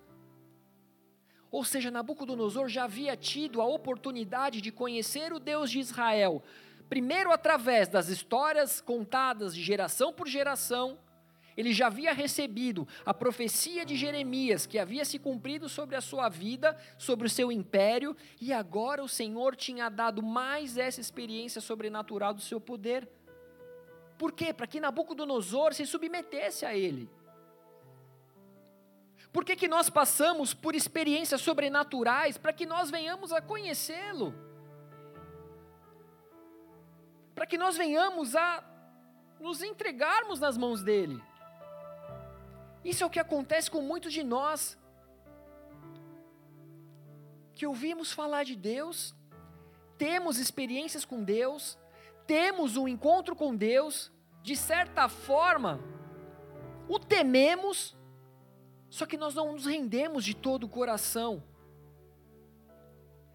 Ou 1.51 1.63
seja, 1.67 1.91
Nabucodonosor 1.91 2.67
já 2.67 2.85
havia 2.85 3.15
tido 3.15 3.61
a 3.61 3.67
oportunidade 3.67 4.63
de 4.63 4.73
conhecer 4.73 5.31
o 5.31 5.39
Deus 5.39 5.71
de 5.71 5.81
Israel, 5.81 6.43
primeiro 6.89 7.31
através 7.31 7.89
das 7.89 8.09
histórias 8.09 8.81
contadas 8.81 9.55
de 9.55 9.63
geração 9.63 10.15
por 10.15 10.27
geração. 10.27 10.99
Ele 11.59 11.73
já 11.73 11.89
havia 11.89 12.13
recebido 12.13 12.87
a 13.05 13.13
profecia 13.13 13.85
de 13.85 13.97
Jeremias, 13.97 14.65
que 14.65 14.79
havia 14.79 15.05
se 15.05 15.19
cumprido 15.19 15.69
sobre 15.69 15.97
a 15.97 16.01
sua 16.01 16.29
vida, 16.29 16.77
sobre 16.97 17.27
o 17.27 17.29
seu 17.29 17.51
império, 17.51 18.17
e 18.41 18.53
agora 18.53 19.03
o 19.03 19.09
Senhor 19.09 19.57
tinha 19.57 19.89
dado 19.89 20.23
mais 20.23 20.79
essa 20.79 21.01
experiência 21.01 21.61
sobrenatural 21.61 22.33
do 22.33 22.41
seu 22.41 22.61
poder. 22.61 23.09
Por 24.17 24.31
quê? 24.31 24.55
Para 24.55 24.69
que 24.69 24.79
Nabucodonosor 24.79 25.75
se 25.75 25.85
submetesse 25.85 26.65
a 26.65 26.77
ele. 26.77 27.11
Por 29.33 29.45
que, 29.45 29.57
que 29.57 29.67
nós 29.67 29.91
passamos 29.91 30.55
por 30.55 30.77
experiências 30.77 31.41
sobrenaturais? 31.41 32.39
Para 32.39 32.53
que 32.53 32.67
nós 32.67 32.89
venhamos 32.89 33.33
a 33.33 33.43
conhecê-lo. 33.43 34.33
Para 37.35 37.47
que 37.47 37.59
nós 37.59 37.77
venhamos 37.77 38.37
a 38.37 38.63
nos 39.41 39.61
entregarmos 39.61 40.39
nas 40.39 40.57
mãos 40.57 40.85
dele. 40.85 41.21
Isso 42.91 43.05
é 43.05 43.07
o 43.07 43.11
que 43.11 43.21
acontece 43.21 43.71
com 43.71 43.83
muitos 43.83 44.15
de 44.15 44.23
nós. 44.25 44.79
Que 47.55 47.67
ouvimos 47.67 48.13
falar 48.13 48.45
de 48.45 48.57
Deus, 48.57 49.15
temos 49.99 50.39
experiências 50.39 51.05
com 51.05 51.23
Deus, 51.23 51.79
temos 52.27 52.79
um 52.79 52.89
encontro 52.89 53.37
com 53.37 53.55
Deus, 53.55 54.11
de 54.43 54.57
certa 54.57 55.07
forma, 55.07 55.79
o 56.89 56.99
tememos, 56.99 57.95
só 58.89 59.05
que 59.05 59.19
nós 59.19 59.35
não 59.35 59.53
nos 59.53 59.67
rendemos 59.67 60.25
de 60.25 60.35
todo 60.35 60.65
o 60.65 60.69
coração. 60.69 61.43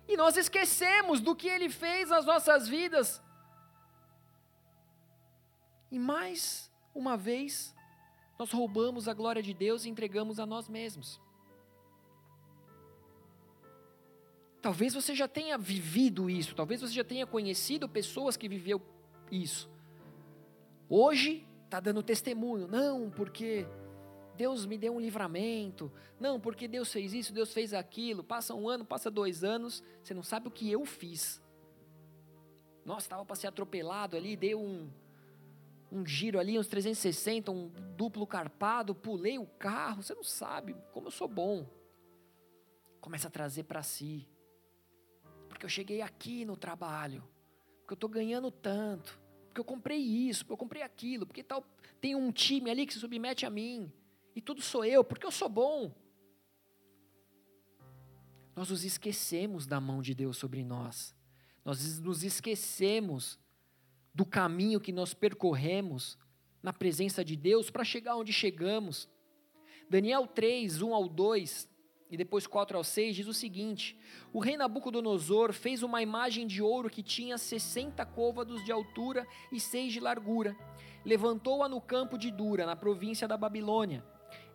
E 0.07 0.17
nós 0.17 0.35
esquecemos 0.35 1.21
do 1.21 1.35
que 1.35 1.47
Ele 1.47 1.69
fez 1.69 2.09
nas 2.09 2.25
nossas 2.25 2.67
vidas. 2.67 3.21
E 5.91 5.99
mais 5.99 6.71
uma 6.95 7.15
vez, 7.15 7.72
nós 8.43 8.51
roubamos 8.51 9.07
a 9.07 9.13
glória 9.13 9.41
de 9.41 9.53
Deus 9.53 9.85
e 9.85 9.89
entregamos 9.89 10.37
a 10.37 10.45
nós 10.45 10.67
mesmos. 10.67 11.17
Talvez 14.61 14.93
você 14.93 15.15
já 15.15 15.29
tenha 15.29 15.57
vivido 15.57 16.29
isso, 16.29 16.53
talvez 16.53 16.81
você 16.81 16.93
já 16.93 17.05
tenha 17.05 17.25
conhecido 17.25 17.87
pessoas 17.87 18.35
que 18.35 18.49
viveu 18.49 18.81
isso. 19.31 19.71
Hoje 20.89 21.47
está 21.63 21.79
dando 21.79 22.03
testemunho, 22.03 22.67
não, 22.67 23.09
porque 23.09 23.65
Deus 24.35 24.65
me 24.65 24.77
deu 24.77 24.93
um 24.93 24.99
livramento. 24.99 25.89
Não, 26.19 26.37
porque 26.37 26.67
Deus 26.67 26.91
fez 26.91 27.13
isso, 27.13 27.33
Deus 27.33 27.53
fez 27.53 27.73
aquilo. 27.73 28.25
Passa 28.25 28.53
um 28.53 28.67
ano, 28.67 28.83
passa 28.83 29.09
dois 29.09 29.41
anos, 29.41 29.81
você 30.01 30.13
não 30.13 30.23
sabe 30.23 30.49
o 30.49 30.51
que 30.51 30.69
eu 30.69 30.85
fiz. 30.85 31.41
Nossa, 32.83 33.05
estava 33.05 33.23
para 33.23 33.37
ser 33.37 33.47
atropelado 33.47 34.17
ali, 34.17 34.35
dei 34.35 34.53
um, 34.53 34.89
um 35.93 36.03
giro 36.03 36.39
ali, 36.39 36.57
uns 36.57 36.67
360, 36.67 37.51
um 37.51 37.69
duplo 37.95 38.25
carpado, 38.25 38.95
pulei 38.95 39.37
o 39.37 39.45
carro. 39.45 40.01
Você 40.01 40.15
não 40.15 40.23
sabe 40.23 40.75
como 40.91 41.07
eu 41.07 41.11
sou 41.11 41.27
bom. 41.27 41.69
Começa 42.99 43.27
a 43.27 43.31
trazer 43.31 43.63
para 43.65 43.83
si. 43.83 44.27
Porque 45.47 45.65
eu 45.65 45.69
cheguei 45.69 46.01
aqui 46.01 46.45
no 46.45 46.57
trabalho. 46.57 47.23
Porque 47.81 47.93
eu 47.93 47.95
estou 47.95 48.09
ganhando 48.09 48.49
tanto. 48.49 49.21
Porque 49.45 49.61
eu 49.61 49.65
comprei 49.65 49.99
isso, 49.99 50.43
porque 50.43 50.53
eu 50.53 50.57
comprei 50.57 50.81
aquilo. 50.81 51.27
Porque 51.27 51.43
tal, 51.43 51.63
tem 52.01 52.15
um 52.15 52.31
time 52.31 52.71
ali 52.71 52.87
que 52.87 52.93
se 52.93 52.99
submete 52.99 53.45
a 53.45 53.51
mim 53.51 53.93
e 54.35 54.41
tudo 54.41 54.61
sou 54.61 54.83
eu, 54.83 55.03
porque 55.03 55.27
eu 55.27 55.31
sou 55.31 55.47
bom. 55.47 55.93
Nós 58.55 58.69
nos 58.69 58.83
esquecemos 58.83 59.67
da 59.67 59.79
mão 59.79 60.01
de 60.01 60.15
Deus 60.15 60.37
sobre 60.37 60.63
nós. 60.63 61.15
Nós 61.63 61.99
nos 61.99 62.23
esquecemos 62.23 63.39
do 64.13 64.25
caminho 64.25 64.79
que 64.79 64.91
nós 64.91 65.13
percorremos 65.13 66.17
na 66.61 66.71
presença 66.71 67.23
de 67.25 67.35
Deus 67.35 67.69
para 67.69 67.83
chegar 67.83 68.15
onde 68.15 68.31
chegamos. 68.31 69.09
Daniel 69.89 70.27
3, 70.27 70.81
1 70.81 70.93
ao 70.93 71.09
2 71.09 71.69
e 72.09 72.17
depois 72.17 72.45
4 72.45 72.77
ao 72.77 72.83
6 72.83 73.15
diz 73.15 73.27
o 73.27 73.33
seguinte: 73.33 73.99
O 74.31 74.39
rei 74.39 74.55
Nabucodonosor 74.55 75.51
fez 75.51 75.81
uma 75.81 76.01
imagem 76.01 76.45
de 76.45 76.61
ouro 76.61 76.89
que 76.89 77.01
tinha 77.01 77.37
60 77.37 78.05
côvados 78.05 78.63
de 78.63 78.71
altura 78.71 79.27
e 79.51 79.59
6 79.59 79.93
de 79.93 79.99
largura. 79.99 80.55
Levantou-a 81.03 81.67
no 81.67 81.81
campo 81.81 82.17
de 82.17 82.31
Dura, 82.31 82.65
na 82.65 82.75
província 82.75 83.27
da 83.27 83.35
Babilônia. 83.35 84.05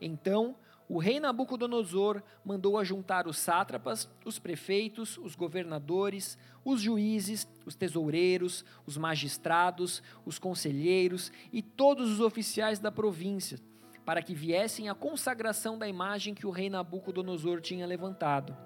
Então 0.01 0.57
o 0.89 0.99
rei 0.99 1.21
Nabucodonosor 1.21 2.23
mandou 2.43 2.79
ajuntar 2.79 3.29
os 3.29 3.39
sátrapas, 3.39 4.09
os 4.25 4.39
prefeitos, 4.39 5.19
os 5.19 5.35
governadores, 5.35 6.39
os 6.65 6.81
juízes, 6.81 7.47
os 7.67 7.75
tesoureiros, 7.75 8.65
os 8.87 8.97
magistrados, 8.97 10.03
os 10.25 10.39
conselheiros 10.39 11.31
e 11.53 11.61
todos 11.61 12.11
os 12.11 12.21
oficiais 12.21 12.79
da 12.79 12.91
província, 12.91 13.59
para 14.03 14.23
que 14.23 14.35
viessem 14.35 14.89
à 14.89 14.95
consagração 14.95 15.77
da 15.77 15.87
imagem 15.87 16.35
que 16.35 16.47
o 16.47 16.51
rei 16.51 16.71
Nabucodonosor 16.71 17.61
tinha 17.61 17.87
levantado. 17.87 18.57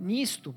Nisto, 0.00 0.54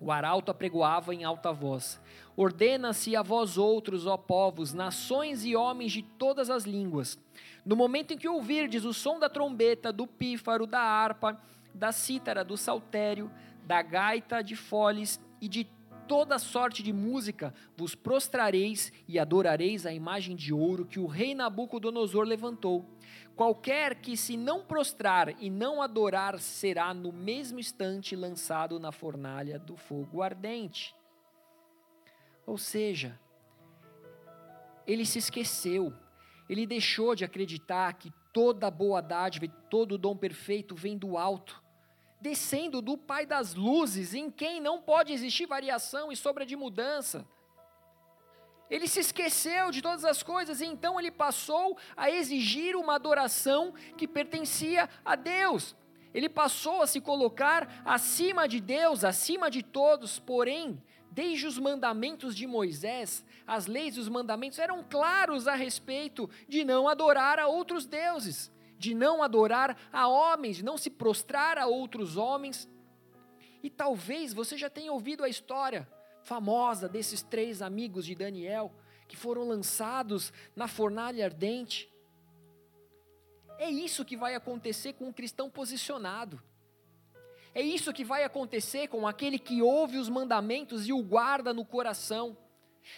o 0.00 0.12
arauto 0.12 0.50
apregoava 0.50 1.14
em 1.14 1.24
alta 1.24 1.52
voz: 1.52 2.00
Ordena-se 2.36 3.16
a 3.16 3.22
vós 3.22 3.58
outros, 3.58 4.06
ó 4.06 4.16
povos, 4.16 4.72
nações 4.72 5.44
e 5.44 5.54
homens 5.56 5.92
de 5.92 6.02
todas 6.02 6.50
as 6.50 6.64
línguas 6.64 7.18
no 7.68 7.76
momento 7.76 8.14
em 8.14 8.16
que 8.16 8.26
ouvirdes 8.26 8.86
o 8.86 8.94
som 8.94 9.18
da 9.18 9.28
trombeta, 9.28 9.92
do 9.92 10.06
pífaro, 10.06 10.66
da 10.66 10.80
harpa, 10.80 11.38
da 11.74 11.92
cítara, 11.92 12.42
do 12.42 12.56
saltério, 12.56 13.30
da 13.66 13.82
gaita 13.82 14.42
de 14.42 14.56
foles 14.56 15.20
e 15.38 15.46
de 15.46 15.68
toda 16.06 16.38
sorte 16.38 16.82
de 16.82 16.94
música, 16.94 17.52
vos 17.76 17.94
prostrareis 17.94 18.90
e 19.06 19.18
adorareis 19.18 19.84
a 19.84 19.92
imagem 19.92 20.34
de 20.34 20.54
ouro 20.54 20.86
que 20.86 20.98
o 20.98 21.06
rei 21.06 21.34
Nabucodonosor 21.34 22.24
levantou. 22.24 22.86
Qualquer 23.38 23.94
que 23.94 24.16
se 24.16 24.36
não 24.36 24.64
prostrar 24.64 25.40
e 25.40 25.48
não 25.48 25.80
adorar 25.80 26.40
será 26.40 26.92
no 26.92 27.12
mesmo 27.12 27.60
instante 27.60 28.16
lançado 28.16 28.80
na 28.80 28.90
fornalha 28.90 29.60
do 29.60 29.76
fogo 29.76 30.22
ardente. 30.22 30.92
Ou 32.44 32.58
seja, 32.58 33.16
ele 34.84 35.06
se 35.06 35.20
esqueceu, 35.20 35.94
ele 36.48 36.66
deixou 36.66 37.14
de 37.14 37.24
acreditar 37.24 37.92
que 37.92 38.12
toda 38.32 38.68
boa 38.72 39.00
dádiva 39.00 39.44
e 39.44 39.54
todo 39.70 39.96
dom 39.96 40.16
perfeito 40.16 40.74
vem 40.74 40.98
do 40.98 41.16
alto, 41.16 41.62
descendo 42.20 42.82
do 42.82 42.98
Pai 42.98 43.24
das 43.24 43.54
luzes, 43.54 44.14
em 44.14 44.32
quem 44.32 44.60
não 44.60 44.82
pode 44.82 45.12
existir 45.12 45.46
variação 45.46 46.10
e 46.10 46.16
sobra 46.16 46.44
de 46.44 46.56
mudança. 46.56 47.24
Ele 48.70 48.86
se 48.86 49.00
esqueceu 49.00 49.70
de 49.70 49.80
todas 49.80 50.04
as 50.04 50.22
coisas 50.22 50.60
e 50.60 50.66
então 50.66 50.98
ele 50.98 51.10
passou 51.10 51.76
a 51.96 52.10
exigir 52.10 52.76
uma 52.76 52.94
adoração 52.94 53.72
que 53.96 54.06
pertencia 54.06 54.88
a 55.04 55.16
Deus. 55.16 55.74
Ele 56.12 56.28
passou 56.28 56.82
a 56.82 56.86
se 56.86 57.00
colocar 57.00 57.82
acima 57.84 58.46
de 58.46 58.60
Deus, 58.60 59.04
acima 59.04 59.50
de 59.50 59.62
todos, 59.62 60.18
porém, 60.18 60.82
desde 61.10 61.46
os 61.46 61.58
mandamentos 61.58 62.34
de 62.34 62.46
Moisés, 62.46 63.24
as 63.46 63.66
leis 63.66 63.96
e 63.96 64.00
os 64.00 64.08
mandamentos 64.08 64.58
eram 64.58 64.82
claros 64.82 65.48
a 65.48 65.54
respeito 65.54 66.28
de 66.48 66.64
não 66.64 66.88
adorar 66.88 67.38
a 67.38 67.46
outros 67.46 67.86
deuses, 67.86 68.50
de 68.78 68.94
não 68.94 69.22
adorar 69.22 69.76
a 69.92 70.06
homens, 70.06 70.56
de 70.56 70.64
não 70.64 70.76
se 70.76 70.90
prostrar 70.90 71.58
a 71.58 71.66
outros 71.66 72.16
homens. 72.16 72.68
E 73.62 73.70
talvez 73.70 74.32
você 74.32 74.56
já 74.56 74.70
tenha 74.70 74.92
ouvido 74.92 75.24
a 75.24 75.28
história 75.28 75.88
famosa 76.28 76.86
desses 76.86 77.22
três 77.22 77.62
amigos 77.62 78.04
de 78.04 78.14
Daniel 78.14 78.70
que 79.08 79.16
foram 79.16 79.48
lançados 79.48 80.30
na 80.54 80.68
fornalha 80.68 81.24
ardente. 81.24 81.90
É 83.58 83.70
isso 83.70 84.04
que 84.04 84.14
vai 84.14 84.34
acontecer 84.34 84.92
com 84.92 85.06
um 85.06 85.12
cristão 85.12 85.48
posicionado. 85.48 86.40
É 87.54 87.62
isso 87.62 87.94
que 87.94 88.04
vai 88.04 88.24
acontecer 88.24 88.88
com 88.88 89.06
aquele 89.06 89.38
que 89.38 89.62
ouve 89.62 89.96
os 89.96 90.10
mandamentos 90.10 90.86
e 90.86 90.92
o 90.92 91.02
guarda 91.02 91.54
no 91.54 91.64
coração. 91.64 92.36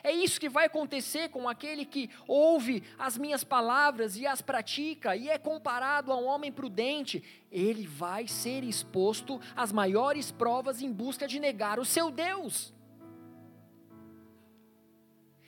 É 0.03 0.11
isso 0.11 0.41
que 0.41 0.49
vai 0.49 0.67
acontecer 0.67 1.29
com 1.29 1.49
aquele 1.49 1.85
que 1.85 2.11
ouve 2.27 2.83
as 2.99 3.17
minhas 3.17 3.45
palavras 3.45 4.17
e 4.17 4.27
as 4.27 4.43
pratica 4.43 5.15
e 5.15 5.29
é 5.29 5.39
comparado 5.39 6.11
a 6.11 6.17
um 6.17 6.27
homem 6.27 6.51
prudente. 6.51 7.23
Ele 7.51 7.87
vai 7.87 8.27
ser 8.27 8.65
exposto 8.65 9.41
às 9.55 9.71
maiores 9.71 10.33
provas 10.33 10.83
em 10.83 10.93
busca 10.93 11.29
de 11.29 11.39
negar 11.39 11.79
o 11.79 11.85
seu 11.85 12.11
Deus. 12.11 12.75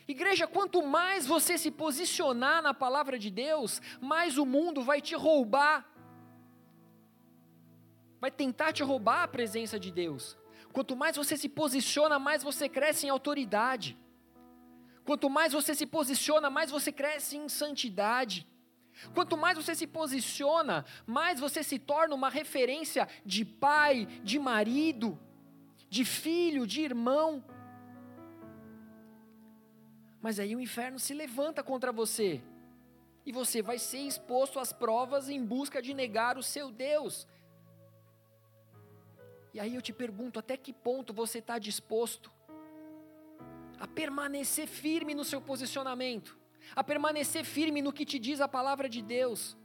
Igreja, 0.06 0.46
quanto 0.46 0.82
mais 0.82 1.26
você 1.26 1.56
se 1.56 1.70
posicionar 1.70 2.62
na 2.62 2.74
palavra 2.74 3.18
de 3.18 3.30
Deus, 3.30 3.80
mais 4.00 4.36
o 4.36 4.44
mundo 4.44 4.82
vai 4.82 5.00
te 5.00 5.14
roubar. 5.14 5.88
Vai 8.20 8.30
tentar 8.30 8.72
te 8.72 8.82
roubar 8.82 9.22
a 9.22 9.28
presença 9.28 9.78
de 9.78 9.90
Deus. 9.90 10.36
Quanto 10.72 10.96
mais 10.96 11.16
você 11.16 11.36
se 11.36 11.48
posiciona, 11.48 12.18
mais 12.18 12.42
você 12.42 12.68
cresce 12.68 13.06
em 13.06 13.10
autoridade. 13.10 13.96
Quanto 15.04 15.28
mais 15.28 15.52
você 15.52 15.74
se 15.74 15.86
posiciona, 15.86 16.48
mais 16.48 16.70
você 16.70 16.90
cresce 16.92 17.36
em 17.36 17.48
santidade. 17.48 18.46
Quanto 19.14 19.36
mais 19.36 19.56
você 19.56 19.74
se 19.74 19.86
posiciona, 19.86 20.84
mais 21.06 21.40
você 21.40 21.62
se 21.62 21.78
torna 21.78 22.14
uma 22.14 22.28
referência 22.28 23.08
de 23.24 23.44
pai, 23.44 24.06
de 24.22 24.38
marido, 24.38 25.18
de 25.88 26.04
filho, 26.04 26.66
de 26.66 26.82
irmão. 26.82 27.44
Mas 30.22 30.38
aí 30.38 30.54
o 30.54 30.60
inferno 30.60 31.00
se 31.00 31.12
levanta 31.12 31.64
contra 31.64 31.90
você. 31.90 32.40
E 33.26 33.32
você 33.32 33.60
vai 33.60 33.78
ser 33.78 33.98
exposto 33.98 34.60
às 34.60 34.72
provas 34.72 35.28
em 35.28 35.44
busca 35.44 35.82
de 35.82 35.92
negar 35.92 36.38
o 36.38 36.42
seu 36.42 36.70
Deus. 36.70 37.26
E 39.52 39.60
aí 39.60 39.74
eu 39.74 39.82
te 39.82 39.92
pergunto: 39.92 40.38
até 40.38 40.56
que 40.56 40.72
ponto 40.72 41.12
você 41.12 41.38
está 41.38 41.58
disposto 41.58 42.30
a 43.80 43.86
permanecer 43.86 44.68
firme 44.68 45.12
no 45.12 45.24
seu 45.24 45.40
posicionamento, 45.40 46.38
a 46.74 46.84
permanecer 46.84 47.44
firme 47.44 47.82
no 47.82 47.92
que 47.92 48.04
te 48.04 48.18
diz 48.18 48.40
a 48.40 48.46
palavra 48.46 48.88
de 48.88 49.02
Deus? 49.02 49.56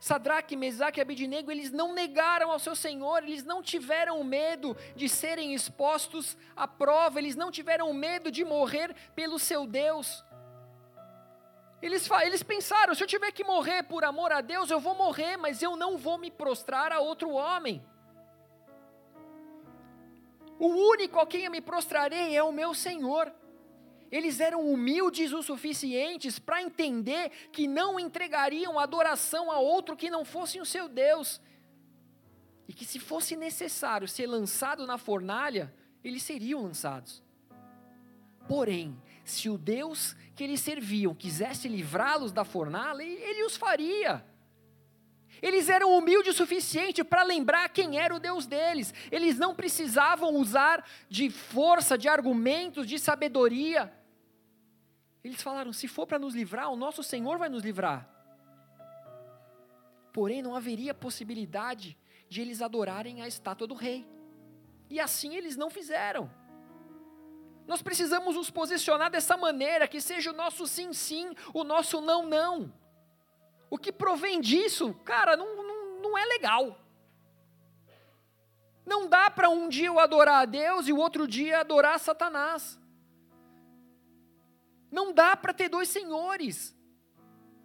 Sadraque, 0.00 0.54
Mesaque 0.54 1.00
e 1.00 1.02
Abidnego, 1.02 1.50
eles 1.50 1.72
não 1.72 1.92
negaram 1.92 2.52
ao 2.52 2.58
seu 2.58 2.76
Senhor, 2.76 3.24
eles 3.24 3.44
não 3.44 3.60
tiveram 3.60 4.22
medo 4.22 4.76
de 4.94 5.08
serem 5.08 5.54
expostos 5.54 6.36
à 6.54 6.68
prova, 6.68 7.18
eles 7.18 7.34
não 7.34 7.50
tiveram 7.50 7.92
medo 7.92 8.30
de 8.30 8.44
morrer 8.44 8.94
pelo 9.14 9.38
seu 9.38 9.66
Deus. 9.66 10.24
Eles, 11.82 12.08
eles 12.22 12.42
pensaram: 12.42 12.94
se 12.94 13.02
eu 13.02 13.08
tiver 13.08 13.32
que 13.32 13.44
morrer 13.44 13.82
por 13.84 14.04
amor 14.04 14.32
a 14.32 14.40
Deus, 14.40 14.70
eu 14.70 14.78
vou 14.78 14.94
morrer, 14.94 15.36
mas 15.36 15.62
eu 15.62 15.76
não 15.76 15.96
vou 15.96 16.16
me 16.16 16.30
prostrar 16.30 16.92
a 16.92 17.00
outro 17.00 17.30
homem. 17.30 17.84
O 20.58 20.66
único 20.66 21.20
a 21.20 21.26
quem 21.26 21.44
eu 21.44 21.50
me 21.50 21.60
prostrarei 21.60 22.36
é 22.36 22.42
o 22.42 22.52
meu 22.52 22.74
Senhor. 22.74 23.32
Eles 24.10 24.40
eram 24.40 24.70
humildes 24.70 25.32
o 25.32 25.42
suficientes 25.42 26.38
para 26.38 26.62
entender 26.62 27.30
que 27.52 27.66
não 27.68 28.00
entregariam 28.00 28.78
adoração 28.78 29.50
a 29.50 29.58
outro 29.58 29.96
que 29.96 30.08
não 30.08 30.24
fosse 30.24 30.60
o 30.60 30.64
seu 30.64 30.88
Deus. 30.88 31.40
E 32.66 32.72
que 32.72 32.84
se 32.84 32.98
fosse 32.98 33.36
necessário 33.36 34.08
ser 34.08 34.26
lançado 34.26 34.86
na 34.86 34.98
fornalha, 34.98 35.74
eles 36.02 36.22
seriam 36.22 36.62
lançados. 36.62 37.22
Porém, 38.46 38.96
se 39.24 39.50
o 39.50 39.58
Deus 39.58 40.16
que 40.34 40.42
eles 40.42 40.60
serviam 40.60 41.14
quisesse 41.14 41.68
livrá-los 41.68 42.32
da 42.32 42.44
fornalha, 42.44 43.02
ele 43.02 43.44
os 43.44 43.56
faria. 43.56 44.24
Eles 45.40 45.68
eram 45.68 45.96
humildes 45.96 46.34
o 46.34 46.36
suficiente 46.36 47.04
para 47.04 47.22
lembrar 47.22 47.68
quem 47.68 47.98
era 47.98 48.14
o 48.14 48.18
Deus 48.18 48.46
deles. 48.46 48.92
Eles 49.10 49.38
não 49.38 49.54
precisavam 49.54 50.34
usar 50.34 50.84
de 51.08 51.30
força, 51.30 51.96
de 51.96 52.08
argumentos, 52.08 52.86
de 52.86 52.98
sabedoria. 52.98 53.92
Eles 55.22 55.42
falaram: 55.42 55.72
se 55.72 55.86
for 55.86 56.06
para 56.06 56.18
nos 56.18 56.34
livrar, 56.34 56.70
o 56.70 56.76
nosso 56.76 57.02
Senhor 57.02 57.38
vai 57.38 57.48
nos 57.48 57.62
livrar. 57.62 58.08
Porém, 60.12 60.42
não 60.42 60.56
haveria 60.56 60.94
possibilidade 60.94 61.96
de 62.28 62.40
eles 62.40 62.60
adorarem 62.60 63.22
a 63.22 63.28
estátua 63.28 63.66
do 63.66 63.74
rei. 63.74 64.06
E 64.90 64.98
assim 64.98 65.36
eles 65.36 65.56
não 65.56 65.70
fizeram. 65.70 66.30
Nós 67.66 67.82
precisamos 67.82 68.34
nos 68.34 68.50
posicionar 68.50 69.10
dessa 69.10 69.36
maneira, 69.36 69.86
que 69.86 70.00
seja 70.00 70.30
o 70.30 70.34
nosso 70.34 70.66
sim, 70.66 70.92
sim, 70.94 71.34
o 71.52 71.62
nosso 71.62 72.00
não, 72.00 72.26
não. 72.26 72.72
O 73.70 73.78
que 73.78 73.92
provém 73.92 74.40
disso, 74.40 74.94
cara, 75.04 75.36
não, 75.36 75.56
não, 75.62 76.00
não 76.00 76.18
é 76.18 76.24
legal. 76.24 76.78
Não 78.86 79.06
dá 79.06 79.30
para 79.30 79.50
um 79.50 79.68
dia 79.68 79.88
eu 79.88 79.98
adorar 79.98 80.42
a 80.42 80.46
Deus 80.46 80.88
e 80.88 80.92
o 80.92 80.96
outro 80.96 81.26
dia 81.26 81.60
adorar 81.60 81.98
Satanás. 82.00 82.78
Não 84.90 85.12
dá 85.12 85.36
para 85.36 85.52
ter 85.52 85.68
dois 85.68 85.88
senhores. 85.90 86.74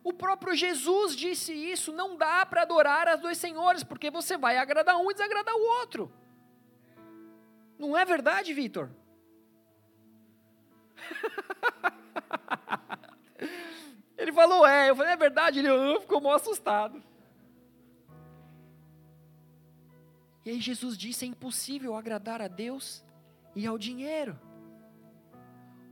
O 0.03 0.11
próprio 0.11 0.53
Jesus 0.53 1.15
disse 1.15 1.53
isso: 1.53 1.93
não 1.93 2.17
dá 2.17 2.45
para 2.45 2.63
adorar 2.63 3.07
as 3.07 3.21
dois 3.21 3.37
senhores, 3.37 3.83
porque 3.83 4.11
você 4.11 4.37
vai 4.37 4.57
agradar 4.57 4.97
um 4.97 5.09
e 5.09 5.13
desagradar 5.13 5.55
o 5.55 5.79
outro. 5.79 6.11
Não 7.79 7.97
é 7.97 8.03
verdade, 8.03 8.53
Vitor? 8.53 8.89
ele 14.33 14.49
falou, 14.49 14.65
é. 14.65 14.89
Eu 14.89 14.95
falei, 14.95 15.13
é 15.13 15.17
verdade. 15.17 15.59
Ele 15.59 15.99
ficou 15.99 16.19
mal 16.19 16.33
assustado. 16.33 17.01
E 20.45 20.49
aí 20.49 20.59
Jesus 20.59 20.97
disse: 20.97 21.25
é 21.25 21.27
impossível 21.27 21.95
agradar 21.95 22.41
a 22.41 22.47
Deus 22.47 23.03
e 23.55 23.65
ao 23.65 23.77
dinheiro 23.77 24.37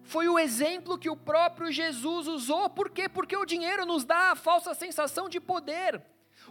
foi 0.03 0.27
o 0.27 0.37
exemplo 0.37 0.97
que 0.97 1.09
o 1.09 1.15
próprio 1.15 1.71
Jesus 1.71 2.27
usou. 2.27 2.69
Por 2.69 2.89
quê? 2.89 3.07
Porque 3.07 3.37
o 3.37 3.45
dinheiro 3.45 3.85
nos 3.85 4.03
dá 4.03 4.31
a 4.31 4.35
falsa 4.35 4.73
sensação 4.73 5.29
de 5.29 5.39
poder. 5.39 6.01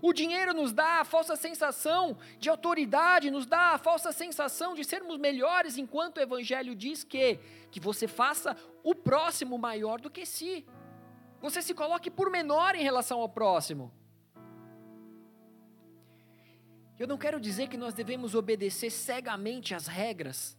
O 0.01 0.15
dinheiro 0.15 0.55
nos 0.55 0.73
dá 0.73 1.01
a 1.01 1.05
falsa 1.05 1.37
sensação 1.37 2.17
de 2.39 2.49
autoridade, 2.49 3.31
nos 3.31 3.45
dá 3.45 3.75
a 3.75 3.79
falsa 3.79 4.13
sensação 4.13 4.75
de 4.75 4.83
sermos 4.83 5.19
melhores, 5.19 5.77
enquanto 5.77 6.17
o 6.17 6.21
Evangelho 6.23 6.75
diz 6.75 7.05
que, 7.05 7.39
que 7.71 7.81
você 7.81 8.09
faça 8.09 8.57
o 8.83 8.95
próximo 8.95 9.59
maior 9.59 10.01
do 10.01 10.09
que 10.09 10.25
si. 10.25 10.65
Você 11.41 11.63
se 11.63 11.75
coloque 11.75 12.11
por 12.11 12.31
menor 12.31 12.75
em 12.75 12.83
relação 12.83 13.21
ao 13.21 13.29
próximo. 13.29 13.93
Eu 16.99 17.09
não 17.09 17.17
quero 17.17 17.41
dizer 17.41 17.69
que 17.69 17.79
nós 17.79 17.95
devemos 17.95 18.35
obedecer 18.35 18.91
cegamente 18.91 19.75
às 19.75 19.87
regras 19.87 20.59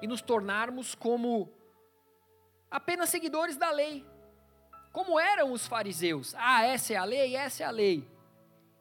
e 0.00 0.06
nos 0.06 0.22
tornarmos 0.22 0.94
como 0.94 1.52
apenas 2.70 3.10
seguidores 3.10 3.56
da 3.56 3.70
lei, 3.72 4.06
como 4.92 5.18
eram 5.18 5.50
os 5.50 5.66
fariseus. 5.66 6.36
Ah, 6.36 6.62
essa 6.62 6.92
é 6.92 6.96
a 6.96 7.04
lei, 7.04 7.34
essa 7.34 7.64
é 7.64 7.66
a 7.66 7.70
lei. 7.70 8.08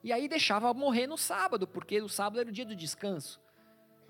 E 0.03 0.14
aí 0.14 0.28
deixava 0.28 0.72
morrer 0.76 1.07
no 1.07 1.18
sábado, 1.18 1.68
porque 1.68 1.99
o 1.99 2.07
sábado 2.07 2.39
era 2.39 2.49
o 2.49 2.53
dia 2.53 2.66
do 2.66 2.76
descanso. 2.76 3.41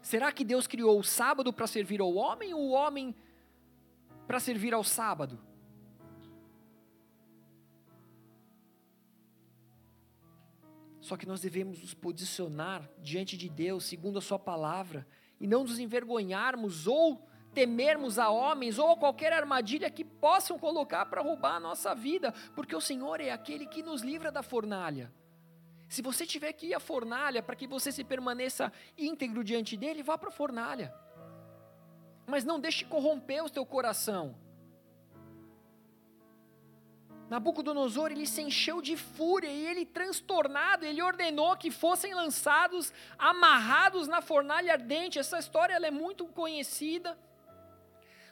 Será 0.02 0.30
que 0.30 0.44
Deus 0.44 0.68
criou 0.68 1.00
o 1.00 1.04
sábado 1.04 1.54
para 1.54 1.66
servir 1.66 2.02
ao 2.02 2.14
homem 2.14 2.54
ou 2.54 2.62
o 2.62 2.72
homem 2.72 3.16
para 4.28 4.40
servir 4.40 4.74
ao 4.74 4.84
sábado? 4.84 5.40
Só 11.10 11.18
que 11.18 11.26
nós 11.26 11.42
devemos 11.42 11.82
nos 11.82 11.96
posicionar 11.96 12.88
diante 13.00 13.36
de 13.36 13.50
Deus, 13.50 13.84
segundo 13.86 14.20
a 14.20 14.22
Sua 14.22 14.38
palavra, 14.38 15.08
e 15.42 15.48
não 15.48 15.64
nos 15.64 15.80
envergonharmos 15.80 16.86
ou 16.86 17.28
temermos 17.52 18.20
a 18.20 18.30
homens 18.30 18.78
ou 18.78 18.92
a 18.92 18.96
qualquer 18.96 19.34
armadilha 19.34 19.90
que 19.90 20.06
possam 20.06 20.60
colocar 20.60 21.08
para 21.08 21.24
roubar 21.24 21.56
a 21.56 21.60
nossa 21.60 21.96
vida, 21.96 22.32
porque 22.54 22.76
o 22.76 22.80
Senhor 22.80 23.20
é 23.20 23.32
aquele 23.32 23.66
que 23.66 23.82
nos 23.82 24.04
livra 24.04 24.32
da 24.32 24.44
fornalha. 24.44 25.12
Se 25.88 26.04
você 26.04 26.28
tiver 26.28 26.54
que 26.54 26.68
ir 26.68 26.74
à 26.76 26.80
fornalha 26.80 27.42
para 27.42 27.56
que 27.56 27.66
você 27.66 27.92
se 27.92 28.04
permaneça 28.04 28.72
íntegro 28.96 29.44
diante 29.44 29.76
dele, 29.76 30.04
vá 30.04 30.16
para 30.16 30.30
a 30.30 30.32
fornalha. 30.32 30.94
Mas 32.28 32.44
não 32.44 32.60
deixe 32.60 32.86
corromper 32.86 33.44
o 33.44 33.50
teu 33.50 33.66
coração. 33.66 34.36
Nabucodonosor, 37.30 38.12
ele 38.12 38.26
se 38.26 38.42
encheu 38.42 38.82
de 38.82 38.98
fúria 38.98 39.50
e 39.50 39.66
ele 39.68 39.86
transtornado, 39.86 40.84
ele 40.84 41.02
ordenou 41.02 41.56
que 41.56 41.70
fossem 41.70 42.14
lançados, 42.14 42.92
amarrados 43.20 44.08
na 44.08 44.20
fornalha 44.20 44.74
ardente. 44.74 45.20
Essa 45.20 45.38
história 45.38 45.76
ela 45.76 45.86
é 45.86 45.92
muito 45.92 46.26
conhecida. 46.26 47.18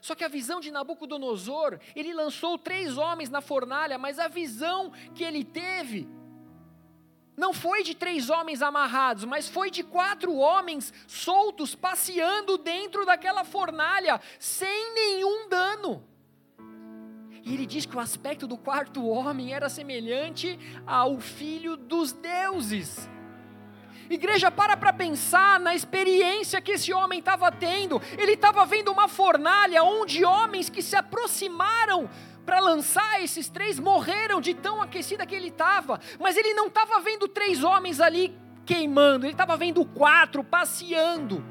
Só 0.01 0.15
que 0.15 0.23
a 0.23 0.27
visão 0.27 0.59
de 0.59 0.71
Nabucodonosor, 0.71 1.79
ele 1.95 2.11
lançou 2.13 2.57
três 2.57 2.97
homens 2.97 3.29
na 3.29 3.41
fornalha, 3.41 3.99
mas 3.99 4.17
a 4.17 4.27
visão 4.27 4.91
que 5.13 5.23
ele 5.23 5.43
teve 5.43 6.09
não 7.35 7.53
foi 7.53 7.83
de 7.83 7.93
três 7.93 8.31
homens 8.31 8.63
amarrados, 8.63 9.25
mas 9.25 9.47
foi 9.47 9.69
de 9.69 9.83
quatro 9.83 10.35
homens 10.35 10.91
soltos, 11.07 11.75
passeando 11.75 12.57
dentro 12.57 13.05
daquela 13.05 13.43
fornalha, 13.43 14.19
sem 14.39 14.93
nenhum 14.95 15.47
dano. 15.47 16.03
E 17.47 17.53
ele 17.53 17.65
diz 17.65 17.85
que 17.85 17.95
o 17.95 17.99
aspecto 17.99 18.45
do 18.45 18.57
quarto 18.57 19.07
homem 19.07 19.53
era 19.53 19.69
semelhante 19.69 20.59
ao 20.85 21.17
filho 21.17 21.77
dos 21.77 22.11
deuses. 22.11 23.09
Igreja, 24.09 24.51
para 24.51 24.75
para 24.75 24.91
pensar 24.91 25.57
na 25.57 25.73
experiência 25.73 26.59
que 26.59 26.73
esse 26.73 26.91
homem 26.91 27.19
estava 27.19 27.49
tendo. 27.49 28.01
Ele 28.17 28.33
estava 28.33 28.65
vendo 28.65 28.91
uma 28.91 29.07
fornalha 29.07 29.81
onde 29.81 30.25
homens 30.25 30.69
que 30.69 30.81
se 30.81 30.97
aproximaram 30.97 32.09
para 32.45 32.59
lançar 32.59 33.23
esses 33.23 33.47
três 33.47 33.79
morreram 33.79 34.41
de 34.41 34.53
tão 34.53 34.81
aquecida 34.81 35.25
que 35.25 35.33
ele 35.33 35.47
estava. 35.47 36.01
Mas 36.19 36.35
ele 36.35 36.53
não 36.53 36.67
estava 36.67 36.99
vendo 36.99 37.29
três 37.29 37.63
homens 37.63 38.01
ali 38.01 38.37
queimando, 38.65 39.25
ele 39.25 39.33
estava 39.33 39.55
vendo 39.55 39.85
quatro 39.85 40.43
passeando. 40.43 41.41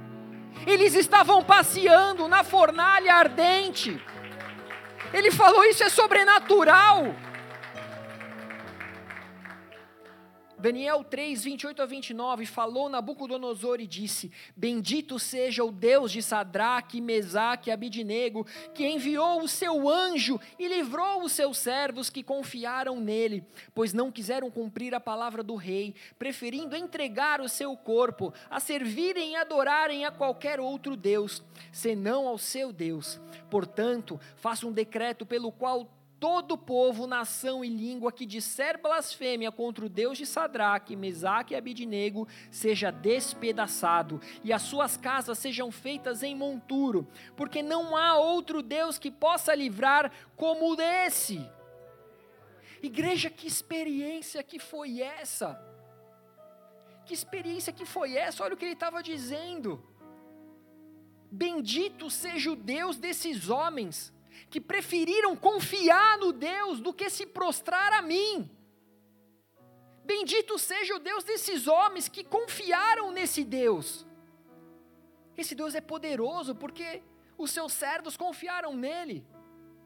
Eles 0.66 0.94
estavam 0.94 1.42
passeando 1.42 2.28
na 2.28 2.44
fornalha 2.44 3.14
ardente. 3.14 3.99
Ele 5.12 5.30
falou: 5.30 5.64
Isso 5.64 5.84
é 5.84 5.88
sobrenatural. 5.88 7.14
Daniel 10.66 11.04
3, 11.04 11.44
28 11.44 11.80
a 11.80 11.86
29, 11.86 12.44
falou 12.44 12.88
Nabucodonosor 12.88 13.80
e 13.80 13.86
disse: 13.86 14.32
Bendito 14.56 15.16
seja 15.16 15.62
o 15.62 15.70
Deus 15.70 16.10
de 16.10 16.20
Sadraque, 16.20 17.00
Mesaque 17.00 17.70
e 17.70 17.72
Abidinego, 17.72 18.44
que 18.74 18.84
enviou 18.84 19.44
o 19.44 19.48
seu 19.48 19.88
anjo 19.88 20.40
e 20.58 20.66
livrou 20.66 21.22
os 21.22 21.30
seus 21.30 21.56
servos 21.56 22.10
que 22.10 22.20
confiaram 22.20 22.98
nele, 22.98 23.44
pois 23.72 23.92
não 23.92 24.10
quiseram 24.10 24.50
cumprir 24.50 24.92
a 24.92 24.98
palavra 24.98 25.40
do 25.40 25.54
rei, 25.54 25.94
preferindo 26.18 26.74
entregar 26.74 27.40
o 27.40 27.48
seu 27.48 27.76
corpo 27.76 28.34
a 28.50 28.58
servirem 28.58 29.34
e 29.34 29.36
adorarem 29.36 30.04
a 30.04 30.10
qualquer 30.10 30.58
outro 30.58 30.96
Deus, 30.96 31.44
senão 31.70 32.26
ao 32.26 32.38
seu 32.38 32.72
Deus. 32.72 33.20
Portanto, 33.48 34.18
faça 34.34 34.66
um 34.66 34.72
decreto 34.72 35.24
pelo 35.24 35.52
qual 35.52 35.88
todo 36.18 36.56
povo, 36.56 37.06
nação 37.06 37.64
e 37.64 37.68
língua 37.68 38.10
que 38.10 38.24
disser 38.24 38.80
blasfêmia 38.80 39.52
contra 39.52 39.84
o 39.84 39.88
Deus 39.88 40.16
de 40.16 40.24
Sadraque, 40.24 40.96
Mesaque 40.96 41.52
e 41.54 41.56
Abidinego 41.56 42.26
seja 42.50 42.90
despedaçado, 42.90 44.20
e 44.42 44.52
as 44.52 44.62
suas 44.62 44.96
casas 44.96 45.38
sejam 45.38 45.70
feitas 45.70 46.22
em 46.22 46.34
monturo, 46.34 47.06
porque 47.36 47.62
não 47.62 47.96
há 47.96 48.16
outro 48.16 48.62
Deus 48.62 48.98
que 48.98 49.10
possa 49.10 49.54
livrar 49.54 50.10
como 50.36 50.80
esse. 50.80 51.46
Igreja, 52.82 53.28
que 53.28 53.46
experiência 53.46 54.42
que 54.42 54.58
foi 54.58 55.02
essa? 55.02 55.60
Que 57.04 57.14
experiência 57.14 57.72
que 57.72 57.84
foi 57.84 58.16
essa? 58.16 58.42
Olha 58.42 58.54
o 58.54 58.56
que 58.56 58.64
ele 58.64 58.72
estava 58.72 59.02
dizendo. 59.02 59.82
Bendito 61.30 62.08
seja 62.10 62.50
o 62.50 62.56
Deus 62.56 62.96
desses 62.96 63.48
homens 63.50 64.15
que 64.51 64.61
preferiram 64.61 65.34
confiar 65.36 66.18
no 66.18 66.32
Deus 66.32 66.80
do 66.80 66.92
que 66.92 67.11
se 67.11 67.26
prostrar 67.26 67.92
a 67.92 68.03
mim. 68.03 68.49
Bendito 70.05 70.59
seja 70.59 70.94
o 70.94 71.01
Deus 71.01 71.24
desses 71.24 71.66
homens 71.66 72.09
que 72.09 72.22
confiaram 72.22 73.11
nesse 73.11 73.44
Deus. 73.44 74.07
Esse 75.36 75.55
Deus 75.55 75.74
é 75.74 75.80
poderoso 75.80 76.55
porque 76.55 77.03
os 77.36 77.51
seus 77.51 77.72
servos 77.72 78.16
confiaram 78.16 78.74
nele. 78.74 79.26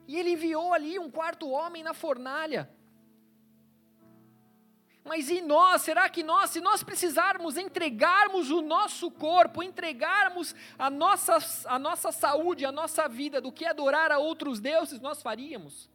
E 0.07 0.19
ele 0.19 0.31
enviou 0.31 0.75
ali 0.75 0.99
um 0.99 1.11
quarto 1.11 1.49
homem 1.49 1.83
na 1.83 1.95
fornalha 1.95 2.71
mas 5.11 5.29
e 5.29 5.41
nós? 5.41 5.83
Será 5.83 6.09
que 6.09 6.23
nós, 6.23 6.51
se 6.51 6.61
nós 6.61 6.85
precisarmos 6.85 7.57
entregarmos 7.57 8.49
o 8.49 8.63
nosso 8.63 9.11
corpo, 9.11 9.61
entregarmos 9.61 10.55
a 10.79 10.89
nossa, 10.89 11.37
a 11.65 11.81
nossa 11.81 12.13
saúde, 12.13 12.65
a 12.65 12.71
nossa 12.71 13.09
vida, 13.09 13.41
do 13.41 13.51
que 13.51 13.65
adorar 13.65 14.13
a 14.13 14.19
outros 14.19 14.61
deuses, 14.61 15.01
nós 15.01 15.21
faríamos? 15.21 15.91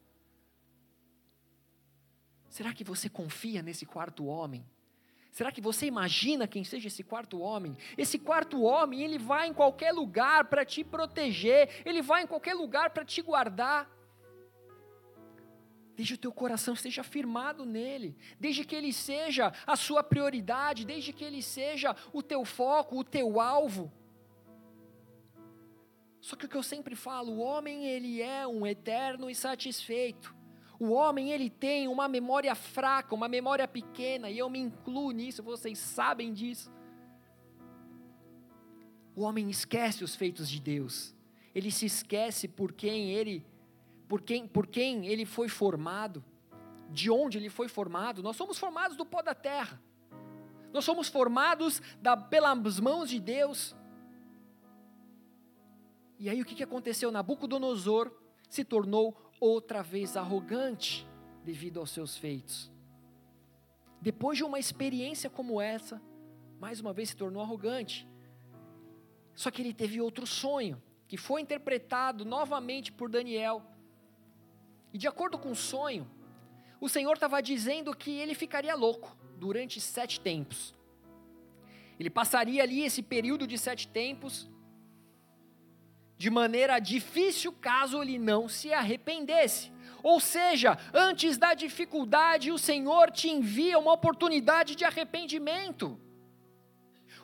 Será 2.50 2.74
que 2.74 2.84
você 2.84 3.08
confia 3.08 3.62
nesse 3.62 3.86
quarto 3.86 4.26
homem? 4.26 4.66
Será 5.32 5.50
que 5.50 5.62
você 5.62 5.86
imagina 5.86 6.46
quem 6.46 6.62
seja 6.62 6.88
esse 6.88 7.02
quarto 7.02 7.40
homem? 7.40 7.74
Esse 7.96 8.18
quarto 8.18 8.60
homem, 8.64 9.00
ele 9.00 9.16
vai 9.16 9.48
em 9.48 9.54
qualquer 9.54 9.92
lugar 9.92 10.44
para 10.44 10.62
te 10.62 10.84
proteger, 10.84 11.82
ele 11.86 12.02
vai 12.02 12.24
em 12.24 12.26
qualquer 12.26 12.52
lugar 12.52 12.90
para 12.90 13.02
te 13.02 13.22
guardar 13.22 13.90
desde 15.96 16.14
o 16.14 16.18
teu 16.18 16.30
coração 16.30 16.74
esteja 16.74 17.02
firmado 17.02 17.64
nele, 17.64 18.14
desde 18.38 18.64
que 18.64 18.76
ele 18.76 18.92
seja 18.92 19.52
a 19.66 19.74
sua 19.74 20.02
prioridade, 20.04 20.84
desde 20.84 21.12
que 21.12 21.24
ele 21.24 21.42
seja 21.42 21.96
o 22.12 22.22
teu 22.22 22.44
foco, 22.44 22.98
o 22.98 23.04
teu 23.04 23.40
alvo. 23.40 23.90
Só 26.20 26.36
que 26.36 26.44
o 26.44 26.48
que 26.48 26.56
eu 26.56 26.62
sempre 26.62 26.94
falo, 26.94 27.32
o 27.32 27.38
homem 27.38 27.86
ele 27.86 28.20
é 28.20 28.46
um 28.46 28.66
eterno 28.66 29.30
e 29.30 29.34
satisfeito. 29.34 30.34
O 30.78 30.90
homem 30.90 31.30
ele 31.30 31.48
tem 31.48 31.88
uma 31.88 32.06
memória 32.06 32.54
fraca, 32.54 33.14
uma 33.14 33.28
memória 33.28 33.66
pequena, 33.66 34.28
e 34.28 34.36
eu 34.36 34.50
me 34.50 34.58
incluo 34.58 35.10
nisso, 35.12 35.42
vocês 35.42 35.78
sabem 35.78 36.34
disso. 36.34 36.70
O 39.14 39.22
homem 39.22 39.48
esquece 39.48 40.04
os 40.04 40.14
feitos 40.14 40.50
de 40.50 40.60
Deus. 40.60 41.14
Ele 41.54 41.70
se 41.70 41.86
esquece 41.86 42.46
por 42.46 42.72
quem 42.72 43.12
ele 43.12 43.46
por 44.08 44.22
quem, 44.22 44.46
por 44.46 44.66
quem 44.66 45.06
ele 45.06 45.24
foi 45.24 45.48
formado, 45.48 46.24
de 46.90 47.10
onde 47.10 47.38
ele 47.38 47.48
foi 47.48 47.68
formado. 47.68 48.22
Nós 48.22 48.36
somos 48.36 48.58
formados 48.58 48.96
do 48.96 49.04
pó 49.04 49.22
da 49.22 49.34
terra. 49.34 49.80
Nós 50.72 50.84
somos 50.84 51.08
formados 51.08 51.80
da, 52.00 52.16
pelas 52.16 52.78
mãos 52.78 53.08
de 53.08 53.18
Deus. 53.18 53.74
E 56.18 56.28
aí 56.28 56.40
o 56.40 56.44
que, 56.44 56.54
que 56.54 56.62
aconteceu? 56.62 57.10
Nabucodonosor 57.10 58.12
se 58.48 58.64
tornou 58.64 59.16
outra 59.40 59.82
vez 59.82 60.16
arrogante 60.16 61.06
devido 61.44 61.80
aos 61.80 61.90
seus 61.90 62.16
feitos. 62.16 62.70
Depois 64.00 64.38
de 64.38 64.44
uma 64.44 64.58
experiência 64.58 65.28
como 65.28 65.60
essa, 65.60 66.00
mais 66.60 66.80
uma 66.80 66.92
vez 66.92 67.10
se 67.10 67.16
tornou 67.16 67.42
arrogante. 67.42 68.06
Só 69.34 69.50
que 69.50 69.60
ele 69.60 69.74
teve 69.74 70.00
outro 70.00 70.26
sonho, 70.26 70.82
que 71.06 71.16
foi 71.16 71.40
interpretado 71.40 72.24
novamente 72.24 72.90
por 72.90 73.08
Daniel. 73.08 73.62
E 74.92 74.98
de 74.98 75.06
acordo 75.06 75.38
com 75.38 75.50
o 75.50 75.56
sonho, 75.56 76.08
o 76.80 76.88
Senhor 76.88 77.14
estava 77.14 77.42
dizendo 77.42 77.94
que 77.94 78.10
ele 78.10 78.34
ficaria 78.34 78.74
louco 78.74 79.16
durante 79.36 79.80
sete 79.80 80.20
tempos. 80.20 80.74
Ele 81.98 82.10
passaria 82.10 82.62
ali 82.62 82.82
esse 82.82 83.02
período 83.02 83.46
de 83.46 83.56
sete 83.56 83.88
tempos 83.88 84.48
de 86.18 86.30
maneira 86.30 86.78
difícil 86.78 87.52
caso 87.52 88.02
ele 88.02 88.18
não 88.18 88.48
se 88.48 88.72
arrependesse. 88.72 89.70
Ou 90.02 90.18
seja, 90.18 90.78
antes 90.94 91.36
da 91.36 91.52
dificuldade, 91.52 92.50
o 92.50 92.58
Senhor 92.58 93.10
te 93.10 93.28
envia 93.28 93.78
uma 93.78 93.92
oportunidade 93.92 94.74
de 94.74 94.84
arrependimento. 94.84 96.00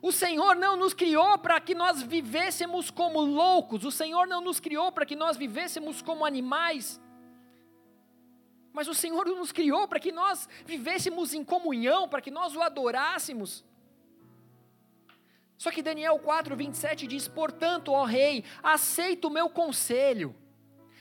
O 0.03 0.11
Senhor 0.11 0.57
não 0.57 0.77
nos 0.77 0.93
criou 0.93 1.39
para 1.39 1.61
que 1.61 1.75
nós 1.75 2.03
vivêssemos 2.03 2.91
como 2.91 3.21
loucos, 3.21 3.85
o 3.85 3.91
Senhor 3.91 4.27
não 4.27 4.41
nos 4.41 4.59
criou 4.59 4.91
para 4.91 5.07
que 5.07 5.15
nós 5.15 5.37
vivêssemos 5.37 6.03
como 6.03 6.27
animais. 6.27 7.01
Mas 8.73 8.89
o 8.89 8.95
Senhor 8.95 9.27
nos 9.27 9.53
criou 9.53 9.87
para 9.87 10.01
que 10.01 10.11
nós 10.11 10.49
vivêssemos 10.65 11.35
em 11.35 11.45
comunhão, 11.45 12.09
para 12.09 12.23
que 12.23 12.31
nós 12.31 12.57
o 12.57 12.63
adorássemos. 12.63 13.65
Só 15.59 15.71
que 15.71 15.83
Daniel 15.83 16.19
4, 16.19 16.57
27 16.57 17.07
diz: 17.07 17.29
Portanto, 17.29 17.93
ó 17.93 18.05
rei, 18.05 18.45
aceita 18.63 19.29
o 19.29 19.31
meu 19.31 19.49
conselho. 19.49 20.35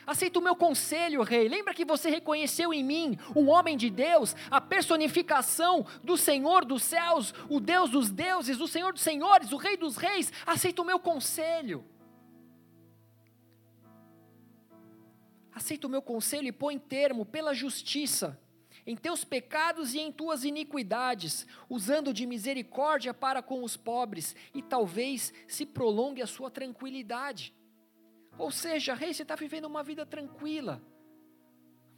Aceita 0.05 0.39
o 0.39 0.41
meu 0.41 0.55
conselho, 0.55 1.21
rei. 1.21 1.47
Lembra 1.47 1.73
que 1.73 1.85
você 1.85 2.09
reconheceu 2.09 2.73
em 2.73 2.83
mim 2.83 3.17
um 3.35 3.49
homem 3.49 3.77
de 3.77 3.89
Deus, 3.89 4.35
a 4.49 4.59
personificação 4.59 5.85
do 6.03 6.17
Senhor 6.17 6.65
dos 6.65 6.83
céus, 6.83 7.33
o 7.49 7.59
Deus 7.59 7.89
dos 7.89 8.09
deuses, 8.09 8.59
o 8.59 8.67
Senhor 8.67 8.93
dos 8.93 9.01
senhores, 9.01 9.51
o 9.51 9.57
Rei 9.57 9.77
dos 9.77 9.95
reis. 9.95 10.31
Aceita 10.45 10.81
o 10.81 10.85
meu 10.85 10.99
conselho. 10.99 11.85
Aceita 15.61 15.85
o 15.85 15.89
meu 15.91 16.01
conselho 16.01 16.47
e 16.47 16.51
põe 16.51 16.79
termo 16.79 17.23
pela 17.23 17.53
justiça 17.53 18.35
em 18.83 18.95
teus 18.95 19.23
pecados 19.23 19.93
e 19.93 19.99
em 19.99 20.11
tuas 20.11 20.43
iniquidades, 20.43 21.45
usando 21.69 22.11
de 22.11 22.25
misericórdia 22.25 23.13
para 23.13 23.43
com 23.43 23.63
os 23.63 23.77
pobres, 23.77 24.35
e 24.55 24.63
talvez 24.63 25.31
se 25.47 25.63
prolongue 25.63 26.19
a 26.19 26.25
sua 26.25 26.49
tranquilidade. 26.49 27.53
Ou 28.39 28.49
seja, 28.49 28.95
rei, 28.95 29.13
você 29.13 29.21
está 29.21 29.35
vivendo 29.35 29.65
uma 29.65 29.83
vida 29.83 30.03
tranquila, 30.03 30.81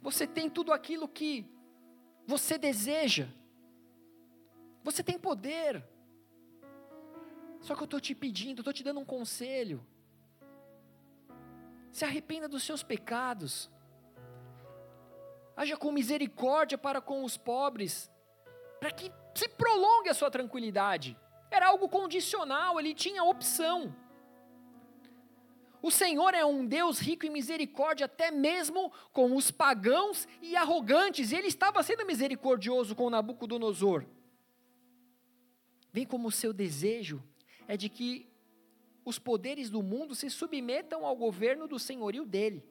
você 0.02 0.26
tem 0.26 0.50
tudo 0.50 0.70
aquilo 0.70 1.08
que 1.08 1.46
você 2.26 2.58
deseja, 2.58 3.28
você 4.82 5.02
tem 5.02 5.18
poder. 5.18 5.82
Só 7.62 7.74
que 7.74 7.80
eu 7.80 7.86
estou 7.86 7.98
te 7.98 8.14
pedindo, 8.14 8.60
estou 8.60 8.74
te 8.74 8.84
dando 8.84 9.00
um 9.00 9.06
conselho. 9.06 9.82
Se 11.94 12.04
arrependa 12.04 12.48
dos 12.48 12.64
seus 12.64 12.82
pecados. 12.82 13.70
Haja 15.56 15.76
com 15.76 15.92
misericórdia 15.92 16.76
para 16.76 17.00
com 17.00 17.22
os 17.22 17.36
pobres, 17.36 18.10
para 18.80 18.90
que 18.90 19.12
se 19.32 19.46
prolongue 19.50 20.08
a 20.08 20.14
sua 20.14 20.28
tranquilidade. 20.28 21.16
Era 21.52 21.68
algo 21.68 21.88
condicional, 21.88 22.80
ele 22.80 22.94
tinha 22.94 23.22
opção. 23.22 23.94
O 25.80 25.88
Senhor 25.88 26.34
é 26.34 26.44
um 26.44 26.66
Deus 26.66 26.98
rico 26.98 27.26
em 27.26 27.30
misericórdia, 27.30 28.06
até 28.06 28.28
mesmo 28.32 28.90
com 29.12 29.36
os 29.36 29.52
pagãos 29.52 30.26
e 30.42 30.56
arrogantes, 30.56 31.30
e 31.30 31.36
ele 31.36 31.46
estava 31.46 31.80
sendo 31.84 32.04
misericordioso 32.04 32.96
com 32.96 33.08
Nabucodonosor. 33.08 34.04
Vem 35.92 36.04
como 36.04 36.26
o 36.26 36.32
seu 36.32 36.52
desejo 36.52 37.22
é 37.68 37.76
de 37.76 37.88
que 37.88 38.33
os 39.04 39.18
poderes 39.18 39.68
do 39.68 39.82
mundo 39.82 40.14
se 40.14 40.30
submetam 40.30 41.04
ao 41.04 41.14
governo 41.14 41.68
do 41.68 41.78
senhorio 41.78 42.24
dele. 42.24 42.64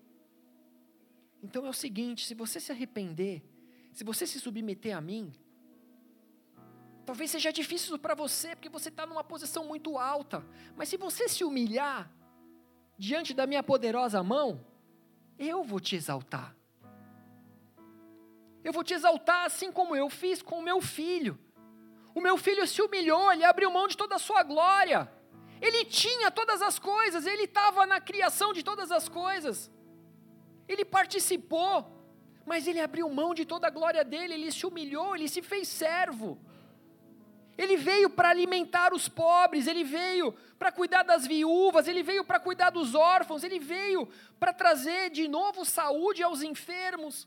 Então 1.42 1.66
é 1.66 1.70
o 1.70 1.74
seguinte: 1.74 2.26
se 2.26 2.34
você 2.34 2.60
se 2.60 2.72
arrepender, 2.72 3.44
se 3.92 4.04
você 4.04 4.26
se 4.26 4.40
submeter 4.40 4.98
a 4.98 5.02
mim, 5.02 5.32
talvez 7.06 7.30
seja 7.30 7.52
difícil 7.52 8.00
para 8.00 8.16
você, 8.16 8.56
porque 8.56 8.70
você 8.70 8.90
está 8.90 9.06
numa 9.06 9.24
posição 9.24 9.66
muito 9.66 9.98
alta, 9.98 10.44
mas 10.76 10.90
se 10.90 10.98
você 10.98 11.28
se 11.28 11.44
humilhar 11.44 12.12
diante 12.98 13.34
da 13.34 13.46
minha 13.46 13.62
poderosa 13.62 14.24
mão, 14.24 14.66
eu 15.38 15.64
vou 15.64 15.80
te 15.80 15.96
exaltar. 15.96 16.56
Eu 18.64 18.72
vou 18.72 18.84
te 18.84 18.94
exaltar 18.94 19.46
assim 19.46 19.72
como 19.72 19.96
eu 19.96 20.10
fiz 20.10 20.42
com 20.42 20.60
o 20.60 20.64
meu 20.64 20.80
filho. 20.80 21.38
O 22.16 22.22
meu 22.22 22.38
filho 22.38 22.66
se 22.66 22.82
humilhou, 22.82 23.32
ele 23.32 23.44
abriu 23.44 23.70
mão 23.70 23.88
de 23.88 23.98
toda 23.98 24.16
a 24.16 24.20
sua 24.20 24.42
glória. 24.44 25.12
Ele 25.68 25.86
tinha 25.86 26.30
todas 26.30 26.62
as 26.62 26.78
coisas, 26.78 27.26
ele 27.26 27.46
estava 27.46 27.86
na 27.92 28.00
criação 28.02 28.52
de 28.52 28.62
todas 28.70 28.92
as 28.92 29.08
coisas. 29.08 29.72
Ele 30.68 30.84
participou, 30.84 31.74
mas 32.46 32.68
ele 32.68 32.82
abriu 32.82 33.08
mão 33.10 33.34
de 33.34 33.46
toda 33.46 33.68
a 33.68 33.76
glória 33.78 34.04
dele, 34.04 34.34
ele 34.34 34.52
se 34.52 34.66
humilhou, 34.66 35.16
ele 35.16 35.30
se 35.30 35.42
fez 35.42 35.70
servo. 35.70 36.38
Ele 37.58 37.78
veio 37.78 38.10
para 38.10 38.30
alimentar 38.30 38.94
os 38.94 39.08
pobres, 39.08 39.66
ele 39.66 39.86
veio 39.86 40.34
para 40.60 40.70
cuidar 40.70 41.04
das 41.04 41.26
viúvas, 41.26 41.88
ele 41.88 42.04
veio 42.04 42.26
para 42.26 42.42
cuidar 42.42 42.70
dos 42.70 42.94
órfãos, 42.94 43.42
ele 43.46 43.60
veio 43.60 44.06
para 44.38 44.52
trazer 44.52 45.12
de 45.12 45.30
novo 45.30 45.64
saúde 45.64 46.22
aos 46.22 46.42
enfermos. 46.42 47.26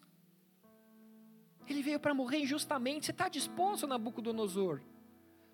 Ele 1.67 1.83
veio 1.83 1.99
para 1.99 2.13
morrer 2.13 2.41
injustamente. 2.41 3.07
Você 3.07 3.13
está 3.13 3.31
disposto, 3.31 3.87
Nabucodonosor? 3.87 4.83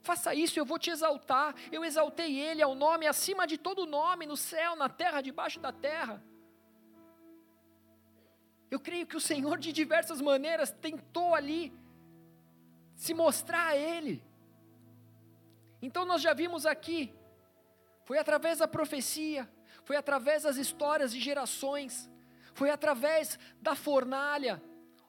Faça 0.02 0.34
isso, 0.34 0.58
eu 0.58 0.64
vou 0.64 0.78
te 0.78 0.90
exaltar. 0.90 1.54
Eu 1.70 1.84
exaltei 1.84 2.38
ele 2.38 2.60
ao 2.60 2.74
nome 2.74 3.06
acima 3.06 3.46
de 3.46 3.56
todo 3.56 3.86
nome, 3.86 4.26
no 4.26 4.36
céu, 4.36 4.74
na 4.74 4.88
terra, 4.88 5.20
debaixo 5.20 5.60
da 5.60 5.72
terra. 5.72 6.22
Eu 8.70 8.80
creio 8.80 9.06
que 9.06 9.16
o 9.16 9.20
Senhor, 9.20 9.58
de 9.58 9.72
diversas 9.72 10.20
maneiras, 10.20 10.70
tentou 10.70 11.34
ali 11.34 11.72
se 12.96 13.14
mostrar 13.14 13.66
a 13.68 13.76
Ele. 13.76 14.24
Então, 15.80 16.04
nós 16.04 16.22
já 16.22 16.32
vimos 16.32 16.64
aqui, 16.64 17.14
foi 18.04 18.18
através 18.18 18.58
da 18.58 18.66
profecia, 18.66 19.48
foi 19.84 19.96
através 19.96 20.44
das 20.44 20.56
histórias 20.56 21.12
de 21.12 21.20
gerações, 21.20 22.10
foi 22.54 22.70
através 22.70 23.38
da 23.60 23.74
fornalha. 23.74 24.62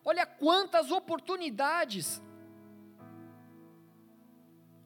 Olha 0.03 0.25
quantas 0.25 0.91
oportunidades 0.91 2.21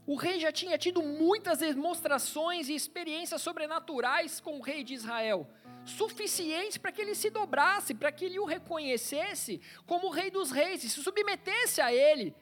o 0.08 0.16
rei 0.16 0.40
já 0.40 0.54
tinha 0.54 0.78
tido 0.78 1.04
muitas 1.04 1.60
demonstrações 1.60 2.70
e 2.70 2.74
experiências 2.74 3.42
sobrenaturais 3.42 4.40
com 4.40 4.58
o 4.58 4.62
rei 4.62 4.82
de 4.82 4.94
Israel, 4.94 5.46
suficientes 5.84 6.78
para 6.78 6.94
que 6.94 7.02
ele 7.02 7.14
se 7.14 7.30
dobrasse, 7.30 7.94
para 7.94 8.10
que 8.10 8.24
ele 8.24 8.40
o 8.40 8.46
reconhecesse 8.46 9.60
como 9.86 10.08
o 10.08 10.10
rei 10.10 10.32
dos 10.32 10.50
reis, 10.50 10.82
e 10.86 10.90
se 10.90 11.04
submetesse 11.04 11.82
a 11.82 11.94
ele 11.94 12.34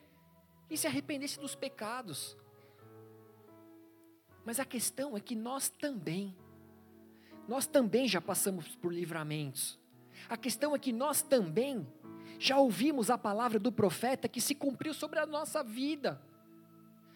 e 0.70 0.78
se 0.78 0.86
arrependesse 0.86 1.40
dos 1.40 1.56
pecados. 1.56 2.38
Mas 4.46 4.60
a 4.60 4.66
questão 4.66 5.18
é 5.18 5.20
que 5.20 5.36
nós 5.36 5.68
também, 5.68 6.38
nós 7.48 7.66
também 7.66 8.08
já 8.08 8.22
passamos 8.22 8.76
por 8.76 8.94
livramentos. 8.94 9.80
A 10.30 10.38
questão 10.38 10.76
é 10.76 10.80
que 10.80 10.94
nós 10.94 11.24
também 11.24 11.88
já 12.38 12.60
ouvimos 12.60 13.10
a 13.10 13.18
palavra 13.18 13.58
do 13.58 13.72
profeta 13.72 14.30
que 14.30 14.40
se 14.40 14.54
cumpriu 14.54 14.94
sobre 14.94 15.18
a 15.18 15.26
nossa 15.26 15.64
vida. 15.64 16.22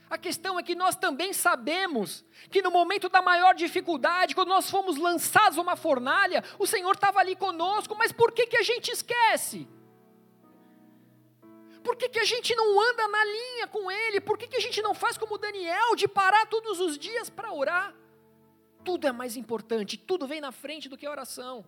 A 0.10 0.18
questão 0.18 0.60
é 0.60 0.64
que 0.64 0.74
nós 0.74 0.96
também 0.96 1.34
sabemos 1.34 2.26
que 2.50 2.64
no 2.64 2.72
momento 2.72 3.08
da 3.10 3.22
maior 3.22 3.54
dificuldade, 3.54 4.34
quando 4.34 4.50
nós 4.50 4.70
fomos 4.70 4.98
lançados 4.98 5.60
uma 5.60 5.76
fornalha, 5.76 6.44
o 6.58 6.66
Senhor 6.66 6.94
estava 6.96 7.20
ali 7.20 7.36
conosco, 7.36 7.96
mas 7.96 8.12
por 8.12 8.32
que, 8.32 8.48
que 8.48 8.58
a 8.58 8.64
gente 8.64 8.90
esquece? 8.90 9.68
Por 11.84 11.96
que, 11.96 12.10
que 12.10 12.20
a 12.20 12.26
gente 12.26 12.56
não 12.56 12.82
anda 12.90 13.08
na 13.08 13.24
linha 13.24 13.68
com 13.68 13.92
Ele? 13.92 14.20
Por 14.20 14.38
que, 14.38 14.48
que 14.48 14.58
a 14.58 14.60
gente 14.60 14.82
não 14.82 14.96
faz 14.96 15.18
como 15.18 15.38
Daniel, 15.38 15.96
de 15.96 16.08
parar 16.08 16.48
todos 16.48 16.80
os 16.80 16.98
dias 16.98 17.30
para 17.30 17.54
orar? 17.54 17.96
Tudo 18.84 19.06
é 19.08 19.12
mais 19.12 19.38
importante, 19.38 19.98
tudo 19.98 20.26
vem 20.26 20.42
na 20.42 20.52
frente 20.52 20.90
do 20.90 20.98
que 20.98 21.06
a 21.06 21.12
oração. 21.12 21.64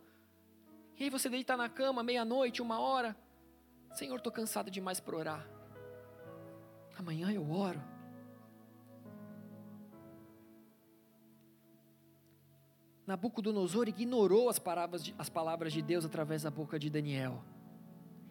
E 0.98 1.04
aí 1.04 1.10
você 1.10 1.30
deita 1.30 1.56
na 1.56 1.70
cama, 1.70 2.02
meia-noite, 2.02 2.62
uma 2.62 2.80
hora. 2.80 3.16
Senhor, 3.94 4.16
estou 4.16 4.32
cansado 4.32 4.72
demais 4.72 5.00
para 5.00 5.16
orar. 5.16 5.48
Amanhã 6.98 7.32
eu 7.32 7.52
oro. 7.52 7.91
Nabucodonosor 13.12 13.90
ignorou 13.90 14.48
as 14.48 14.58
palavras, 14.58 15.04
de, 15.04 15.14
as 15.18 15.28
palavras 15.28 15.74
de 15.74 15.82
Deus 15.82 16.06
através 16.06 16.44
da 16.44 16.50
boca 16.50 16.80
de 16.80 16.90
Daniel. 16.90 17.44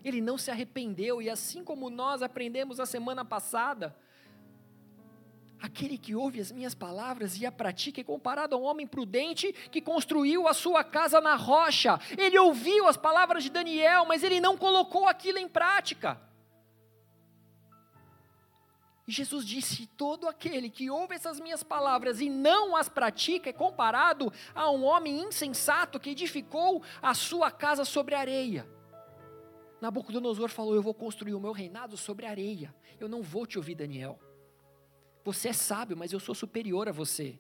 Ele 0.03 0.23
não 0.23 0.39
se 0.39 0.51
arrependeu, 0.51 1.21
e 1.21 1.29
assim 1.29 1.63
como 1.63 1.91
nós 1.91 2.23
aprendemos 2.23 2.81
a 2.81 2.87
semana 2.87 3.23
passada, 3.23 3.95
aquele 5.61 5.99
que 5.99 6.15
ouve 6.15 6.41
as 6.41 6.51
minhas 6.51 6.75
palavras 6.75 7.39
e 7.39 7.45
a 7.45 7.53
pratica 7.53 8.01
é 8.01 8.05
comparado 8.05 8.57
a 8.57 8.59
um 8.59 8.63
homem 8.63 8.87
prudente 8.87 9.53
que 9.71 9.83
construiu 9.83 10.49
a 10.49 10.55
sua 10.55 10.83
casa 10.83 11.21
na 11.21 11.37
rocha. 11.37 12.01
Ele 12.17 12.39
ouviu 12.39 12.89
as 12.89 12.97
palavras 12.97 13.43
de 13.45 13.51
Daniel, 13.51 14.07
mas 14.07 14.23
ele 14.23 14.41
não 14.41 14.57
colocou 14.57 15.07
aquilo 15.07 15.37
em 15.37 15.47
prática. 15.47 16.19
Jesus 19.11 19.45
disse: 19.47 19.87
Todo 19.87 20.29
aquele 20.29 20.71
que 20.71 20.91
ouve 20.91 21.15
essas 21.15 21.41
minhas 21.41 21.63
palavras 21.63 22.21
e 22.21 22.29
não 22.29 22.77
as 22.77 22.89
pratica 22.89 23.51
é 23.51 23.53
comparado 23.53 24.33
a 24.55 24.71
um 24.71 24.85
homem 24.85 25.21
insensato 25.21 25.99
que 25.99 26.11
edificou 26.11 26.83
a 27.03 27.15
sua 27.15 27.51
casa 27.51 27.85
sobre 27.85 28.15
areia. 28.15 28.67
Nabucodonosor 29.81 30.49
falou: 30.51 30.75
Eu 30.75 30.83
vou 30.83 30.95
construir 30.95 31.35
o 31.35 31.41
meu 31.41 31.53
reinado 31.53 31.97
sobre 31.97 32.27
areia. 32.27 32.75
Eu 32.99 33.09
não 33.09 33.23
vou 33.23 33.47
te 33.47 33.59
ouvir, 33.59 33.75
Daniel. 33.75 34.19
Você 35.25 35.49
é 35.49 35.53
sábio, 35.53 35.97
mas 35.97 36.13
eu 36.13 36.21
sou 36.21 36.35
superior 36.35 36.89
a 36.89 36.93
você. 36.93 37.39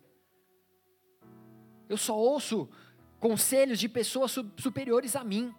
Eu 1.88 1.96
só 1.96 2.16
ouço 2.16 2.68
conselhos 3.18 3.78
de 3.78 3.88
pessoas 3.88 4.32
superiores 4.56 5.16
a 5.16 5.24
mim. 5.24 5.54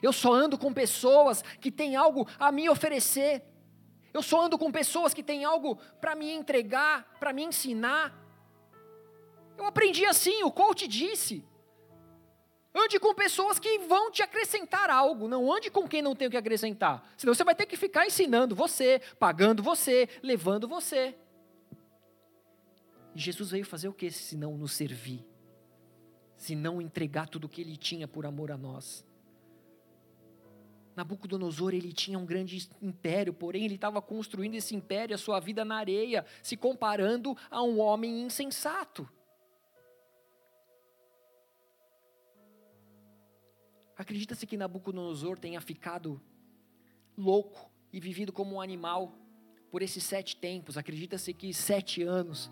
Eu 0.00 0.12
só 0.12 0.32
ando 0.32 0.56
com 0.56 0.72
pessoas 0.72 1.42
que 1.60 1.70
têm 1.70 1.96
algo 1.96 2.26
a 2.38 2.52
me 2.52 2.68
oferecer. 2.68 3.42
Eu 4.12 4.22
só 4.22 4.42
ando 4.42 4.58
com 4.58 4.70
pessoas 4.70 5.14
que 5.14 5.22
têm 5.22 5.44
algo 5.44 5.76
para 6.00 6.14
me 6.14 6.30
entregar, 6.30 7.16
para 7.18 7.32
me 7.32 7.42
ensinar. 7.42 8.14
Eu 9.56 9.64
aprendi 9.64 10.04
assim, 10.04 10.42
o 10.42 10.50
coach 10.50 10.86
disse. 10.86 11.44
Ande 12.74 12.98
com 12.98 13.14
pessoas 13.14 13.58
que 13.58 13.80
vão 13.80 14.10
te 14.10 14.22
acrescentar 14.22 14.88
algo, 14.88 15.28
não 15.28 15.52
ande 15.52 15.70
com 15.70 15.86
quem 15.86 16.00
não 16.00 16.16
tem 16.16 16.28
o 16.28 16.30
que 16.30 16.36
acrescentar. 16.38 17.06
Senão 17.18 17.34
você 17.34 17.44
vai 17.44 17.54
ter 17.54 17.66
que 17.66 17.76
ficar 17.76 18.06
ensinando 18.06 18.54
você, 18.54 19.00
pagando 19.18 19.62
você, 19.62 20.08
levando 20.22 20.66
você. 20.66 21.14
E 23.14 23.20
Jesus 23.20 23.50
veio 23.50 23.64
fazer 23.66 23.88
o 23.88 23.92
que 23.92 24.10
se 24.10 24.36
não 24.36 24.56
nos 24.56 24.72
servir? 24.72 25.26
Se 26.36 26.56
não 26.56 26.80
entregar 26.80 27.28
tudo 27.28 27.44
o 27.44 27.48
que 27.48 27.60
ele 27.60 27.76
tinha 27.76 28.08
por 28.08 28.24
amor 28.24 28.50
a 28.50 28.56
nós? 28.56 29.04
Nabucodonosor, 30.94 31.74
ele 31.74 31.92
tinha 31.92 32.18
um 32.18 32.26
grande 32.26 32.68
império, 32.80 33.32
porém 33.32 33.64
ele 33.64 33.76
estava 33.76 34.02
construindo 34.02 34.54
esse 34.54 34.74
império, 34.74 35.14
a 35.14 35.18
sua 35.18 35.40
vida 35.40 35.64
na 35.64 35.76
areia, 35.76 36.24
se 36.42 36.56
comparando 36.56 37.36
a 37.50 37.62
um 37.62 37.80
homem 37.80 38.22
insensato. 38.22 39.08
Acredita-se 43.96 44.46
que 44.46 44.56
Nabucodonosor 44.56 45.38
tenha 45.38 45.60
ficado 45.60 46.20
louco 47.16 47.70
e 47.92 48.00
vivido 48.00 48.32
como 48.32 48.56
um 48.56 48.60
animal 48.60 49.14
por 49.70 49.80
esses 49.80 50.02
sete 50.04 50.36
tempos. 50.36 50.76
Acredita-se 50.76 51.32
que 51.32 51.54
sete 51.54 52.02
anos, 52.02 52.50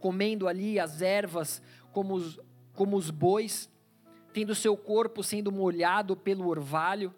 comendo 0.00 0.48
ali 0.48 0.80
as 0.80 1.02
ervas 1.02 1.62
como 1.92 2.14
os, 2.14 2.40
como 2.72 2.96
os 2.96 3.10
bois, 3.10 3.70
tendo 4.32 4.54
seu 4.54 4.76
corpo 4.76 5.22
sendo 5.22 5.52
molhado 5.52 6.16
pelo 6.16 6.48
orvalho. 6.48 7.14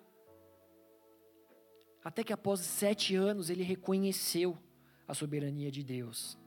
Até 2.05 2.25
que 2.25 2.33
após 2.33 2.61
sete 2.61 3.15
anos 3.15 3.51
ele 3.51 3.63
reconheceu 3.63 4.57
a 5.07 5.15
soberania 5.15 5.71
de 5.71 5.83
Deus. 5.83 6.39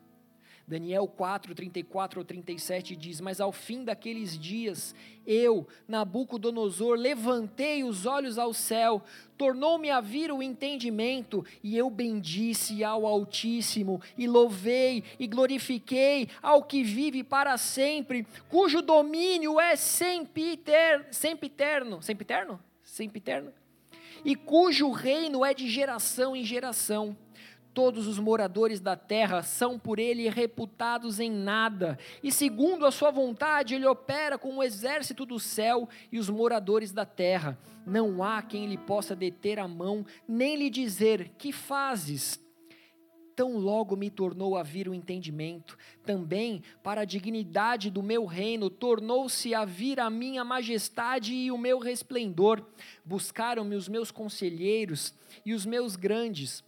Daniel 0.65 1.07
4, 1.07 1.53
34 1.53 2.19
ou 2.21 2.25
37 2.25 2.95
diz: 2.95 3.19
Mas 3.19 3.41
ao 3.41 3.51
fim 3.51 3.83
daqueles 3.83 4.39
dias, 4.39 4.95
eu, 5.27 5.67
Nabucodonosor, 5.87 6.95
levantei 6.97 7.83
os 7.83 8.05
olhos 8.05 8.37
ao 8.37 8.53
céu, 8.53 9.03
tornou-me 9.37 9.89
a 9.89 9.99
vir 9.99 10.31
o 10.31 10.41
entendimento, 10.41 11.45
e 11.61 11.77
eu 11.77 11.89
bendisse 11.89 12.83
ao 12.83 13.05
Altíssimo, 13.05 14.01
e 14.17 14.25
louvei 14.25 15.03
e 15.19 15.27
glorifiquei 15.27 16.29
ao 16.41 16.63
que 16.63 16.81
vive 16.81 17.23
para 17.23 17.57
sempre, 17.57 18.25
cujo 18.47 18.81
domínio 18.81 19.59
é 19.59 19.75
sempiterno, 19.75 21.05
sempiterno, 21.11 22.01
sempiterno? 22.01 22.59
Sempiterno? 22.83 23.62
E 24.23 24.35
cujo 24.35 24.91
reino 24.91 25.43
é 25.43 25.53
de 25.53 25.67
geração 25.67 26.35
em 26.35 26.43
geração 26.43 27.17
Todos 27.73 28.05
os 28.05 28.19
moradores 28.19 28.79
da 28.79 28.95
terra 28.95 29.41
são 29.41 29.79
por 29.79 29.97
ele 29.97 30.29
reputados 30.29 31.19
em 31.19 31.31
nada, 31.31 31.97
e 32.21 32.31
segundo 32.31 32.85
a 32.85 32.91
sua 32.91 33.09
vontade, 33.09 33.73
ele 33.73 33.87
opera 33.87 34.37
com 34.37 34.57
o 34.57 34.63
exército 34.63 35.25
do 35.25 35.39
céu 35.39 35.89
e 36.11 36.19
os 36.19 36.29
moradores 36.29 36.91
da 36.91 37.03
terra. 37.03 37.57
Não 37.83 38.23
há 38.23 38.43
quem 38.43 38.67
lhe 38.67 38.77
possa 38.77 39.15
deter 39.15 39.57
a 39.57 39.67
mão, 39.67 40.05
nem 40.27 40.55
lhe 40.55 40.69
dizer: 40.69 41.31
Que 41.35 41.51
fazes? 41.51 42.39
Tão 43.35 43.57
logo 43.57 43.95
me 43.95 44.09
tornou 44.09 44.55
a 44.55 44.63
vir 44.63 44.87
o 44.87 44.93
entendimento, 44.93 45.77
também 46.05 46.61
para 46.83 47.01
a 47.01 47.05
dignidade 47.05 47.89
do 47.89 48.03
meu 48.03 48.25
reino, 48.25 48.69
tornou-se 48.69 49.53
a 49.55 49.65
vir 49.65 49.99
a 49.99 50.09
minha 50.09 50.43
majestade 50.43 51.33
e 51.33 51.51
o 51.51 51.57
meu 51.57 51.79
resplendor. 51.79 52.63
Buscaram-me 53.03 53.75
os 53.75 53.87
meus 53.87 54.11
conselheiros 54.11 55.13
e 55.45 55.53
os 55.53 55.65
meus 55.65 55.95
grandes 55.95 56.63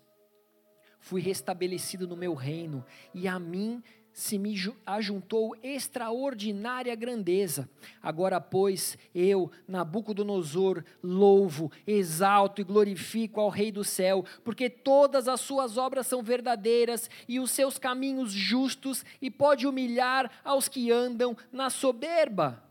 fui 1.05 1.21
restabelecido 1.21 2.07
no 2.07 2.17
meu 2.17 2.33
reino, 2.33 2.83
e 3.13 3.27
a 3.27 3.37
mim 3.37 3.83
se 4.15 4.37
me 4.37 4.55
ajuntou 4.85 5.57
extraordinária 5.61 6.95
grandeza. 6.95 7.69
Agora, 8.01 8.39
pois, 8.39 8.97
eu, 9.13 9.51
Nabucodonosor, 9.67 10.85
louvo, 11.03 11.69
exalto 11.85 12.61
e 12.61 12.63
glorifico 12.63 13.41
ao 13.41 13.49
Rei 13.49 13.73
do 13.73 13.83
céu, 13.83 14.23
porque 14.41 14.69
todas 14.69 15.27
as 15.27 15.41
suas 15.41 15.77
obras 15.77 16.07
são 16.07 16.23
verdadeiras 16.23 17.09
e 17.27 17.41
os 17.41 17.51
seus 17.51 17.77
caminhos 17.77 18.31
justos, 18.31 19.03
e 19.21 19.29
pode 19.29 19.67
humilhar 19.67 20.31
aos 20.45 20.69
que 20.69 20.89
andam 20.93 21.35
na 21.51 21.69
soberba. 21.69 22.63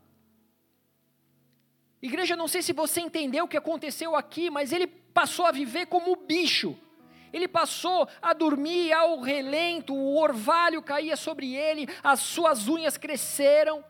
Igreja, 2.01 2.35
não 2.35 2.47
sei 2.47 2.63
se 2.63 2.73
você 2.73 3.01
entendeu 3.01 3.45
o 3.45 3.47
que 3.47 3.57
aconteceu 3.57 4.15
aqui, 4.15 4.49
mas 4.49 4.73
ele 4.73 4.87
passou 4.87 5.45
a 5.45 5.51
viver 5.51 5.85
como 5.85 6.15
bicho 6.15 6.75
ele 7.35 7.49
passou 7.49 8.07
a 8.21 8.31
dormir 8.31 8.93
ao 8.93 9.19
relento, 9.19 9.93
o 9.93 10.17
orvalho 10.17 10.81
caía 10.81 11.17
sobre 11.17 11.53
ele, 11.53 11.85
as 12.01 12.21
suas 12.21 12.69
unhas 12.69 12.95
cresceram. 12.95 13.83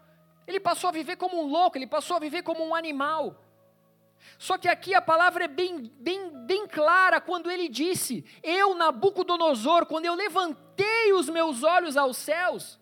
Ele 0.47 0.59
passou 0.59 0.87
a 0.87 0.91
viver 0.91 1.15
como 1.15 1.39
um 1.39 1.47
louco, 1.47 1.77
ele 1.77 1.85
passou 1.85 2.17
a 2.17 2.19
viver 2.19 2.41
como 2.41 2.65
um 2.65 2.73
animal. 2.73 3.39
Só 4.39 4.57
que 4.57 4.67
aqui 4.67 4.95
a 4.95 5.01
palavra 5.01 5.43
é 5.43 5.47
bem, 5.47 5.91
bem, 5.99 6.31
bem 6.47 6.65
clara 6.65 7.21
quando 7.21 7.51
ele 7.51 7.69
disse: 7.69 8.25
Eu, 8.41 8.73
Nabucodonosor, 8.73 9.85
quando 9.85 10.05
eu 10.05 10.15
levantei 10.15 11.13
os 11.13 11.29
meus 11.29 11.61
olhos 11.61 11.95
aos 11.95 12.17
céus, 12.17 12.79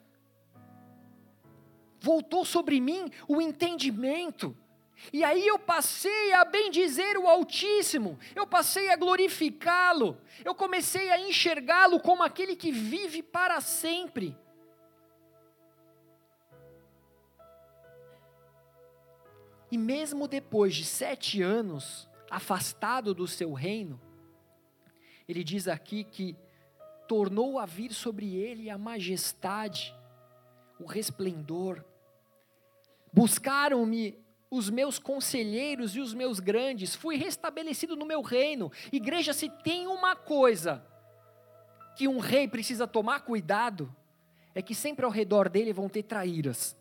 voltou 2.00 2.46
sobre 2.46 2.80
mim 2.80 3.12
o 3.28 3.42
entendimento. 3.42 4.56
E 5.12 5.24
aí 5.24 5.46
eu 5.46 5.60
passei 5.60 6.34
a 6.34 6.46
bendizer 6.46 7.18
o 7.18 7.28
Altíssimo, 7.28 8.18
eu 8.36 8.48
passei 8.48 8.90
a 8.90 8.96
glorificá-lo, 8.96 10.18
eu 10.46 10.56
comecei 10.56 11.10
a 11.10 11.20
enxergá-lo 11.20 12.00
como 12.00 12.24
aquele 12.24 12.56
que 12.56 12.72
vive 12.72 13.22
para 13.22 13.60
sempre. 13.60 14.38
E 19.70 19.78
mesmo 19.78 20.28
depois 20.28 20.76
de 20.76 20.86
sete 20.86 21.42
anos 21.42 22.08
afastado 22.30 23.14
do 23.14 23.28
seu 23.28 23.54
reino, 23.54 24.00
ele 25.28 25.44
diz 25.44 25.68
aqui 25.68 26.04
que 26.04 26.38
tornou 27.08 27.60
a 27.60 27.66
vir 27.66 27.92
sobre 27.92 28.36
ele 28.36 28.70
a 28.70 28.78
majestade, 28.78 29.94
o 30.80 30.86
resplendor. 30.86 31.84
Buscaram-me 33.12 34.23
os 34.54 34.70
meus 34.70 35.00
conselheiros 35.00 35.96
e 35.96 36.00
os 36.00 36.14
meus 36.14 36.40
grandes, 36.40 36.96
fui 36.96 37.16
restabelecido 37.16 37.96
no 37.96 38.06
meu 38.06 38.22
reino. 38.22 38.72
Igreja, 38.92 39.34
se 39.34 39.50
tem 39.50 39.88
uma 39.88 40.16
coisa 40.16 40.86
que 41.96 42.08
um 42.08 42.20
rei 42.20 42.48
precisa 42.48 42.86
tomar 42.86 43.22
cuidado, 43.22 43.94
é 44.54 44.62
que 44.62 44.76
sempre 44.76 45.06
ao 45.06 45.10
redor 45.12 45.50
dele 45.50 45.74
vão 45.74 45.90
ter 45.90 46.04
traíras. 46.04 46.78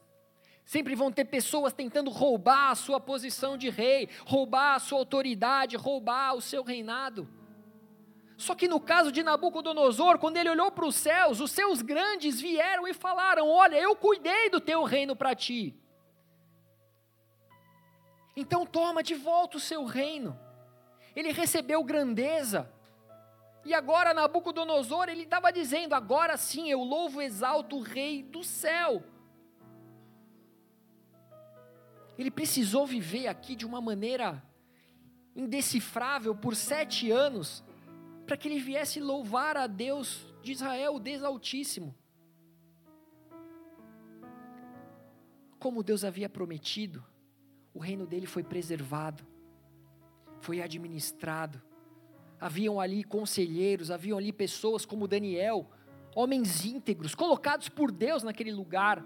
Sempre 0.67 0.95
vão 0.95 1.11
ter 1.11 1.25
pessoas 1.25 1.73
tentando 1.73 2.11
roubar 2.11 2.73
a 2.73 2.75
sua 2.75 3.01
posição 3.01 3.57
de 3.57 3.71
rei, 3.71 4.07
roubar 4.27 4.75
a 4.75 4.79
sua 4.79 4.99
autoridade, 4.99 5.75
roubar 5.75 6.35
o 6.35 6.43
seu 6.43 6.63
reinado. 6.63 7.27
Só 8.37 8.55
que 8.55 8.69
no 8.69 8.81
caso 8.81 9.11
de 9.11 9.23
Nabucodonosor, 9.23 10.19
quando 10.19 10.37
ele 10.37 10.51
olhou 10.51 10.71
para 10.71 10.85
os 10.85 10.95
céus, 10.95 11.41
os 11.41 11.51
seus 11.51 11.81
grandes 11.81 12.39
vieram 12.39 12.87
e 12.87 12.93
falaram: 12.93 13.49
Olha, 13.49 13.77
eu 13.77 13.97
cuidei 13.97 14.51
do 14.51 14.61
teu 14.61 14.83
reino 14.83 15.17
para 15.17 15.35
ti. 15.35 15.82
Então 18.35 18.65
toma 18.65 19.03
de 19.03 19.15
volta 19.15 19.57
o 19.57 19.61
seu 19.61 19.85
reino. 19.85 20.39
Ele 21.15 21.33
recebeu 21.33 21.85
grandeza. 21.85 22.71
E 23.65 23.75
agora 23.75 24.15
Nabucodonosor, 24.15 25.09
ele 25.09 25.23
estava 25.23 25.53
dizendo: 25.53 25.95
agora 25.95 26.37
sim 26.37 26.71
eu 26.71 26.83
louvo 26.83 27.21
e 27.21 27.27
exalto 27.27 27.77
o 27.77 27.83
rei 27.83 28.23
do 28.23 28.43
céu. 28.43 29.03
Ele 32.19 32.31
precisou 32.31 32.87
viver 32.87 33.29
aqui 33.29 33.55
de 33.55 33.67
uma 33.67 33.81
maneira 33.81 34.43
indecifrável 35.35 36.35
por 36.35 36.55
sete 36.55 37.11
anos, 37.11 37.65
para 38.27 38.37
que 38.37 38.49
ele 38.49 38.61
viesse 38.61 39.01
louvar 39.01 39.57
a 39.57 39.67
Deus 39.67 40.27
de 40.43 40.53
Israel, 40.53 40.97
o 40.97 41.01
Deus 41.01 41.23
Altíssimo. 41.23 41.95
Como 45.59 45.83
Deus 45.83 46.05
havia 46.05 46.29
prometido, 46.29 47.05
o 47.75 47.79
reino 47.79 48.07
dele 48.07 48.27
foi 48.27 48.43
preservado, 48.43 49.25
foi 50.41 50.61
administrado. 50.61 51.61
Haviam 52.41 52.81
ali 52.81 53.05
conselheiros, 53.05 53.91
haviam 53.91 54.19
ali 54.19 54.33
pessoas 54.33 54.85
como 54.85 55.09
Daniel, 55.09 55.71
homens 56.15 56.65
íntegros, 56.65 57.15
colocados 57.15 57.69
por 57.69 57.91
Deus 57.91 58.23
naquele 58.23 58.53
lugar, 58.53 59.05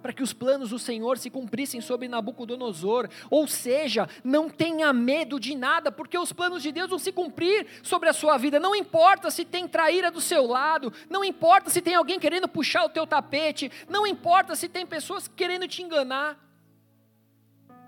para 0.00 0.12
que 0.12 0.22
os 0.22 0.32
planos 0.32 0.70
do 0.70 0.78
Senhor 0.78 1.18
se 1.18 1.30
cumprissem 1.30 1.80
sobre 1.80 2.08
Nabucodonosor. 2.08 3.08
Ou 3.30 3.46
seja, 3.46 4.08
não 4.24 4.48
tenha 4.48 4.92
medo 4.92 5.38
de 5.38 5.54
nada, 5.54 5.92
porque 5.92 6.18
os 6.18 6.32
planos 6.32 6.62
de 6.62 6.72
Deus 6.72 6.90
vão 6.90 6.98
se 6.98 7.12
cumprir 7.12 7.66
sobre 7.82 8.08
a 8.08 8.12
sua 8.12 8.36
vida. 8.36 8.58
Não 8.58 8.74
importa 8.74 9.30
se 9.30 9.44
tem 9.44 9.68
traíra 9.68 10.10
do 10.10 10.20
seu 10.20 10.46
lado, 10.46 10.92
não 11.08 11.24
importa 11.24 11.70
se 11.70 11.80
tem 11.80 11.94
alguém 11.94 12.18
querendo 12.18 12.48
puxar 12.48 12.84
o 12.84 12.88
teu 12.88 13.06
tapete, 13.06 13.70
não 13.88 14.06
importa 14.06 14.56
se 14.56 14.68
tem 14.68 14.84
pessoas 14.84 15.28
querendo 15.28 15.68
te 15.68 15.82
enganar 15.82 16.51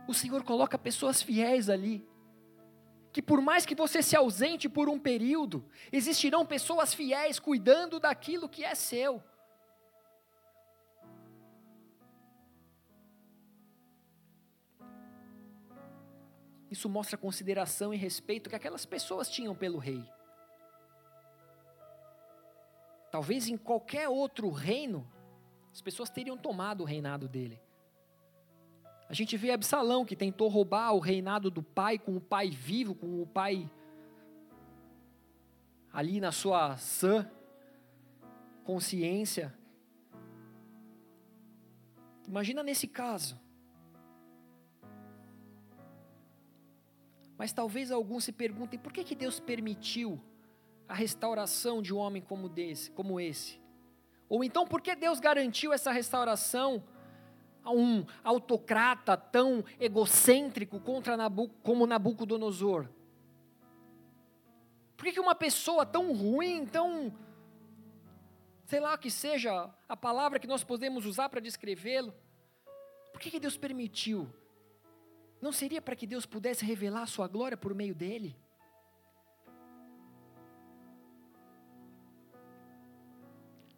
o 0.06 0.14
Senhor 0.14 0.42
coloca 0.42 0.78
pessoas 0.78 1.22
fiéis 1.22 1.68
ali. 1.68 2.06
Que 3.12 3.22
por 3.22 3.40
mais 3.40 3.64
que 3.64 3.74
você 3.74 4.02
se 4.02 4.16
ausente 4.16 4.68
por 4.68 4.88
um 4.88 4.98
período, 4.98 5.64
existirão 5.92 6.44
pessoas 6.44 6.92
fiéis 6.92 7.38
cuidando 7.38 8.00
daquilo 8.00 8.48
que 8.48 8.64
é 8.64 8.74
seu. 8.74 9.22
Isso 16.70 16.88
mostra 16.88 17.16
consideração 17.16 17.94
e 17.94 17.96
respeito 17.96 18.50
que 18.50 18.56
aquelas 18.56 18.84
pessoas 18.84 19.28
tinham 19.28 19.54
pelo 19.54 19.78
rei. 19.78 20.04
Talvez 23.12 23.46
em 23.46 23.56
qualquer 23.56 24.08
outro 24.08 24.50
reino, 24.50 25.08
as 25.72 25.80
pessoas 25.80 26.10
teriam 26.10 26.36
tomado 26.36 26.80
o 26.80 26.84
reinado 26.84 27.28
dele. 27.28 27.62
A 29.08 29.12
gente 29.12 29.36
vê 29.36 29.50
Absalão 29.50 30.04
que 30.04 30.16
tentou 30.16 30.48
roubar 30.48 30.92
o 30.92 30.98
reinado 30.98 31.50
do 31.50 31.62
pai 31.62 31.98
com 31.98 32.16
o 32.16 32.20
pai 32.20 32.50
vivo, 32.50 32.94
com 32.94 33.20
o 33.22 33.26
pai 33.26 33.70
ali 35.92 36.20
na 36.20 36.32
sua 36.32 36.76
sã 36.76 37.30
consciência. 38.64 39.54
Imagina 42.26 42.62
nesse 42.62 42.88
caso. 42.88 43.38
Mas 47.36 47.52
talvez 47.52 47.90
alguns 47.90 48.24
se 48.24 48.32
perguntem 48.32 48.78
por 48.78 48.92
que, 48.92 49.04
que 49.04 49.14
Deus 49.14 49.38
permitiu 49.38 50.20
a 50.88 50.94
restauração 50.94 51.82
de 51.82 51.92
um 51.92 51.98
homem 51.98 52.22
como, 52.22 52.48
desse, 52.48 52.90
como 52.90 53.20
esse? 53.20 53.60
Ou 54.28 54.42
então 54.42 54.66
por 54.66 54.80
que 54.80 54.96
Deus 54.96 55.20
garantiu 55.20 55.72
essa 55.72 55.92
restauração 55.92 56.82
um 57.70 58.04
autocrata 58.22 59.16
tão 59.16 59.64
egocêntrico 59.80 60.80
contra 60.80 61.16
Nabu, 61.16 61.48
como 61.62 61.86
Nabucodonosor? 61.86 62.88
Por 64.96 65.04
que, 65.04 65.12
que 65.12 65.20
uma 65.20 65.34
pessoa 65.34 65.84
tão 65.84 66.12
ruim, 66.12 66.66
tão. 66.66 67.12
sei 68.64 68.80
lá 68.80 68.96
que 68.96 69.10
seja 69.10 69.70
a 69.88 69.96
palavra 69.96 70.38
que 70.38 70.46
nós 70.46 70.64
podemos 70.64 71.04
usar 71.04 71.28
para 71.28 71.40
descrevê-lo, 71.40 72.14
por 73.12 73.20
que, 73.20 73.30
que 73.30 73.40
Deus 73.40 73.56
permitiu? 73.56 74.28
Não 75.40 75.52
seria 75.52 75.82
para 75.82 75.94
que 75.94 76.06
Deus 76.06 76.24
pudesse 76.24 76.64
revelar 76.64 77.02
a 77.02 77.06
sua 77.06 77.28
glória 77.28 77.56
por 77.56 77.74
meio 77.74 77.94
dele? 77.94 78.36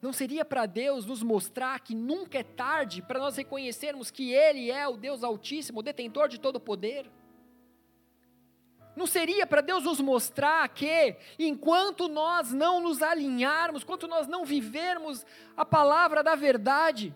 Não 0.00 0.12
seria 0.12 0.44
para 0.44 0.66
Deus 0.66 1.06
nos 1.06 1.22
mostrar 1.22 1.80
que 1.80 1.94
nunca 1.94 2.38
é 2.38 2.42
tarde 2.42 3.02
para 3.02 3.18
nós 3.18 3.36
reconhecermos 3.36 4.10
que 4.10 4.32
Ele 4.32 4.70
é 4.70 4.86
o 4.86 4.96
Deus 4.96 5.24
Altíssimo, 5.24 5.80
o 5.80 5.82
detentor 5.82 6.28
de 6.28 6.38
todo 6.38 6.56
o 6.56 6.60
poder? 6.60 7.10
Não 8.94 9.06
seria 9.06 9.46
para 9.46 9.60
Deus 9.60 9.84
nos 9.84 10.00
mostrar 10.00 10.66
que, 10.70 11.16
enquanto 11.38 12.08
nós 12.08 12.50
não 12.52 12.80
nos 12.80 13.02
alinharmos, 13.02 13.82
enquanto 13.82 14.08
nós 14.08 14.26
não 14.26 14.44
vivermos 14.44 15.24
a 15.54 15.66
palavra 15.66 16.22
da 16.22 16.34
verdade, 16.34 17.14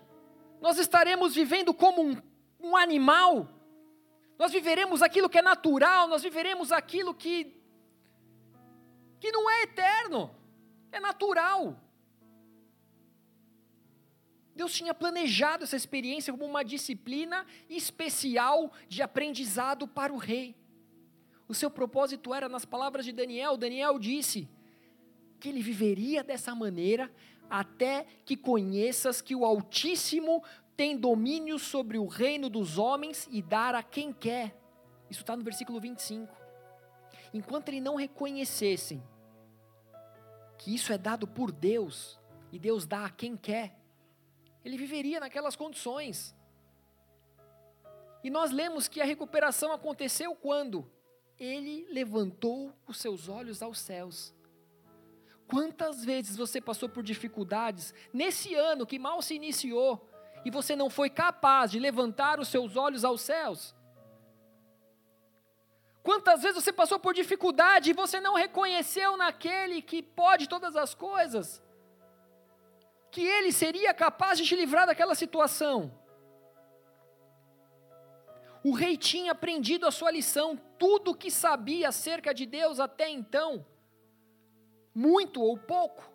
nós 0.61 0.77
estaremos 0.77 1.33
vivendo 1.33 1.73
como 1.73 2.03
um, 2.03 2.21
um 2.59 2.77
animal, 2.77 3.47
nós 4.37 4.51
viveremos 4.51 5.01
aquilo 5.01 5.29
que 5.29 5.39
é 5.39 5.41
natural, 5.41 6.07
nós 6.07 6.21
viveremos 6.21 6.71
aquilo 6.71 7.15
que, 7.15 7.59
que 9.19 9.31
não 9.31 9.49
é 9.49 9.63
eterno, 9.63 10.35
é 10.91 10.99
natural. 10.99 11.75
Deus 14.61 14.73
tinha 14.73 14.93
planejado 14.93 15.63
essa 15.63 15.75
experiência 15.75 16.31
como 16.31 16.45
uma 16.45 16.63
disciplina 16.63 17.47
especial 17.67 18.71
de 18.87 19.01
aprendizado 19.01 19.87
para 19.87 20.13
o 20.13 20.17
rei. 20.17 20.55
O 21.47 21.53
seu 21.55 21.71
propósito 21.71 22.31
era, 22.31 22.47
nas 22.47 22.63
palavras 22.63 23.03
de 23.03 23.11
Daniel, 23.11 23.57
Daniel 23.57 23.97
disse 23.97 24.47
que 25.39 25.49
ele 25.49 25.63
viveria 25.63 26.23
dessa 26.23 26.53
maneira 26.53 27.11
até 27.49 28.05
que 28.23 28.37
conheças 28.37 29.19
que 29.19 29.35
o 29.35 29.43
Altíssimo 29.43 30.43
tem 30.77 30.95
domínio 30.95 31.57
sobre 31.57 31.97
o 31.97 32.05
reino 32.05 32.47
dos 32.47 32.77
homens 32.77 33.27
e 33.31 33.41
dar 33.41 33.73
a 33.73 33.81
quem 33.81 34.13
quer. 34.13 34.55
Isso 35.09 35.21
está 35.21 35.35
no 35.35 35.43
versículo 35.43 35.79
25. 35.79 36.31
Enquanto 37.33 37.69
ele 37.69 37.81
não 37.81 37.95
reconhecessem 37.95 39.01
que 40.59 40.75
isso 40.75 40.93
é 40.93 40.99
dado 40.99 41.25
por 41.25 41.51
Deus 41.51 42.19
e 42.51 42.59
Deus 42.59 42.85
dá 42.85 43.05
a 43.05 43.09
quem 43.09 43.35
quer, 43.35 43.80
ele 44.63 44.77
viveria 44.77 45.19
naquelas 45.19 45.55
condições. 45.55 46.35
E 48.23 48.29
nós 48.29 48.51
lemos 48.51 48.87
que 48.87 49.01
a 49.01 49.05
recuperação 49.05 49.71
aconteceu 49.71 50.35
quando 50.35 50.89
ele 51.39 51.87
levantou 51.89 52.71
os 52.87 52.97
seus 52.97 53.27
olhos 53.27 53.63
aos 53.63 53.79
céus. 53.79 54.33
Quantas 55.47 56.05
vezes 56.05 56.37
você 56.37 56.61
passou 56.61 56.87
por 56.87 57.03
dificuldades 57.03 57.93
nesse 58.13 58.53
ano 58.53 58.85
que 58.85 58.99
mal 58.99 59.21
se 59.21 59.33
iniciou 59.33 60.07
e 60.45 60.51
você 60.51 60.75
não 60.75 60.89
foi 60.89 61.09
capaz 61.09 61.71
de 61.71 61.79
levantar 61.79 62.39
os 62.39 62.47
seus 62.47 62.77
olhos 62.77 63.03
aos 63.03 63.21
céus? 63.21 63.75
Quantas 66.03 66.41
vezes 66.41 66.63
você 66.63 66.71
passou 66.71 66.99
por 66.99 67.13
dificuldade 67.13 67.89
e 67.89 67.93
você 67.93 68.19
não 68.19 68.33
reconheceu 68.35 69.17
naquele 69.17 69.81
que 69.81 70.01
pode 70.01 70.47
todas 70.47 70.75
as 70.75 70.95
coisas? 70.95 71.61
Que 73.11 73.21
ele 73.21 73.51
seria 73.51 73.93
capaz 73.93 74.37
de 74.37 74.45
te 74.45 74.55
livrar 74.55 74.87
daquela 74.87 75.13
situação. 75.13 75.99
O 78.63 78.71
rei 78.71 78.95
tinha 78.95 79.31
aprendido 79.31 79.85
a 79.85 79.91
sua 79.91 80.11
lição, 80.11 80.55
tudo 80.79 81.11
o 81.11 81.15
que 81.15 81.29
sabia 81.29 81.89
acerca 81.89 82.33
de 82.33 82.45
Deus 82.45 82.79
até 82.79 83.09
então, 83.09 83.65
muito 84.93 85.41
ou 85.41 85.57
pouco, 85.57 86.09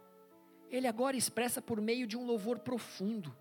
ele 0.70 0.86
agora 0.86 1.16
expressa 1.16 1.60
por 1.60 1.80
meio 1.80 2.06
de 2.06 2.16
um 2.16 2.24
louvor 2.24 2.58
profundo. 2.60 3.36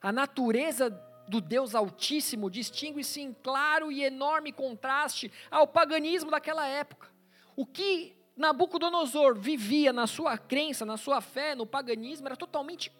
A 0.00 0.12
natureza 0.12 0.90
do 1.28 1.40
Deus 1.40 1.74
Altíssimo 1.74 2.50
distingue-se 2.50 3.20
em 3.20 3.32
claro 3.32 3.90
e 3.92 4.02
enorme 4.02 4.52
contraste 4.52 5.32
ao 5.50 5.66
paganismo 5.66 6.30
daquela 6.30 6.66
época. 6.66 7.08
O 7.56 7.64
que 7.64 8.16
Nabucodonosor 8.40 9.38
vivia 9.38 9.92
na 9.92 10.06
sua 10.06 10.38
crença, 10.38 10.86
na 10.86 10.96
sua 10.96 11.20
fé, 11.20 11.54
no 11.54 11.66
paganismo, 11.66 12.26
era 12.26 12.34
totalmente 12.34 12.90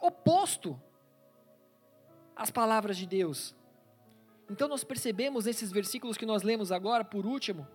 oposto 0.00 0.80
às 2.36 2.52
palavras 2.52 2.96
de 2.96 3.04
Deus. 3.04 3.52
Então 4.48 4.68
nós 4.68 4.84
percebemos 4.84 5.46
nesses 5.46 5.72
versículos 5.72 6.16
que 6.16 6.24
nós 6.24 6.44
lemos 6.44 6.70
agora, 6.70 7.04
por 7.04 7.26
último, 7.26 7.66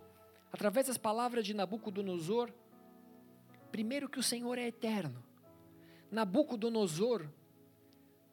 através 0.53 0.87
das 0.87 0.97
palavras 0.97 1.45
de 1.45 1.53
Nabucodonosor, 1.53 2.49
primeiro 3.73 4.07
que 4.07 4.19
o 4.19 4.23
Senhor 4.23 4.57
é 4.57 4.67
eterno. 4.67 5.21
Nabucodonosor 6.09 7.27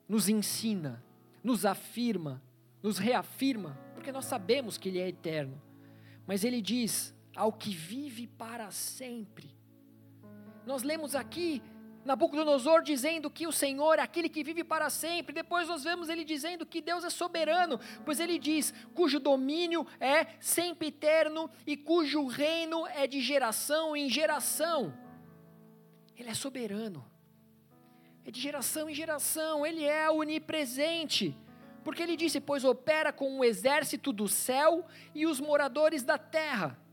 nos 0.09 0.29
ensina, 0.29 1.03
nos 1.43 1.67
afirma, 1.67 2.41
nos 2.81 2.99
reafirma, 2.99 3.77
porque 3.93 4.13
nós 4.13 4.27
sabemos 4.27 4.79
que 4.79 4.89
ele 4.89 5.01
é 5.01 5.09
eterno. 5.09 5.61
Mas 6.29 6.45
ele 6.45 6.63
diz: 6.63 7.16
ao 7.37 7.53
que 7.53 7.71
vive 7.71 8.27
para 8.27 8.71
sempre. 8.71 9.55
Nós 10.65 10.83
lemos 10.83 11.15
aqui 11.15 11.63
Nabucodonosor 12.07 12.83
dizendo 12.83 13.29
que 13.29 13.49
o 13.49 13.53
Senhor 13.53 13.99
é 13.99 14.03
aquele 14.03 14.29
que 14.29 14.45
vive 14.45 14.63
para 14.63 14.89
sempre. 14.89 15.35
Depois 15.35 15.69
nós 15.69 15.83
vemos 15.83 16.09
ele 16.09 16.25
dizendo 16.25 16.65
que 16.65 16.81
Deus 16.81 17.05
é 17.05 17.11
soberano, 17.11 17.81
pois 18.05 18.21
ele 18.21 18.39
diz: 18.39 18.73
cujo 18.95 19.19
domínio 19.19 19.85
é 19.99 20.27
sempre 20.41 20.89
eterno 20.89 21.51
e 21.67 21.77
cujo 21.77 22.27
reino 22.27 22.87
é 22.87 23.07
de 23.07 23.21
geração 23.21 23.97
em 23.97 24.09
geração. 24.09 24.97
Ele 26.17 26.31
é 26.31 26.35
soberano, 26.35 27.05
é 28.25 28.31
de 28.31 28.41
geração 28.41 28.89
em 28.89 28.95
geração, 28.95 29.67
ele 29.67 29.85
é 29.85 30.09
onipresente. 30.09 31.37
Porque 31.83 32.03
ele 32.03 32.17
disse: 32.17 32.41
Pois 32.41 32.65
opera 32.65 33.13
com 33.13 33.39
o 33.39 33.45
exército 33.45 34.13
do 34.13 34.29
céu 34.29 34.87
e 35.15 35.27
os 35.27 35.41
moradores 35.41 36.05
da 36.05 36.17
terra. 36.19 36.86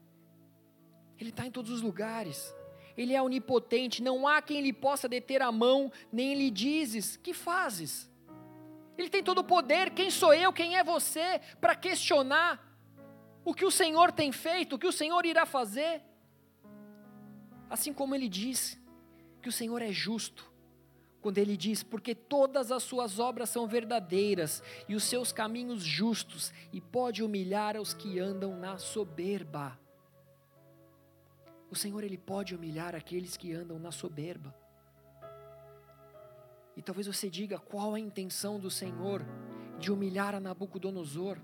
Ele 1.19 1.29
está 1.29 1.45
em 1.45 1.51
todos 1.51 1.71
os 1.71 1.81
lugares. 1.81 2.53
Ele 2.95 3.13
é 3.13 3.21
onipotente, 3.21 4.03
não 4.03 4.27
há 4.27 4.41
quem 4.41 4.61
lhe 4.61 4.73
possa 4.73 5.07
deter 5.07 5.41
a 5.41 5.51
mão, 5.51 5.91
nem 6.11 6.35
lhe 6.35 6.51
dizes: 6.51 7.17
Que 7.17 7.33
fazes? 7.33 8.11
Ele 8.97 9.09
tem 9.09 9.23
todo 9.23 9.39
o 9.39 9.43
poder, 9.43 9.91
quem 9.91 10.11
sou 10.11 10.33
eu, 10.33 10.53
quem 10.53 10.77
é 10.77 10.83
você, 10.83 11.41
para 11.59 11.75
questionar 11.75 12.61
o 13.43 13.53
que 13.53 13.65
o 13.65 13.71
Senhor 13.71 14.11
tem 14.11 14.31
feito, 14.31 14.75
o 14.75 14.79
que 14.79 14.87
o 14.87 14.91
Senhor 14.91 15.25
irá 15.25 15.45
fazer. 15.45 16.01
Assim 17.69 17.91
como 17.91 18.13
ele 18.13 18.29
diz 18.29 18.79
que 19.41 19.49
o 19.49 19.51
Senhor 19.51 19.81
é 19.81 19.91
justo, 19.91 20.51
quando 21.21 21.39
ele 21.39 21.57
diz: 21.57 21.81
Porque 21.81 22.13
todas 22.13 22.71
as 22.71 22.83
suas 22.83 23.17
obras 23.17 23.49
são 23.49 23.65
verdadeiras 23.67 24.61
e 24.87 24.93
os 24.93 25.03
seus 25.03 25.31
caminhos 25.31 25.83
justos, 25.83 26.53
e 26.71 26.79
pode 26.79 27.23
humilhar 27.23 27.79
os 27.81 27.93
que 27.93 28.19
andam 28.19 28.55
na 28.55 28.77
soberba. 28.77 29.79
O 31.73 31.75
Senhor 31.75 32.03
ele 32.03 32.19
pode 32.19 32.53
humilhar 32.53 32.93
aqueles 32.93 33.35
que 33.35 33.51
andam 33.51 33.79
na 33.79 33.91
soberba. 33.91 34.53
E 36.77 36.83
talvez 36.83 37.07
você 37.07 37.27
diga 37.27 37.57
qual 37.57 37.95
a 37.95 37.99
intenção 37.99 38.59
do 38.59 38.69
Senhor 38.69 39.25
de 39.79 39.91
humilhar 39.91 40.35
a 40.35 40.39
Nabucodonosor? 40.39 41.39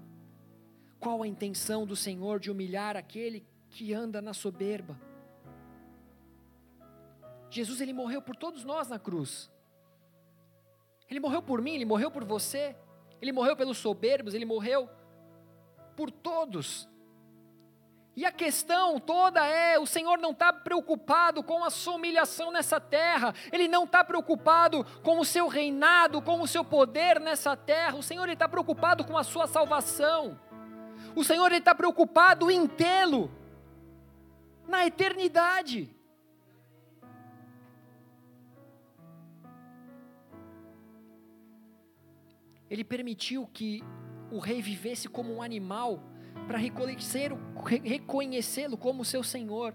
Qual 1.00 1.24
a 1.24 1.28
intenção 1.28 1.84
do 1.84 1.96
Senhor 1.96 2.40
de 2.40 2.52
humilhar 2.52 2.96
aquele 2.96 3.44
que 3.72 3.92
anda 3.92 4.22
na 4.22 4.32
soberba? 4.32 4.96
Jesus 7.50 7.82
ele 7.82 7.92
morreu 7.92 8.22
por 8.22 8.36
todos 8.36 8.64
nós 8.64 8.88
na 8.88 9.00
cruz. 9.00 9.52
Ele 11.10 11.20
morreu 11.20 11.42
por 11.42 11.60
mim, 11.60 11.74
ele 11.74 11.86
morreu 11.86 12.12
por 12.12 12.24
você, 12.24 12.76
ele 13.20 13.32
morreu 13.32 13.58
pelos 13.58 13.80
soberbos, 13.80 14.36
ele 14.36 14.46
morreu 14.46 14.88
por 15.96 16.12
todos 16.12 16.88
E 18.20 18.26
a 18.26 18.34
questão 18.34 19.00
toda 19.00 19.46
é: 19.46 19.80
o 19.80 19.86
Senhor 19.86 20.18
não 20.18 20.32
está 20.32 20.52
preocupado 20.52 21.42
com 21.42 21.64
a 21.64 21.70
sua 21.70 21.94
humilhação 21.94 22.52
nessa 22.52 22.78
terra, 22.78 23.34
Ele 23.50 23.66
não 23.66 23.86
está 23.86 24.04
preocupado 24.04 24.84
com 25.02 25.20
o 25.20 25.24
seu 25.24 25.48
reinado, 25.48 26.22
com 26.22 26.42
o 26.42 26.46
seu 26.46 26.66
poder 26.66 27.18
nessa 27.18 27.56
terra, 27.56 27.96
o 27.96 28.04
Senhor 28.04 28.28
está 28.28 28.46
preocupado 28.46 29.06
com 29.06 29.18
a 29.18 29.24
sua 29.24 29.48
salvação, 29.48 30.38
o 31.16 31.24
Senhor 31.24 31.50
está 31.54 31.74
preocupado 31.74 32.52
em 32.52 32.68
tê-lo 32.68 33.32
na 34.68 34.86
eternidade. 34.86 35.90
Ele 42.70 42.84
permitiu 42.84 43.48
que 43.48 43.82
o 44.30 44.40
rei 44.40 44.62
vivesse 44.62 45.08
como 45.08 45.34
um 45.34 45.42
animal 45.42 46.09
para 46.50 46.58
reconhecê-lo 46.58 48.76
como 48.76 49.06
seu 49.06 49.24
Senhor. 49.24 49.72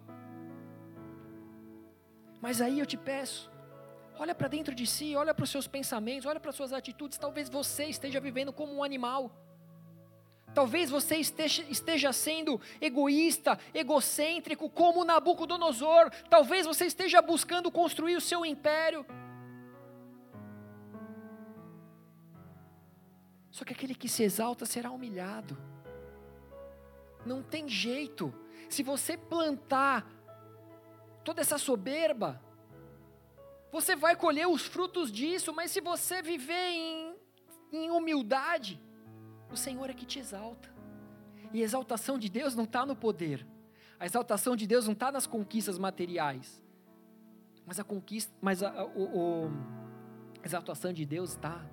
Mas 2.40 2.60
aí 2.60 2.80
eu 2.80 2.84
te 2.84 2.96
peço, 2.96 3.48
olha 4.18 4.34
para 4.34 4.48
dentro 4.48 4.74
de 4.74 4.84
si, 4.84 5.14
olha 5.14 5.32
para 5.32 5.44
os 5.44 5.50
seus 5.50 5.68
pensamentos, 5.68 6.26
olha 6.26 6.40
para 6.40 6.50
as 6.50 6.56
suas 6.56 6.72
atitudes. 6.72 7.16
Talvez 7.16 7.48
você 7.48 7.84
esteja 7.84 8.18
vivendo 8.18 8.52
como 8.52 8.74
um 8.74 8.82
animal. 8.82 9.30
Talvez 10.52 10.90
você 10.90 11.16
esteja, 11.16 12.12
sendo 12.12 12.60
egoísta, 12.80 13.56
egocêntrico, 13.72 14.68
como 14.68 15.04
Nabucodonosor. 15.04 16.10
Talvez 16.28 16.66
você 16.66 16.86
esteja 16.86 17.22
buscando 17.22 17.70
construir 17.70 18.16
o 18.16 18.20
seu 18.20 18.44
império. 18.44 19.06
Só 23.48 23.64
que 23.64 23.72
aquele 23.72 23.94
que 23.94 24.08
se 24.08 24.24
exalta 24.24 24.66
será 24.66 24.90
humilhado. 24.90 25.56
Não 27.24 27.42
tem 27.42 27.68
jeito. 27.68 28.32
Se 28.68 28.82
você 28.82 29.16
plantar 29.16 30.06
toda 31.24 31.40
essa 31.40 31.58
soberba, 31.58 32.40
você 33.72 33.96
vai 33.96 34.14
colher 34.14 34.46
os 34.46 34.62
frutos 34.62 35.10
disso, 35.10 35.52
mas 35.52 35.70
se 35.70 35.80
você 35.80 36.22
viver 36.22 36.70
em, 36.70 37.16
em 37.72 37.90
humildade, 37.90 38.80
o 39.50 39.56
Senhor 39.56 39.90
é 39.90 39.94
que 39.94 40.06
te 40.06 40.18
exalta. 40.18 40.72
E 41.52 41.60
a 41.60 41.64
exaltação 41.64 42.18
de 42.18 42.28
Deus 42.28 42.54
não 42.54 42.64
está 42.64 42.84
no 42.84 42.94
poder, 42.94 43.46
a 43.98 44.06
exaltação 44.06 44.54
de 44.54 44.66
Deus 44.66 44.86
não 44.86 44.92
está 44.92 45.10
nas 45.10 45.26
conquistas 45.26 45.78
materiais, 45.78 46.62
mas 47.66 47.80
a 47.80 47.84
conquista, 47.84 48.32
mas 48.40 48.62
a, 48.62 48.70
a, 48.70 48.84
o, 48.84 49.46
o, 49.46 49.50
a 50.42 50.46
exaltação 50.46 50.92
de 50.92 51.06
Deus 51.06 51.30
está 51.30 51.64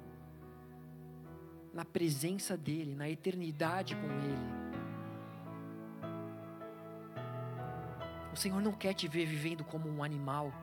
na 1.73 1.85
presença 1.85 2.57
dEle, 2.57 2.95
na 2.95 3.09
eternidade 3.09 3.95
com 3.95 4.07
Ele. 4.07 4.60
O 8.33 8.35
Senhor 8.35 8.61
não 8.61 8.71
quer 8.71 8.93
te 8.93 9.07
ver 9.07 9.25
vivendo 9.25 9.63
como 9.63 9.89
um 9.89 10.03
animal. 10.03 10.53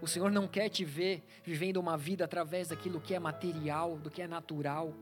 O 0.00 0.06
Senhor 0.06 0.30
não 0.30 0.48
quer 0.48 0.68
te 0.68 0.84
ver 0.84 1.22
vivendo 1.44 1.76
uma 1.78 1.96
vida 1.96 2.24
através 2.24 2.68
daquilo 2.68 3.00
que 3.00 3.14
é 3.14 3.18
material, 3.18 3.96
do 3.96 4.10
que 4.10 4.22
é 4.22 4.26
natural. 4.26 4.94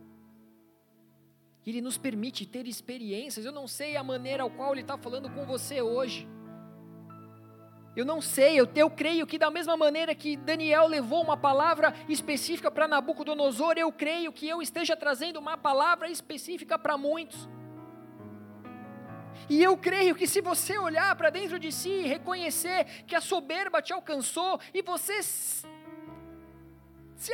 Ele 1.66 1.80
nos 1.80 1.98
permite 1.98 2.46
ter 2.46 2.66
experiências. 2.66 3.44
Eu 3.44 3.52
não 3.52 3.68
sei 3.68 3.96
a 3.96 4.02
maneira 4.02 4.42
ao 4.42 4.50
qual 4.50 4.72
Ele 4.72 4.80
está 4.80 4.98
falando 4.98 5.30
com 5.30 5.44
você 5.44 5.80
hoje. 5.80 6.28
Eu 7.96 8.04
não 8.04 8.20
sei, 8.20 8.58
eu, 8.58 8.68
eu 8.76 8.88
creio 8.88 9.26
que 9.26 9.36
da 9.36 9.50
mesma 9.50 9.76
maneira 9.76 10.14
que 10.14 10.36
Daniel 10.36 10.86
levou 10.86 11.22
uma 11.22 11.36
palavra 11.36 11.92
específica 12.08 12.70
para 12.70 12.86
Nabucodonosor, 12.86 13.74
eu 13.76 13.90
creio 13.90 14.32
que 14.32 14.48
eu 14.48 14.62
esteja 14.62 14.96
trazendo 14.96 15.40
uma 15.40 15.58
palavra 15.58 16.08
específica 16.08 16.78
para 16.78 16.96
muitos. 16.96 17.48
E 19.50 19.60
eu 19.60 19.76
creio 19.76 20.14
que 20.14 20.28
se 20.28 20.40
você 20.40 20.78
olhar 20.78 21.16
para 21.16 21.28
dentro 21.28 21.58
de 21.58 21.72
si 21.72 21.90
e 21.90 22.06
reconhecer 22.06 22.84
que 23.04 23.16
a 23.16 23.20
soberba 23.20 23.82
te 23.82 23.92
alcançou 23.92 24.60
e 24.72 24.80
você 24.80 25.20
se 25.24 25.66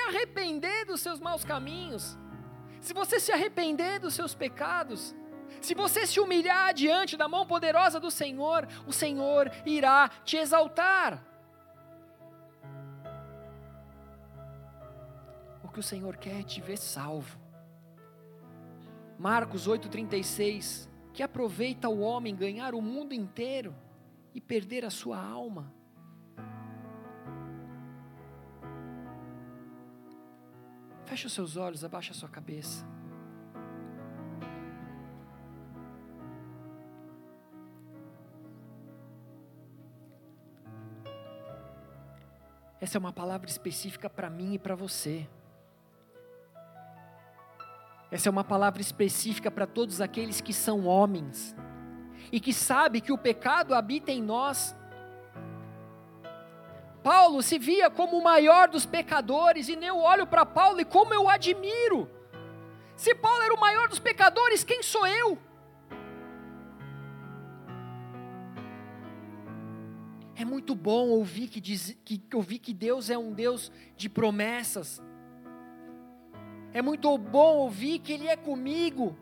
arrepender 0.08 0.86
dos 0.86 1.02
seus 1.02 1.20
maus 1.20 1.44
caminhos, 1.44 2.16
se 2.80 2.94
você 2.94 3.20
se 3.20 3.30
arrepender 3.30 4.00
dos 4.00 4.14
seus 4.14 4.34
pecados, 4.34 5.14
se 5.60 5.74
você 5.74 6.06
se 6.06 6.18
humilhar 6.18 6.72
diante 6.72 7.18
da 7.18 7.28
mão 7.28 7.46
poderosa 7.46 8.00
do 8.00 8.10
Senhor, 8.10 8.66
o 8.86 8.94
Senhor 8.94 9.52
irá 9.66 10.08
te 10.24 10.38
exaltar. 10.38 11.22
O 15.62 15.68
que 15.68 15.80
o 15.80 15.82
Senhor 15.82 16.16
quer 16.16 16.40
é 16.40 16.42
te 16.42 16.62
ver 16.62 16.78
salvo. 16.78 17.38
Marcos 19.18 19.68
8,36 19.68 20.95
que 21.16 21.22
aproveita 21.22 21.88
o 21.88 22.00
homem 22.00 22.36
ganhar 22.36 22.74
o 22.74 22.82
mundo 22.82 23.14
inteiro 23.14 23.74
e 24.34 24.40
perder 24.40 24.84
a 24.84 24.90
sua 24.90 25.18
alma? 25.18 25.72
Feche 31.06 31.26
os 31.26 31.32
seus 31.32 31.56
olhos, 31.56 31.82
abaixe 31.82 32.10
a 32.10 32.14
sua 32.14 32.28
cabeça. 32.28 32.86
Essa 42.78 42.98
é 42.98 43.00
uma 43.00 43.10
palavra 43.10 43.48
específica 43.48 44.10
para 44.10 44.28
mim 44.28 44.52
e 44.52 44.58
para 44.58 44.74
você. 44.74 45.26
Essa 48.10 48.28
é 48.28 48.30
uma 48.30 48.44
palavra 48.44 48.80
específica 48.80 49.50
para 49.50 49.66
todos 49.66 50.00
aqueles 50.00 50.40
que 50.40 50.52
são 50.52 50.86
homens 50.86 51.54
e 52.30 52.40
que 52.40 52.52
sabe 52.52 53.00
que 53.00 53.12
o 53.12 53.18
pecado 53.18 53.74
habita 53.74 54.12
em 54.12 54.22
nós. 54.22 54.76
Paulo 57.02 57.42
se 57.42 57.58
via 57.58 57.88
como 57.90 58.18
o 58.18 58.24
maior 58.24 58.68
dos 58.68 58.84
pecadores, 58.84 59.68
e 59.68 59.74
eu 59.74 59.98
olho 59.98 60.26
para 60.26 60.44
Paulo 60.44 60.80
e 60.80 60.84
como 60.84 61.14
eu 61.14 61.28
admiro. 61.28 62.10
Se 62.96 63.14
Paulo 63.14 63.42
era 63.42 63.54
o 63.54 63.60
maior 63.60 63.88
dos 63.88 63.98
pecadores, 63.98 64.64
quem 64.64 64.82
sou 64.82 65.06
eu? 65.06 65.38
É 70.34 70.44
muito 70.44 70.74
bom 70.74 71.08
ouvir 71.08 71.48
que, 71.48 71.60
diz, 71.60 71.96
que, 72.04 72.20
ouvir 72.34 72.58
que 72.58 72.74
Deus 72.74 73.08
é 73.08 73.16
um 73.16 73.32
Deus 73.32 73.72
de 73.96 74.08
promessas, 74.08 75.02
é 76.76 76.82
muito 76.82 77.16
bom 77.16 77.56
ouvir 77.56 78.00
que 78.00 78.12
Ele 78.12 78.28
é 78.28 78.36
comigo. 78.36 79.16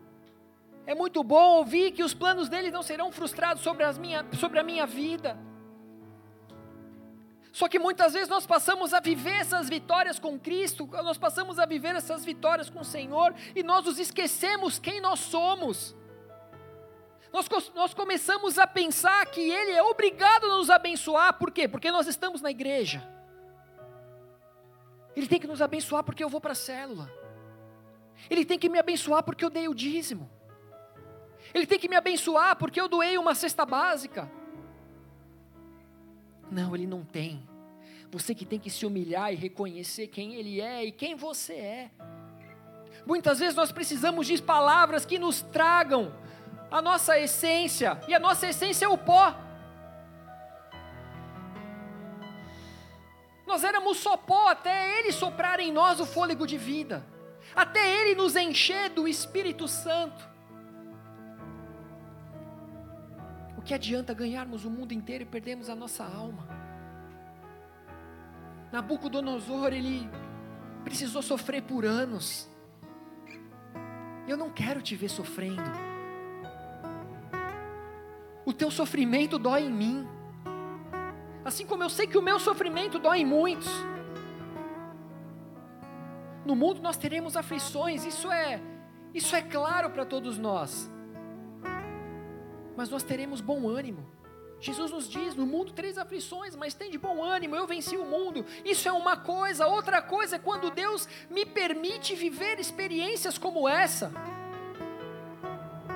É 0.85 0.93
muito 0.93 1.23
bom 1.23 1.59
ouvir 1.59 1.93
que 1.93 2.03
os 2.03 2.13
planos 2.13 2.49
dele 2.49 2.69
não 2.69 2.83
serão 2.83 3.13
frustrados 3.13 3.63
sobre, 3.63 3.85
as 3.85 3.97
minha, 3.97 4.27
sobre 4.41 4.59
a 4.59 4.65
minha 4.65 4.85
vida. 4.85 5.39
Só 7.53 7.69
que 7.69 7.79
muitas 7.79 8.13
vezes 8.13 8.29
nós 8.29 8.45
passamos 8.45 8.93
a 8.93 8.99
viver 8.99 9.37
essas 9.37 9.69
vitórias 9.69 10.19
com 10.19 10.37
Cristo, 10.37 10.85
nós 10.85 11.17
passamos 11.17 11.61
a 11.61 11.65
viver 11.65 11.95
essas 11.95 12.25
vitórias 12.25 12.69
com 12.69 12.81
o 12.81 12.85
Senhor 12.85 13.33
e 13.55 13.63
nós 13.63 13.85
nos 13.85 14.01
esquecemos 14.01 14.81
quem 14.81 15.01
nós 15.01 15.21
somos. 15.21 15.95
Nós, 17.33 17.49
nós 17.73 17.95
começamos 17.95 18.59
a 18.59 18.67
pensar 18.67 19.25
que 19.27 19.41
Ele 19.41 19.71
é 19.71 19.83
obrigado 19.85 20.47
a 20.47 20.57
nos 20.57 20.71
abençoar, 20.71 21.39
por 21.39 21.53
quê? 21.53 21.69
Porque 21.69 21.93
nós 21.93 22.09
estamos 22.09 22.41
na 22.41 22.51
igreja. 22.51 23.01
Ele 25.15 25.29
tem 25.29 25.39
que 25.39 25.47
nos 25.47 25.63
abençoar 25.63 26.03
porque 26.03 26.25
eu 26.25 26.29
vou 26.29 26.41
para 26.41 26.51
a 26.51 26.57
célula. 26.57 27.23
Ele 28.29 28.45
tem 28.45 28.59
que 28.59 28.69
me 28.69 28.79
abençoar 28.79 29.23
porque 29.23 29.45
eu 29.45 29.51
dei 29.51 29.69
o 29.69 29.75
dízimo. 29.75 30.31
Ele 31.53 31.67
tem 31.67 31.79
que 31.79 31.89
me 31.89 31.97
abençoar 31.97 32.57
porque 32.57 32.81
eu 32.81 32.89
doei 32.89 33.19
uma 33.19 33.35
cesta 33.35 33.67
básica. 33.67 34.31
Não, 36.51 36.75
ele 36.75 36.87
não 36.87 37.05
tem. 37.05 37.47
Você 38.11 38.35
que 38.35 38.47
tem 38.47 38.59
que 38.59 38.71
se 38.71 38.87
humilhar 38.87 39.33
e 39.33 39.37
reconhecer 39.37 40.07
quem 40.07 40.35
ele 40.35 40.61
é 40.61 40.85
e 40.85 40.93
quem 40.93 41.15
você 41.15 41.55
é. 41.55 41.91
Muitas 43.07 43.39
vezes 43.39 43.55
nós 43.55 43.73
precisamos 43.73 44.27
de 44.27 44.41
palavras 44.41 45.05
que 45.05 45.19
nos 45.19 45.43
tragam 45.43 46.15
a 46.71 46.81
nossa 46.81 47.19
essência, 47.19 48.01
e 48.09 48.15
a 48.15 48.19
nossa 48.19 48.49
essência 48.49 48.87
é 48.87 48.89
o 48.89 48.99
pó. 48.99 49.37
Nós 53.47 53.63
éramos 53.63 53.99
só 53.99 54.17
pó 54.17 54.49
até 54.49 54.99
ele 54.99 55.13
soprar 55.13 55.61
em 55.61 55.71
nós 55.71 56.01
o 56.01 56.07
fôlego 56.07 56.47
de 56.47 56.57
vida 56.57 57.14
até 57.55 58.01
Ele 58.01 58.15
nos 58.15 58.37
encher 58.37 58.91
do 58.91 59.07
Espírito 59.07 59.69
Santo. 59.69 60.29
O 63.57 63.63
que 63.63 63.73
adianta 63.73 64.13
ganharmos 64.13 64.65
o 64.65 64.71
mundo 64.71 64.93
inteiro 64.93 65.23
e 65.23 65.27
perdermos 65.27 65.71
a 65.71 65.75
nossa 65.75 66.05
alma? 66.05 66.47
Nabucodonosor, 68.73 69.73
ele 69.73 70.11
precisou 70.83 71.23
sofrer 71.23 71.63
por 71.63 71.85
anos. 71.85 72.49
Eu 74.27 74.37
não 74.37 74.51
quero 74.51 74.83
te 74.83 74.97
ver 74.97 75.09
sofrendo. 75.09 75.63
O 78.45 78.53
teu 78.53 78.71
sofrimento 78.71 79.39
dói 79.39 79.63
em 79.63 79.73
mim. 79.73 80.09
Assim 81.45 81.65
como 81.65 81.83
eu 81.83 81.89
sei 81.89 82.07
que 82.07 82.19
o 82.19 82.23
meu 82.23 82.39
sofrimento 82.41 82.99
dói 82.99 83.21
em 83.21 83.25
muitos. 83.25 83.71
No 86.45 86.55
mundo 86.55 86.83
nós 86.83 86.97
teremos 86.97 87.37
aflições, 87.37 88.05
isso 88.05 88.31
é, 88.31 88.61
isso 89.15 89.35
é 89.35 89.43
claro 89.43 89.91
para 89.91 90.05
todos 90.05 90.39
nós. 90.39 90.91
mas 92.77 92.91
nós 92.91 93.03
teremos 93.03 93.41
bom 93.41 93.69
ânimo. 93.69 94.05
Jesus 94.61 94.91
nos 94.91 95.09
diz: 95.09 95.35
no 95.35 95.47
mundo 95.47 95.73
três 95.73 95.99
aflições, 95.99 96.57
mas 96.57 96.75
tem 96.75 96.91
de 96.91 96.99
bom 96.99 97.23
ânimo, 97.23 97.55
eu 97.55 97.67
venci 97.67 97.97
o 97.97 98.05
mundo. 98.05 98.45
Isso 98.65 98.89
é 98.89 98.93
uma 98.93 99.17
coisa, 99.17 99.67
outra 99.67 100.01
coisa 100.03 100.37
é 100.37 100.39
quando 100.39 100.71
Deus 100.71 101.09
me 101.31 101.45
permite 101.45 102.15
viver 102.15 102.59
experiências 102.59 103.39
como 103.39 103.69
essa. 103.69 104.13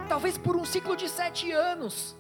Talvez 0.09 0.39
por 0.39 0.57
um 0.57 0.65
ciclo 0.65 0.97
de 0.97 1.09
sete 1.09 1.51
anos, 1.53 2.17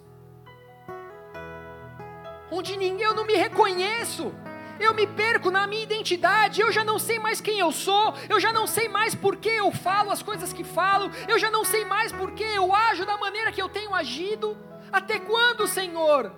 onde 2.51 2.77
ninguém 2.77 3.07
eu 3.07 3.15
não 3.15 3.27
me 3.27 3.35
reconheço, 3.35 4.33
eu 4.81 4.95
me 4.95 5.07
perco 5.07 5.51
na 5.51 5.67
minha 5.67 5.83
identidade, 5.83 6.61
eu 6.61 6.71
já 6.71 6.85
não 6.85 6.99
sei 6.99 7.19
mais 7.19 7.41
quem 7.41 7.59
eu 7.59 7.73
sou, 7.73 8.15
eu 8.29 8.39
já 8.39 8.53
não 8.53 8.67
sei 8.67 8.89
mais 8.89 9.15
por 9.15 9.37
que 9.37 9.49
eu 9.49 9.71
falo 9.73 10.11
as 10.11 10.23
coisas 10.23 10.53
que 10.53 10.65
falo, 10.65 11.11
eu 11.27 11.39
já 11.39 11.51
não 11.51 11.65
sei 11.65 11.85
mais 11.85 12.13
por 12.13 12.33
que 12.33 12.45
eu 12.45 12.75
ajo 12.75 13.05
da 13.05 13.17
maneira 13.17 13.53
que 13.53 13.61
eu 13.61 13.69
tenho 13.69 13.95
agido. 13.95 14.57
Até 14.93 15.19
quando, 15.19 15.67
Senhor? 15.67 16.33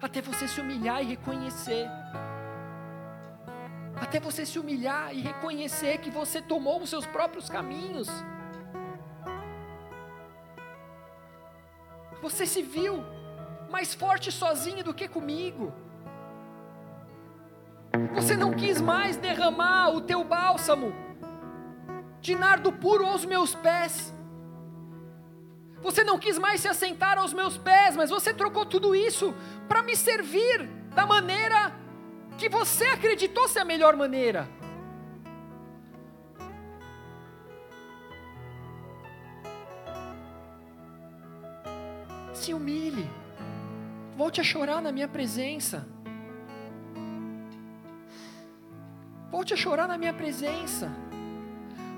Até 0.00 0.20
você 0.20 0.46
se 0.48 0.60
humilhar 0.60 1.02
e 1.02 1.06
reconhecer. 1.06 1.88
Até 3.96 4.18
você 4.18 4.44
se 4.44 4.58
humilhar 4.58 5.14
e 5.14 5.20
reconhecer 5.20 5.98
que 5.98 6.10
você 6.10 6.42
tomou 6.42 6.82
os 6.82 6.90
seus 6.90 7.06
próprios 7.06 7.48
caminhos. 7.48 8.08
Você 12.20 12.46
se 12.46 12.62
viu 12.62 13.04
mais 13.70 13.94
forte 13.94 14.30
sozinho 14.30 14.84
do 14.84 14.94
que 14.94 15.08
comigo. 15.08 15.72
Você 18.14 18.36
não 18.36 18.52
quis 18.52 18.80
mais 18.80 19.16
derramar 19.16 19.90
o 19.90 20.00
teu 20.00 20.24
bálsamo 20.24 20.94
de 22.20 22.34
nardo 22.34 22.72
puro 22.72 23.04
aos 23.04 23.24
meus 23.24 23.54
pés. 23.54 24.14
Você 25.82 26.04
não 26.04 26.18
quis 26.18 26.38
mais 26.38 26.60
se 26.60 26.68
assentar 26.68 27.18
aos 27.18 27.34
meus 27.34 27.58
pés, 27.58 27.96
mas 27.96 28.08
você 28.08 28.32
trocou 28.32 28.64
tudo 28.64 28.94
isso 28.94 29.34
para 29.68 29.82
me 29.82 29.96
servir 29.96 30.68
da 30.94 31.04
maneira 31.04 31.72
que 32.38 32.48
você 32.48 32.84
acreditou 32.86 33.48
ser 33.48 33.58
a 33.58 33.64
melhor 33.64 33.96
maneira. 33.96 34.48
Se 42.32 42.54
humilhe, 42.54 43.08
volte 44.16 44.40
a 44.40 44.44
chorar 44.44 44.80
na 44.80 44.90
minha 44.90 45.08
presença. 45.08 45.91
Volte 49.32 49.52
a 49.54 49.56
chorar 49.56 49.88
na 49.88 49.98
minha 49.98 50.12
presença. 50.12 50.88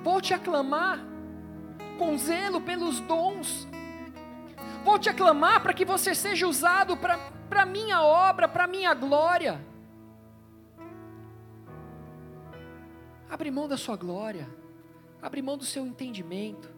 Volte 0.03 0.33
a 0.33 0.39
clamar 0.39 0.99
com 1.99 2.17
zelo 2.17 2.61
pelos 2.63 3.01
dons 3.01 3.69
Volte 4.85 5.09
a 5.09 5.15
clamar 5.15 5.63
para 5.63 5.73
que 5.73 5.85
você 5.85 6.15
seja 6.15 6.47
usado 6.47 6.95
para 6.95 7.19
a 7.63 7.65
minha 7.65 8.03
obra, 8.03 8.47
para 8.47 8.65
a 8.65 8.67
minha 8.67 8.93
glória. 8.93 9.59
Abre 13.31 13.51
mão 13.51 13.67
da 13.67 13.79
sua 13.79 13.97
glória, 13.97 14.47
abre 15.23 15.41
mão 15.41 15.57
do 15.57 15.65
seu 15.65 15.87
entendimento, 15.87 16.71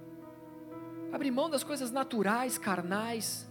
abre 1.12 1.32
mão 1.32 1.50
das 1.50 1.64
coisas 1.64 1.90
naturais, 1.90 2.56
carnais. 2.56 3.45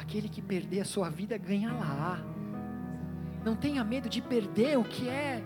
Aquele 0.00 0.30
que 0.30 0.40
perder 0.40 0.80
a 0.80 0.84
sua 0.86 1.10
vida 1.10 1.36
ganha 1.36 1.70
lá. 1.74 2.18
Não 3.44 3.54
tenha 3.54 3.84
medo 3.84 4.08
de 4.08 4.22
perder 4.22 4.78
o 4.78 4.82
que 4.82 5.06
é 5.06 5.42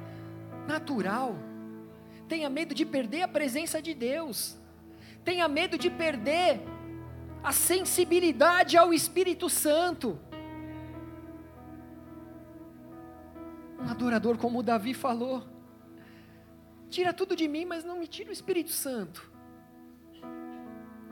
natural. 0.69 1.35
Tenha 2.29 2.49
medo 2.49 2.73
de 2.73 2.87
perder 2.87 3.23
a 3.23 3.29
presença 3.29 3.83
de 3.83 3.93
Deus. 3.93 4.57
Tenha 5.25 5.49
medo 5.49 5.77
de 5.77 5.91
perder 5.91 6.61
a 7.43 7.51
sensibilidade 7.51 8.77
ao 8.77 8.95
Espírito 8.95 9.51
Santo. 9.51 10.21
Um 13.81 13.91
adorador 13.91 14.39
como 14.39 14.63
Davi 14.63 14.95
falou: 14.95 15.45
Tira 16.89 17.13
tudo 17.13 17.35
de 17.35 17.49
mim, 17.49 17.65
mas 17.65 17.83
não 17.83 17.99
me 17.99 18.07
tira 18.07 18.31
o 18.31 18.33
Espírito 18.33 18.71
Santo. 18.71 19.29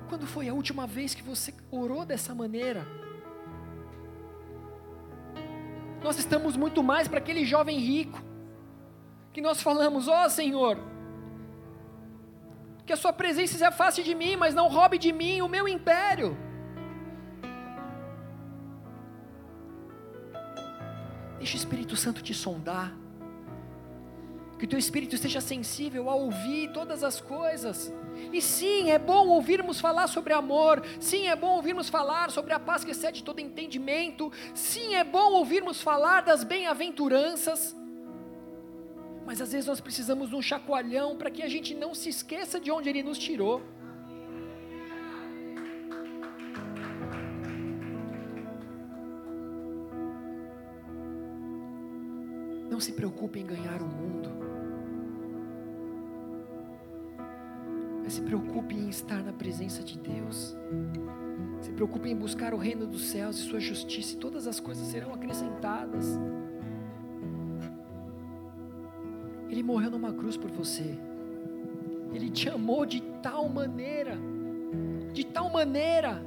Quando 0.08 0.28
foi 0.28 0.48
a 0.48 0.54
última 0.54 0.86
vez 0.86 1.12
que 1.12 1.24
você 1.24 1.52
orou 1.72 2.06
dessa 2.06 2.32
maneira? 2.34 2.86
Nós 6.02 6.18
estamos 6.18 6.56
muito 6.56 6.82
mais 6.82 7.06
para 7.06 7.18
aquele 7.18 7.44
jovem 7.44 7.78
rico 7.78 8.20
que 9.32 9.40
nós 9.40 9.62
falamos: 9.62 10.08
Ó 10.08 10.24
oh, 10.24 10.30
Senhor, 10.30 10.78
que 12.84 12.92
a 12.92 12.96
Sua 12.96 13.12
presença 13.12 13.56
se 13.56 13.64
afaste 13.64 14.02
de 14.02 14.14
mim, 14.14 14.36
mas 14.36 14.54
não 14.54 14.68
roube 14.68 14.98
de 14.98 15.12
mim 15.12 15.40
o 15.40 15.48
meu 15.48 15.68
império. 15.68 16.36
Deixa 21.38 21.54
o 21.54 21.56
Espírito 21.56 21.96
Santo 21.96 22.22
te 22.22 22.34
sondar. 22.34 22.92
Que 24.62 24.66
o 24.66 24.68
teu 24.68 24.78
espírito 24.78 25.16
esteja 25.16 25.40
sensível 25.40 26.08
a 26.08 26.14
ouvir 26.14 26.70
todas 26.70 27.02
as 27.02 27.20
coisas. 27.20 27.92
E 28.32 28.40
sim, 28.40 28.92
é 28.92 28.96
bom 28.96 29.26
ouvirmos 29.26 29.80
falar 29.80 30.06
sobre 30.06 30.32
amor. 30.32 30.84
Sim, 31.00 31.26
é 31.26 31.34
bom 31.34 31.56
ouvirmos 31.56 31.88
falar 31.88 32.30
sobre 32.30 32.52
a 32.52 32.60
paz 32.60 32.84
que 32.84 32.92
excede 32.92 33.24
todo 33.24 33.40
entendimento. 33.40 34.30
Sim, 34.54 34.94
é 34.94 35.02
bom 35.02 35.32
ouvirmos 35.32 35.82
falar 35.82 36.20
das 36.20 36.44
bem-aventuranças. 36.44 37.74
Mas 39.26 39.40
às 39.40 39.50
vezes 39.50 39.66
nós 39.66 39.80
precisamos 39.80 40.28
de 40.28 40.36
um 40.36 40.40
chacoalhão 40.40 41.16
para 41.16 41.28
que 41.28 41.42
a 41.42 41.48
gente 41.48 41.74
não 41.74 41.92
se 41.92 42.08
esqueça 42.08 42.60
de 42.60 42.70
onde 42.70 42.88
Ele 42.88 43.02
nos 43.02 43.18
tirou. 43.18 43.60
Não 52.70 52.78
se 52.78 52.92
preocupe 52.92 53.40
em 53.40 53.46
ganhar 53.46 53.82
o 53.82 53.86
mundo. 53.86 54.41
Mas 58.02 58.14
se 58.14 58.22
preocupe 58.22 58.74
em 58.74 58.88
estar 58.88 59.22
na 59.22 59.32
presença 59.32 59.82
de 59.82 59.98
Deus. 59.98 60.56
Se 61.60 61.70
preocupe 61.72 62.08
em 62.08 62.16
buscar 62.16 62.52
o 62.52 62.56
reino 62.56 62.86
dos 62.86 63.06
céus 63.06 63.38
e 63.38 63.42
sua 63.42 63.60
justiça, 63.60 64.14
e 64.14 64.18
todas 64.18 64.46
as 64.46 64.58
coisas 64.58 64.88
serão 64.88 65.14
acrescentadas. 65.14 66.18
Ele 69.48 69.62
morreu 69.62 69.90
numa 69.90 70.12
cruz 70.12 70.36
por 70.36 70.50
você. 70.50 70.98
Ele 72.12 72.28
te 72.30 72.48
amou 72.48 72.84
de 72.84 73.00
tal 73.22 73.48
maneira, 73.48 74.18
de 75.12 75.24
tal 75.24 75.50
maneira, 75.50 76.22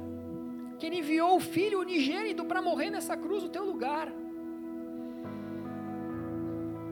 que 0.78 0.86
Ele 0.86 0.98
enviou 0.98 1.36
o 1.36 1.40
Filho 1.40 1.80
unigênito 1.80 2.44
para 2.44 2.62
morrer 2.62 2.90
nessa 2.90 3.16
cruz 3.16 3.42
no 3.42 3.48
teu 3.48 3.64
lugar. 3.64 4.12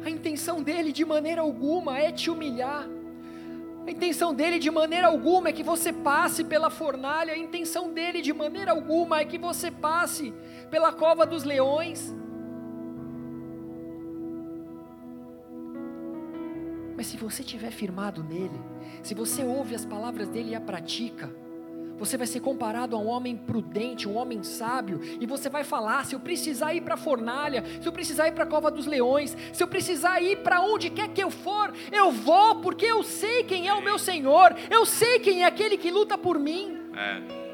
A 0.04 0.10
intenção 0.10 0.62
dele 0.62 0.92
de 0.92 1.04
maneira 1.04 1.40
alguma 1.40 1.98
é 1.98 2.12
te 2.12 2.30
humilhar. 2.30 2.86
A 3.86 3.90
intenção 3.90 4.32
dele 4.34 4.58
de 4.58 4.70
maneira 4.70 5.08
alguma 5.08 5.50
é 5.50 5.52
que 5.52 5.62
você 5.62 5.92
passe 5.92 6.42
pela 6.42 6.70
fornalha. 6.70 7.34
A 7.34 7.38
intenção 7.38 7.92
dele 7.92 8.22
de 8.22 8.32
maneira 8.32 8.72
alguma 8.72 9.20
é 9.20 9.24
que 9.24 9.36
você 9.36 9.70
passe 9.70 10.32
pela 10.70 10.92
cova 10.92 11.26
dos 11.26 11.44
leões. 11.44 12.14
Mas 16.96 17.06
se 17.08 17.16
você 17.16 17.42
estiver 17.42 17.70
firmado 17.70 18.22
nele, 18.22 18.58
se 19.02 19.14
você 19.14 19.44
ouve 19.44 19.74
as 19.74 19.84
palavras 19.84 20.28
dele 20.28 20.52
e 20.52 20.54
a 20.54 20.60
pratica, 20.60 21.43
você 21.98 22.16
vai 22.16 22.26
ser 22.26 22.40
comparado 22.40 22.96
a 22.96 22.98
um 22.98 23.06
homem 23.06 23.36
prudente, 23.36 24.08
um 24.08 24.16
homem 24.16 24.42
sábio, 24.42 25.00
e 25.20 25.26
você 25.26 25.48
vai 25.48 25.64
falar: 25.64 26.04
se 26.04 26.14
eu 26.14 26.20
precisar 26.20 26.74
ir 26.74 26.80
para 26.80 26.94
a 26.94 26.98
fornalha, 26.98 27.64
se 27.80 27.86
eu 27.86 27.92
precisar 27.92 28.28
ir 28.28 28.32
para 28.32 28.44
a 28.44 28.46
cova 28.46 28.70
dos 28.70 28.86
leões, 28.86 29.36
se 29.52 29.62
eu 29.62 29.68
precisar 29.68 30.20
ir 30.20 30.38
para 30.38 30.60
onde 30.60 30.90
quer 30.90 31.08
que 31.08 31.22
eu 31.22 31.30
for, 31.30 31.72
eu 31.92 32.10
vou, 32.10 32.56
porque 32.56 32.86
eu 32.86 33.02
sei 33.02 33.44
quem 33.44 33.68
é 33.68 33.74
o 33.74 33.82
meu 33.82 33.98
Senhor, 33.98 34.54
eu 34.70 34.84
sei 34.84 35.20
quem 35.20 35.42
é 35.42 35.46
aquele 35.46 35.76
que 35.78 35.90
luta 35.90 36.18
por 36.18 36.38
mim. 36.38 36.78
É. 36.96 37.44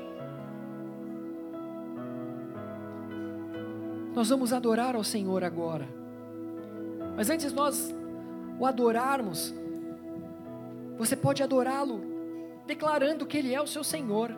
Nós 4.15 4.29
vamos 4.29 4.53
adorar 4.53 4.97
ao 4.97 5.05
Senhor 5.05 5.45
agora, 5.45 5.89
mas 7.17 7.31
antes 7.31 7.53
nós 7.53 7.95
o 8.59 8.67
adorarmos, 8.67 9.55
você 10.99 11.17
pode 11.17 11.43
adorá-lo 11.43 12.10
declarando 12.71 13.27
que 13.27 13.37
Ele 13.37 13.53
é 13.53 13.61
o 13.61 13.67
seu 13.67 13.83
Senhor. 13.83 14.31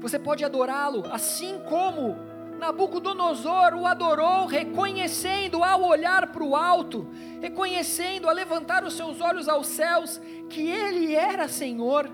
Você 0.00 0.18
pode 0.18 0.42
adorá-lo 0.42 1.04
assim 1.12 1.58
como 1.68 2.16
Nabucodonosor 2.58 3.74
o 3.74 3.86
adorou, 3.86 4.46
reconhecendo 4.46 5.62
ao 5.62 5.82
olhar 5.84 6.32
para 6.32 6.42
o 6.42 6.56
alto, 6.56 7.06
reconhecendo, 7.38 8.30
a 8.30 8.32
levantar 8.32 8.82
os 8.84 8.94
seus 8.94 9.20
olhos 9.20 9.50
aos 9.50 9.66
céus, 9.66 10.18
que 10.48 10.62
Ele 10.66 11.14
era 11.14 11.46
Senhor. 11.46 12.10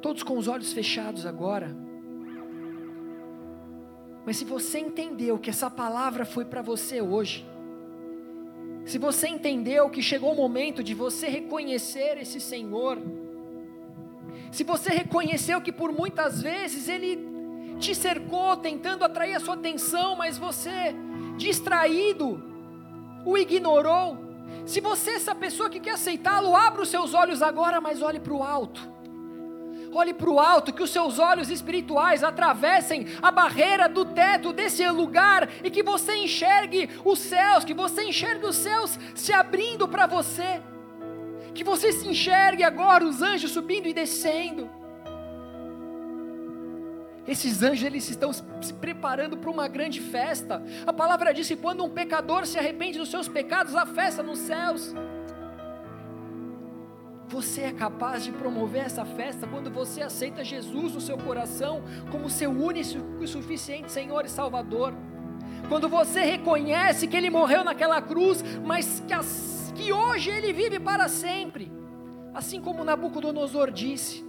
Todos 0.00 0.22
com 0.22 0.38
os 0.38 0.48
olhos 0.48 0.72
fechados 0.72 1.26
agora. 1.26 1.76
Mas 4.24 4.38
se 4.38 4.46
você 4.46 4.78
entendeu 4.78 5.38
que 5.38 5.50
essa 5.50 5.68
palavra 5.68 6.24
foi 6.24 6.46
para 6.46 6.62
você 6.62 7.02
hoje, 7.02 7.46
Se 8.86 8.98
você 8.98 9.26
entendeu 9.26 9.90
que 9.90 10.00
chegou 10.00 10.32
o 10.32 10.36
momento 10.36 10.82
de 10.82 10.94
você 10.94 11.26
reconhecer 11.26 12.18
esse 12.18 12.40
Senhor, 12.40 12.96
se 14.52 14.62
você 14.62 14.90
reconheceu 14.90 15.60
que 15.60 15.72
por 15.72 15.92
muitas 15.92 16.40
vezes 16.40 16.88
Ele 16.88 17.18
te 17.80 17.96
cercou 17.96 18.56
tentando 18.56 19.04
atrair 19.04 19.34
a 19.34 19.40
sua 19.40 19.54
atenção, 19.54 20.14
mas 20.14 20.38
você, 20.38 20.94
distraído, 21.36 22.40
o 23.24 23.36
ignorou. 23.36 24.18
Se 24.64 24.80
você 24.80 25.10
é 25.10 25.14
essa 25.16 25.34
pessoa 25.34 25.68
que 25.68 25.80
quer 25.80 25.94
aceitá-lo, 25.94 26.54
abra 26.54 26.82
os 26.82 26.88
seus 26.88 27.12
olhos 27.12 27.42
agora, 27.42 27.80
mas 27.80 28.00
olhe 28.00 28.20
para 28.20 28.32
o 28.32 28.42
alto. 28.42 28.95
Olhe 29.98 30.12
para 30.12 30.28
o 30.28 30.38
alto, 30.38 30.74
que 30.74 30.82
os 30.82 30.90
seus 30.90 31.18
olhos 31.18 31.50
espirituais 31.50 32.22
atravessem 32.22 33.06
a 33.22 33.30
barreira 33.30 33.88
do 33.88 34.04
teto 34.04 34.52
desse 34.52 34.86
lugar 34.90 35.48
e 35.64 35.70
que 35.70 35.82
você 35.82 36.14
enxergue 36.16 36.90
os 37.02 37.18
céus, 37.18 37.64
que 37.64 37.72
você 37.72 38.04
enxergue 38.04 38.44
os 38.44 38.56
céus 38.56 38.98
se 39.14 39.32
abrindo 39.32 39.88
para 39.88 40.06
você. 40.06 40.60
Que 41.54 41.64
você 41.64 41.92
se 41.92 42.06
enxergue 42.06 42.62
agora 42.62 43.06
os 43.06 43.22
anjos 43.22 43.52
subindo 43.52 43.88
e 43.88 43.94
descendo. 43.94 44.68
Esses 47.26 47.62
anjos 47.62 47.82
eles 47.82 48.10
estão 48.10 48.30
se 48.34 48.74
preparando 48.74 49.38
para 49.38 49.50
uma 49.50 49.66
grande 49.66 50.02
festa. 50.02 50.62
A 50.86 50.92
palavra 50.92 51.32
diz 51.32 51.48
que 51.48 51.56
quando 51.56 51.82
um 51.82 51.88
pecador 51.88 52.44
se 52.44 52.58
arrepende 52.58 52.98
dos 52.98 53.10
seus 53.10 53.28
pecados, 53.28 53.74
há 53.74 53.86
festa 53.86 54.22
nos 54.22 54.40
céus. 54.40 54.94
Você 57.28 57.62
é 57.62 57.72
capaz 57.72 58.24
de 58.24 58.30
promover 58.30 58.84
essa 58.84 59.04
festa 59.04 59.46
quando 59.46 59.70
você 59.70 60.02
aceita 60.02 60.44
Jesus 60.44 60.94
no 60.94 61.00
seu 61.00 61.18
coração 61.18 61.82
como 62.10 62.30
seu 62.30 62.50
único 62.50 63.22
e 63.22 63.26
suficiente 63.26 63.90
Senhor 63.90 64.24
e 64.24 64.28
Salvador. 64.28 64.94
Quando 65.68 65.88
você 65.88 66.20
reconhece 66.22 67.08
que 67.08 67.16
Ele 67.16 67.30
morreu 67.30 67.64
naquela 67.64 68.00
cruz, 68.00 68.42
mas 68.64 69.02
que, 69.06 69.12
as, 69.12 69.72
que 69.74 69.92
hoje 69.92 70.30
Ele 70.30 70.52
vive 70.52 70.78
para 70.78 71.08
sempre. 71.08 71.70
Assim 72.34 72.60
como 72.60 72.84
Nabucodonosor 72.84 73.70
disse. 73.70 74.25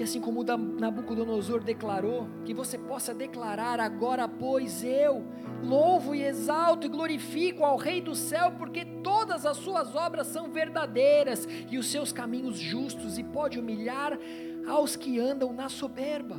Que 0.00 0.04
assim 0.04 0.18
como 0.18 0.42
Nabucodonosor 0.42 1.62
declarou, 1.62 2.26
que 2.46 2.54
você 2.54 2.78
possa 2.78 3.12
declarar 3.12 3.78
agora, 3.78 4.26
pois 4.26 4.82
eu 4.82 5.22
louvo 5.62 6.14
e 6.14 6.22
exalto 6.22 6.86
e 6.86 6.88
glorifico 6.88 7.66
ao 7.66 7.76
Rei 7.76 8.00
do 8.00 8.14
céu, 8.14 8.50
porque 8.52 8.82
todas 9.04 9.44
as 9.44 9.58
suas 9.58 9.94
obras 9.94 10.28
são 10.28 10.50
verdadeiras 10.50 11.46
e 11.70 11.76
os 11.76 11.90
seus 11.90 12.14
caminhos 12.14 12.58
justos, 12.58 13.18
e 13.18 13.22
pode 13.22 13.58
humilhar 13.58 14.18
aos 14.66 14.96
que 14.96 15.20
andam 15.20 15.52
na 15.52 15.68
soberba. 15.68 16.36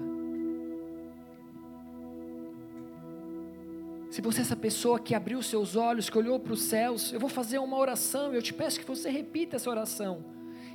Se 4.09 4.23
você 4.23 4.39
é 4.39 4.41
essa 4.41 4.55
pessoa 4.55 4.99
que 4.99 5.13
abriu 5.13 5.39
seus 5.43 5.75
olhos, 5.75 6.09
que 6.09 6.17
olhou 6.17 6.39
para 6.39 6.53
os 6.53 6.63
céus, 6.63 7.13
eu 7.13 7.19
vou 7.19 7.29
fazer 7.29 7.59
uma 7.59 7.77
oração, 7.77 8.33
eu 8.33 8.41
te 8.41 8.55
peço 8.55 8.79
que 8.79 8.87
você 8.87 9.11
repita 9.11 9.57
essa 9.57 9.69
oração. 9.69 10.25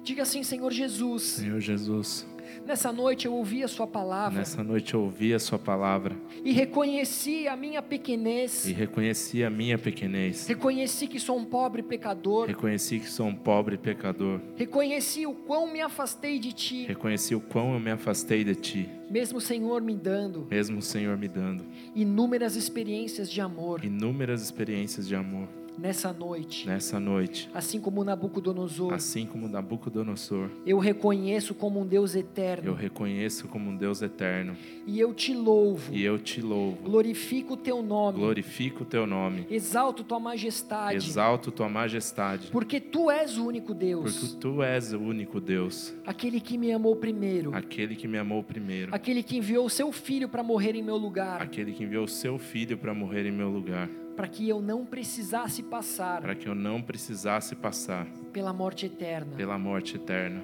Diga 0.05 0.23
assim, 0.23 0.45
Senhor 0.45 0.71
Jesus. 0.71 1.25
Senhor 1.25 1.59
Jesus 1.59 2.25
Nessa 2.67 2.93
noite 2.93 3.27
eu 3.27 3.33
ouvi 3.33 3.63
a 3.63 3.69
sua 3.69 3.87
palavra. 3.87 4.41
Nessa 4.41 4.61
noite 4.61 4.95
eu 4.95 5.03
ouvi 5.03 5.33
a 5.33 5.39
sua 5.39 5.57
palavra. 5.57 6.17
E 6.45 6.51
reconheci 6.51 7.47
a 7.47 7.57
minha 7.57 7.81
pequenez. 7.81 8.67
E 8.67 8.73
reconheci 8.73 9.45
a 9.45 9.49
minha 9.49 9.79
pequenez. 9.79 10.49
Reconheci 10.49 11.07
que 11.07 11.21
sou 11.21 11.39
um 11.39 11.45
pobre 11.45 11.81
pecador. 11.81 12.49
Reconheci 12.49 12.99
que 12.99 13.09
sou 13.09 13.29
um 13.29 13.35
pobre 13.37 13.79
pecador. 13.79 14.41
Reconheci 14.57 15.29
o 15.29 15.33
quão 15.33 15.73
me 15.73 15.81
afastei 15.81 16.41
de 16.41 16.53
ti. 16.53 16.87
Reconheci 16.87 17.37
o 17.37 17.41
quão 17.41 17.73
eu 17.75 17.79
me 17.79 17.93
afastei 17.93 18.43
de 18.43 18.57
ti. 18.57 18.91
Mesmo 19.09 19.39
o 19.39 19.41
Senhor 19.41 19.81
me 19.81 19.95
dando. 19.95 20.49
Mesmo 20.51 20.79
o 20.79 20.83
Senhor 20.83 21.17
me 21.17 21.29
dando. 21.29 21.65
Inúmeras 21.95 22.57
experiências 22.57 23.31
de 23.31 23.41
amor. 23.41 23.85
Inúmeras 23.85 24.43
experiências 24.43 25.07
de 25.07 25.15
amor 25.15 25.47
nessa 25.79 26.13
noite. 26.13 26.67
Nessa 26.67 26.99
noite. 26.99 27.49
Assim 27.55 27.81
como 27.81 28.05
Nabucodonosor. 28.05 28.93
Assim 28.93 29.27
como 29.27 29.49
Nabucodonosor. 29.49 30.51
Eu 30.65 30.79
reconheço 30.79 31.55
como 31.55 31.81
um 31.81 31.87
Deus 31.87 32.15
eterno. 32.15 32.69
Eu 32.69 32.75
reconheço 32.75 33.49
como 33.49 33.71
um 33.71 33.77
Deus 33.77 34.03
eterno. 34.03 34.57
E 34.87 34.99
eu 34.99 35.13
te 35.13 35.35
louvo. 35.35 35.93
E 35.93 36.05
eu 36.05 36.19
te 36.19 36.41
louvo. 36.41 36.77
Glorifico 36.83 37.55
o 37.55 37.57
teu 37.57 37.83
nome. 37.83 38.19
Glorifico 38.19 38.83
o 38.83 38.87
teu 38.87 39.07
nome. 39.07 39.47
Exalto 39.51 40.03
tua 40.05 40.19
majestade. 40.19 40.97
Exalto 40.97 41.51
tua 41.51 41.69
majestade. 41.69 42.49
Porque 42.51 42.81
tu 42.81 43.11
és 43.11 43.37
o 43.37 43.47
único 43.47 43.75
Deus. 43.75 44.19
Porque 44.19 44.37
tu 44.37 44.63
és 44.63 44.93
o 44.93 44.99
único 44.99 45.41
Deus. 45.41 45.95
Aquele 46.07 46.41
que 46.41 46.57
me 46.57 46.73
amou 46.73 46.97
primeiro. 46.97 47.55
Aquele 47.55 47.95
que 47.95 48.09
me 48.09 48.19
amou 48.19 48.43
primeiro. 48.43 48.95
Aquele 48.95 49.23
que 49.23 49.37
enviou 49.37 49.67
o 49.67 49.71
seu 49.71 49.93
filho 49.93 50.29
para 50.29 50.43
morrer 50.43 50.75
em 50.75 50.83
meu 50.83 50.97
lugar. 50.97 51.43
Aquele 51.43 51.73
que 51.73 51.85
enviou 51.85 52.05
o 52.05 52.09
seu 52.09 52.39
filho 52.39 52.79
para 52.79 52.95
morrer 52.95 53.27
em 53.27 53.33
meu 53.33 53.51
lugar 53.51 53.89
para 54.17 54.27
que 54.27 54.49
eu 54.49 54.61
não 54.61 54.85
precisasse 54.85 55.63
passar 55.63 56.23
para 56.23 56.35
que 56.35 56.49
eu 56.49 56.55
não 56.55 56.81
precisasse 56.81 57.55
passar 57.55 58.07
pela 58.33 58.53
morte 58.53 58.87
eterna. 58.87 59.37
Pela 59.37 59.59
morte 59.59 59.97
eterna. 59.97 60.43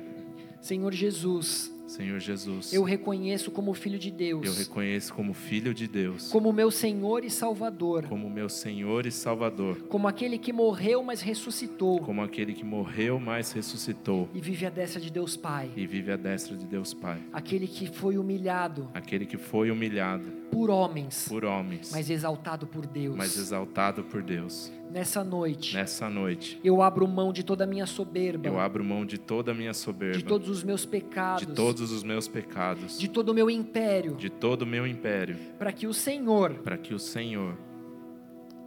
Senhor 0.61 0.93
Jesus, 0.93 1.73
Senhor 1.87 2.19
Jesus. 2.21 2.73
Eu 2.73 2.83
reconheço 2.85 3.51
como 3.51 3.75
filho 3.75 3.99
de 3.99 4.11
Deus. 4.11 4.47
Eu 4.47 4.55
reconheço 4.55 5.13
como 5.13 5.35
filho 5.35 5.75
de 5.75 5.87
Deus. 5.87 6.31
Como 6.31 6.53
meu 6.53 6.71
Senhor 6.71 7.25
e 7.25 7.29
Salvador. 7.29 8.07
Como 8.07 8.31
meu 8.31 8.49
Senhor 8.49 9.05
e 9.05 9.11
Salvador. 9.11 9.77
Como 9.89 10.09
aquele 10.09 10.39
que 10.39 10.53
morreu, 10.53 11.03
mas 11.03 11.21
ressuscitou. 11.21 12.01
Como 12.01 12.23
aquele 12.23 12.55
que 12.55 12.65
morreu, 12.65 13.21
mas 13.21 13.53
ressuscitou. 13.53 14.29
E 14.33 14.41
vive 14.41 14.65
à 14.65 14.71
destra 14.71 15.01
de 15.01 15.11
Deus 15.11 15.37
Pai. 15.37 15.71
E 15.77 15.87
vive 15.87 16.13
à 16.13 16.17
destra 16.17 16.57
de 16.57 16.65
Deus 16.65 16.95
Pai. 16.95 17.21
Aquele 17.33 17.67
que 17.67 17.87
foi 17.87 18.17
humilhado. 18.17 18.89
Aquele 18.95 19.27
que 19.27 19.37
foi 19.37 19.71
humilhado. 19.71 20.42
Por 20.53 20.69
homens. 20.69 21.27
Por 21.27 21.47
homens. 21.47 21.91
Mas 21.91 22.11
exaltado 22.11 22.67
por 22.67 22.87
Deus. 22.87 23.17
Mas 23.17 23.39
exaltado 23.39 24.05
por 24.05 24.23
Deus. 24.23 24.71
Nessa 24.91 25.25
noite. 25.25 25.75
Nessa 25.75 26.11
noite. 26.11 26.61
Eu 26.63 26.83
abro 26.83 27.09
mão 27.09 27.33
de 27.33 27.43
toda 27.43 27.65
a 27.65 27.67
minha 27.67 27.87
soberba. 27.87 28.47
Eu 28.47 28.61
abro 28.61 28.85
mão 28.85 29.07
de 29.07 29.17
toda 29.17 29.53
a 29.53 29.55
minha 29.55 29.73
soberba. 29.73 30.19
De 30.19 30.25
todos 30.25 30.51
os 30.51 30.63
meus 30.63 30.85
pecados. 30.85 31.47
De 31.47 31.55
todos 31.55 31.91
os 31.91 32.05
meus 32.05 32.29
pecados. 32.29 32.99
De 32.99 33.09
todo 33.09 33.31
o 33.31 33.35
meu 33.35 33.49
império. 33.49 34.15
De 34.15 34.29
todo 34.29 34.63
o 34.63 34.67
meu 34.67 34.87
império. 34.87 35.39
Para 35.59 35.73
que 35.73 35.87
o 35.87 35.95
Senhor. 35.95 36.53
Para 36.57 36.77
que 36.77 36.93
o 36.93 36.99
Senhor. 36.99 37.57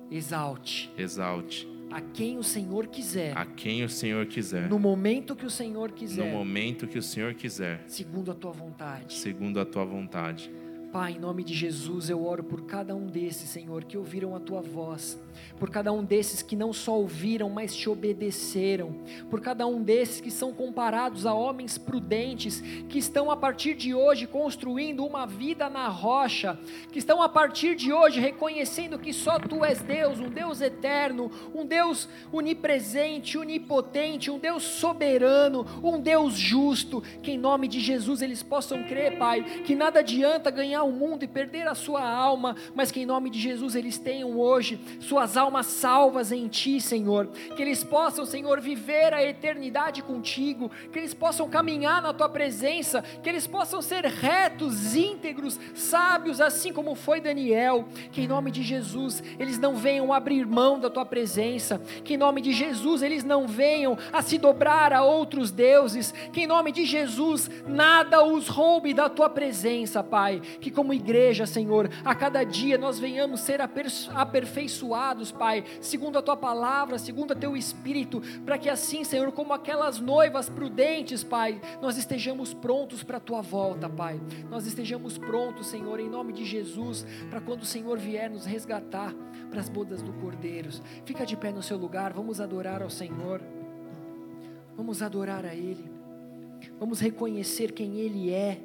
Exalte. 0.09 0.91
Exalte. 0.97 1.69
A 1.91 2.01
quem 2.01 2.39
o 2.39 2.43
Senhor 2.43 2.87
quiser. 2.87 3.37
A 3.37 3.45
quem 3.45 3.83
o 3.83 3.89
Senhor 3.89 4.25
quiser. 4.25 4.67
No 4.67 4.79
momento 4.79 5.35
que 5.35 5.45
o 5.45 5.51
Senhor 5.51 5.91
quiser. 5.91 6.25
No 6.25 6.31
momento 6.31 6.87
que 6.87 6.97
o 6.97 7.03
Senhor 7.03 7.35
quiser. 7.35 7.83
Segundo 7.85 8.31
a 8.31 8.33
tua 8.33 8.51
vontade. 8.51 9.13
Segundo 9.13 9.59
a 9.59 9.65
tua 9.65 9.85
vontade. 9.85 10.51
Pai, 10.95 11.11
em 11.11 11.19
nome 11.19 11.43
de 11.43 11.53
Jesus, 11.53 12.09
eu 12.09 12.25
oro 12.25 12.41
por 12.41 12.61
cada 12.61 12.95
um 12.95 13.05
desses, 13.05 13.49
Senhor, 13.49 13.83
que 13.83 13.97
ouviram 13.97 14.33
a 14.33 14.39
tua 14.39 14.61
voz, 14.61 15.19
por 15.59 15.69
cada 15.69 15.91
um 15.91 16.01
desses 16.01 16.41
que 16.41 16.55
não 16.55 16.71
só 16.71 16.97
ouviram, 16.97 17.49
mas 17.49 17.75
te 17.75 17.89
obedeceram, 17.89 18.95
por 19.29 19.41
cada 19.41 19.67
um 19.67 19.83
desses 19.83 20.21
que 20.21 20.31
são 20.31 20.53
comparados 20.53 21.25
a 21.25 21.33
homens 21.33 21.77
prudentes, 21.77 22.61
que 22.87 22.97
estão 22.97 23.29
a 23.29 23.35
partir 23.35 23.73
de 23.73 23.93
hoje 23.93 24.25
construindo 24.25 25.05
uma 25.05 25.25
vida 25.25 25.69
na 25.69 25.89
rocha, 25.89 26.57
que 26.93 26.99
estão 26.99 27.21
a 27.21 27.27
partir 27.27 27.75
de 27.75 27.91
hoje 27.91 28.21
reconhecendo 28.21 28.97
que 28.97 29.11
só 29.11 29.37
tu 29.37 29.65
és 29.65 29.81
Deus, 29.81 30.21
um 30.21 30.29
Deus 30.29 30.61
eterno, 30.61 31.29
um 31.53 31.65
Deus 31.65 32.07
onipresente, 32.31 33.37
onipotente, 33.37 34.31
um 34.31 34.39
Deus 34.39 34.63
soberano, 34.63 35.65
um 35.83 35.99
Deus 35.99 36.35
justo, 36.35 37.01
que 37.21 37.31
em 37.31 37.37
nome 37.37 37.67
de 37.67 37.81
Jesus 37.81 38.21
eles 38.21 38.41
possam 38.41 38.81
crer, 38.83 39.17
Pai, 39.17 39.43
que 39.65 39.75
nada 39.75 39.99
adianta 39.99 40.49
ganhar 40.49 40.84
o 40.85 40.91
mundo 40.91 41.23
e 41.23 41.27
perder 41.27 41.67
a 41.67 41.75
sua 41.75 42.07
alma, 42.07 42.55
mas 42.73 42.91
que 42.91 43.01
em 43.01 43.05
nome 43.05 43.29
de 43.29 43.39
Jesus 43.39 43.75
eles 43.75 43.97
tenham 43.97 44.39
hoje 44.39 44.79
suas 44.99 45.37
almas 45.37 45.65
salvas 45.65 46.31
em 46.31 46.47
Ti, 46.47 46.79
Senhor. 46.79 47.27
Que 47.55 47.61
eles 47.61 47.83
possam, 47.83 48.25
Senhor, 48.25 48.59
viver 48.61 49.13
a 49.13 49.23
eternidade 49.23 50.01
contigo, 50.01 50.71
que 50.91 50.99
eles 50.99 51.13
possam 51.13 51.49
caminhar 51.49 52.01
na 52.01 52.13
Tua 52.13 52.29
presença, 52.29 53.01
que 53.01 53.29
eles 53.29 53.47
possam 53.47 53.81
ser 53.81 54.05
retos, 54.05 54.95
íntegros, 54.95 55.59
sábios, 55.73 56.39
assim 56.41 56.71
como 56.71 56.95
foi 56.95 57.19
Daniel. 57.19 57.85
Que 58.11 58.21
em 58.21 58.27
nome 58.27 58.51
de 58.51 58.63
Jesus 58.63 59.23
eles 59.39 59.57
não 59.57 59.75
venham 59.75 60.13
abrir 60.13 60.45
mão 60.45 60.79
da 60.79 60.89
Tua 60.89 61.05
presença, 61.05 61.81
que 62.03 62.13
em 62.13 62.17
nome 62.17 62.41
de 62.41 62.51
Jesus 62.51 63.01
eles 63.01 63.23
não 63.23 63.47
venham 63.47 63.97
a 64.11 64.21
se 64.21 64.37
dobrar 64.37 64.93
a 64.93 65.03
outros 65.03 65.51
deuses, 65.51 66.13
que 66.31 66.41
em 66.41 66.47
nome 66.47 66.71
de 66.71 66.85
Jesus 66.85 67.49
nada 67.67 68.23
os 68.23 68.47
roube 68.47 68.93
da 68.93 69.09
Tua 69.09 69.29
presença, 69.29 70.03
Pai. 70.03 70.41
Que 70.59 70.71
como 70.75 70.93
igreja, 70.93 71.45
Senhor, 71.45 71.89
a 72.03 72.13
cada 72.13 72.43
dia 72.43 72.77
nós 72.77 72.99
venhamos 72.99 73.39
ser 73.39 73.61
aperfeiçoados, 73.61 75.31
Pai, 75.31 75.63
segundo 75.79 76.19
a 76.19 76.21
tua 76.21 76.35
palavra, 76.37 76.99
segundo 76.99 77.31
o 77.31 77.35
teu 77.35 77.55
espírito, 77.55 78.21
para 78.45 78.57
que 78.57 78.69
assim, 78.69 79.03
Senhor, 79.03 79.31
como 79.31 79.53
aquelas 79.53 79.99
noivas 79.99 80.49
prudentes, 80.49 81.23
Pai, 81.23 81.59
nós 81.81 81.97
estejamos 81.97 82.53
prontos 82.53 83.01
para 83.01 83.17
a 83.17 83.21
tua 83.21 83.41
volta, 83.41 83.89
Pai. 83.89 84.19
Nós 84.49 84.67
estejamos 84.67 85.17
prontos, 85.17 85.67
Senhor, 85.67 85.99
em 85.99 86.09
nome 86.09 86.33
de 86.33 86.45
Jesus, 86.45 87.05
para 87.29 87.41
quando 87.41 87.61
o 87.61 87.65
Senhor 87.65 87.97
vier 87.97 88.29
nos 88.29 88.45
resgatar 88.45 89.13
para 89.49 89.59
as 89.59 89.69
bodas 89.69 90.01
do 90.01 90.11
Cordeiro. 90.13 90.69
Fica 91.05 91.25
de 91.25 91.37
pé 91.37 91.51
no 91.51 91.63
seu 91.63 91.77
lugar, 91.77 92.11
vamos 92.11 92.41
adorar 92.41 92.81
ao 92.81 92.89
Senhor. 92.89 93.41
Vamos 94.75 95.01
adorar 95.01 95.45
a 95.45 95.55
Ele. 95.55 95.89
Vamos 96.79 96.99
reconhecer 96.99 97.71
quem 97.71 97.99
Ele 97.99 98.31
é. 98.31 98.59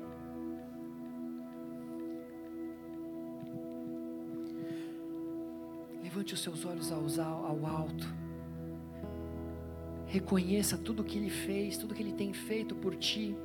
Levante 6.10 6.34
os 6.34 6.42
seus 6.42 6.64
olhos 6.64 6.90
ao 7.20 7.64
alto. 7.64 8.12
Reconheça 10.06 10.76
tudo 10.76 11.04
que 11.04 11.16
Ele 11.16 11.30
fez, 11.30 11.76
tudo 11.76 11.94
que 11.94 12.02
Ele 12.02 12.12
tem 12.12 12.32
feito 12.32 12.74
por 12.74 12.96
ti. 12.96 13.36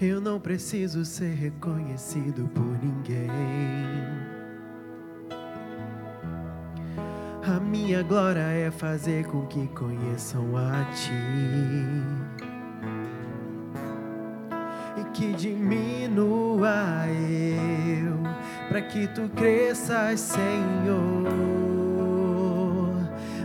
Eu 0.00 0.18
não 0.18 0.40
preciso 0.40 1.04
ser 1.04 1.34
reconhecido 1.34 2.48
por 2.54 2.64
ninguém. 2.82 3.28
A 7.46 7.60
minha 7.60 8.02
glória 8.02 8.40
é 8.40 8.70
fazer 8.70 9.26
com 9.26 9.46
que 9.46 9.68
conheçam 9.68 10.56
a 10.56 10.86
Ti. 10.86 11.12
E 14.98 15.04
que 15.12 15.34
diminua 15.34 17.06
eu, 17.08 18.25
para 18.76 18.82
que 18.82 19.06
Tu 19.06 19.26
cresças, 19.34 20.20
Senhor, 20.20 21.24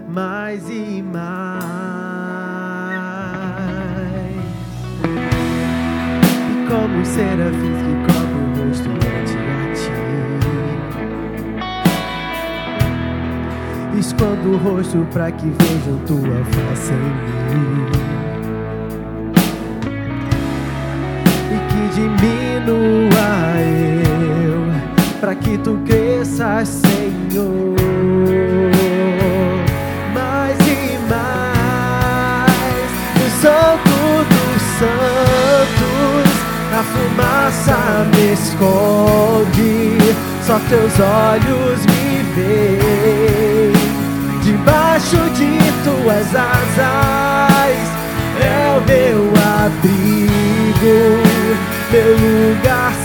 mais 0.09 0.69
e 0.69 1.01
mais. 1.01 1.63
E 6.51 6.67
como 6.67 7.01
os 7.01 7.07
serafins 7.07 7.79
que 7.79 7.95
cobrem 8.07 8.43
o 8.43 8.51
rosto 8.67 8.89
ante 8.89 9.37
a 9.37 9.71
ti. 9.73 9.93
Escondo 13.97 14.47
o 14.49 14.57
rosto 14.57 15.07
para 15.13 15.31
que 15.31 15.47
vejam 15.47 15.97
tua 16.07 16.43
face 16.43 16.91
em 16.91 16.97
mim. 17.55 17.87
E 21.47 21.57
que 21.69 21.83
diminua 21.95 23.10
para 25.21 25.35
que 25.35 25.55
tu 25.59 25.79
cresças, 25.85 26.67
Senhor. 26.67 27.75
Mais 30.15 30.57
e 30.67 30.97
mais, 31.07 32.51
no 33.15 33.29
Santo 33.39 33.95
dos 34.31 34.61
Santos, 34.79 36.25
a 36.73 36.81
fumaça 36.83 37.77
me 38.15 38.33
esconde, 38.33 39.97
só 40.43 40.59
teus 40.67 40.99
olhos 40.99 41.79
me 41.85 42.23
veem. 42.33 43.73
Debaixo 44.41 45.21
de 45.35 45.51
tuas 45.83 46.35
asas 46.35 47.77
é 48.41 48.75
o 48.75 48.81
meu 48.89 49.19
abrigo, 49.61 50.97
meu 51.91 52.11
lugar. 52.17 53.00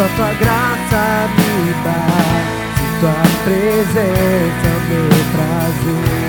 Só 0.00 0.08
tua 0.16 0.32
graça 0.32 1.28
me 1.36 1.74
bate, 1.84 2.84
tua 3.00 3.22
presença 3.44 4.64
é 4.64 4.72
o 4.72 4.80
meu 4.88 5.10
prazer. 5.34 6.20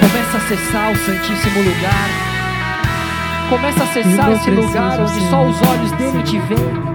Começa 0.00 0.36
a 0.36 0.36
acessar 0.36 0.92
o 0.92 0.96
Santíssimo 0.96 1.60
Lugar. 1.62 2.10
Começa 3.48 3.80
a 3.80 3.84
acessar 3.84 4.32
esse 4.32 4.50
lugar 4.50 5.00
onde 5.00 5.30
só 5.30 5.46
os 5.46 5.62
olhos 5.62 5.92
dele 5.92 6.22
te 6.24 6.38
veem. 6.40 6.89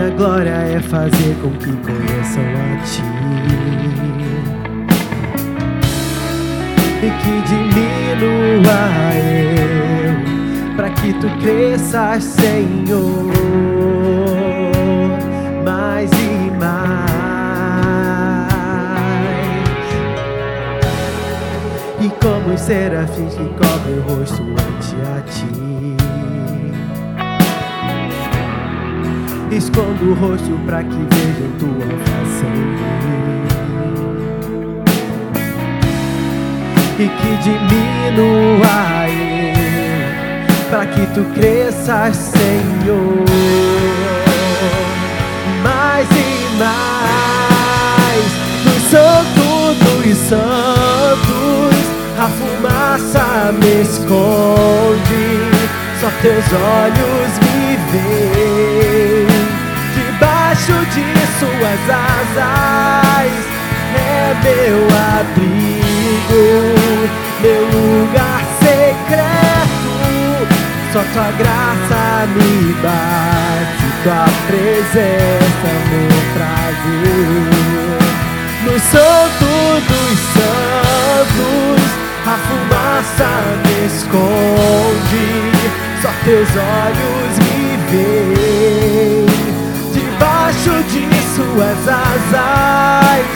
Minha 0.00 0.10
glória 0.16 0.50
é 0.50 0.80
fazer 0.80 1.36
com 1.42 1.50
que 1.50 1.70
conheçam 1.76 2.42
a 2.42 2.76
ti. 2.84 3.02
E 7.02 7.10
que 7.20 7.34
diminua 7.48 8.80
eu, 9.14 10.76
para 10.76 10.90
que 10.90 11.12
tu 11.14 11.28
cresças, 11.42 12.24
Senhor, 12.24 13.32
mais 15.64 16.10
e 16.12 16.50
mais. 16.58 17.10
E 22.00 22.08
como 22.22 22.54
os 22.54 22.60
serafins 22.60 23.34
que 23.34 23.44
cobrem 23.44 23.98
o 23.98 24.02
rosto 24.02 24.42
ante 24.42 24.96
a 25.06 25.20
ti. 25.30 25.69
Escondo 29.52 30.12
o 30.12 30.14
rosto 30.14 30.56
para 30.64 30.84
que 30.84 30.94
vejam 30.94 31.50
tua 31.58 31.88
face. 32.04 32.46
E 36.96 37.08
que 37.08 37.36
diminua 37.42 39.08
eu, 39.08 40.70
para 40.70 40.86
que 40.86 41.04
tu 41.14 41.24
cresças, 41.34 42.16
Senhor. 42.16 43.24
Mais 45.64 46.08
e 46.12 46.56
mais, 46.56 48.30
no 48.64 48.74
Santo 48.88 49.44
dos 49.80 50.16
Santos, 50.28 51.74
a 52.20 52.28
fumaça 52.28 53.52
me 53.52 53.82
esconde, 53.82 55.26
só 56.00 56.08
teus 56.22 56.46
olhos 56.52 57.32
me 57.42 57.76
veem. 57.90 59.09
Suas 61.40 61.80
asas 61.88 63.32
é 63.96 64.36
meu 64.44 64.76
abrigo, 65.18 66.44
meu 67.40 67.62
lugar 67.64 68.42
secreto. 68.58 69.90
Só 70.92 71.02
tua 71.14 71.30
graça 71.38 72.26
me 72.36 72.74
bate, 72.82 73.86
tua 74.02 74.26
presença 74.48 75.68
meu 75.88 76.12
prazer. 76.34 77.60
No 78.66 78.74
santo 78.78 79.48
dos 79.88 80.18
santos, 80.36 81.80
a 82.26 82.36
fumaça 82.36 83.30
me 83.64 83.76
esconde, 83.86 85.26
só 86.02 86.10
teus 86.22 86.50
olhos 86.50 87.32
me 87.38 87.64
veem. 87.90 89.19
Suas 91.52 91.88
asas 91.88 93.26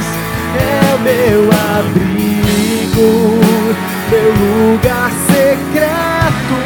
é 0.56 0.94
o 0.94 0.98
meu 1.00 1.50
abrigo, 1.76 3.10
meu 4.08 4.30
lugar 4.70 5.10
secreto. 5.26 6.58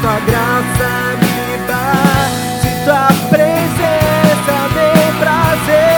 Tua 0.00 0.18
graça 0.26 0.90
me 1.22 1.56
bate, 1.68 2.68
tua 2.84 3.06
presença 3.30 4.54
meu 4.74 5.06
prazer. 5.20 5.94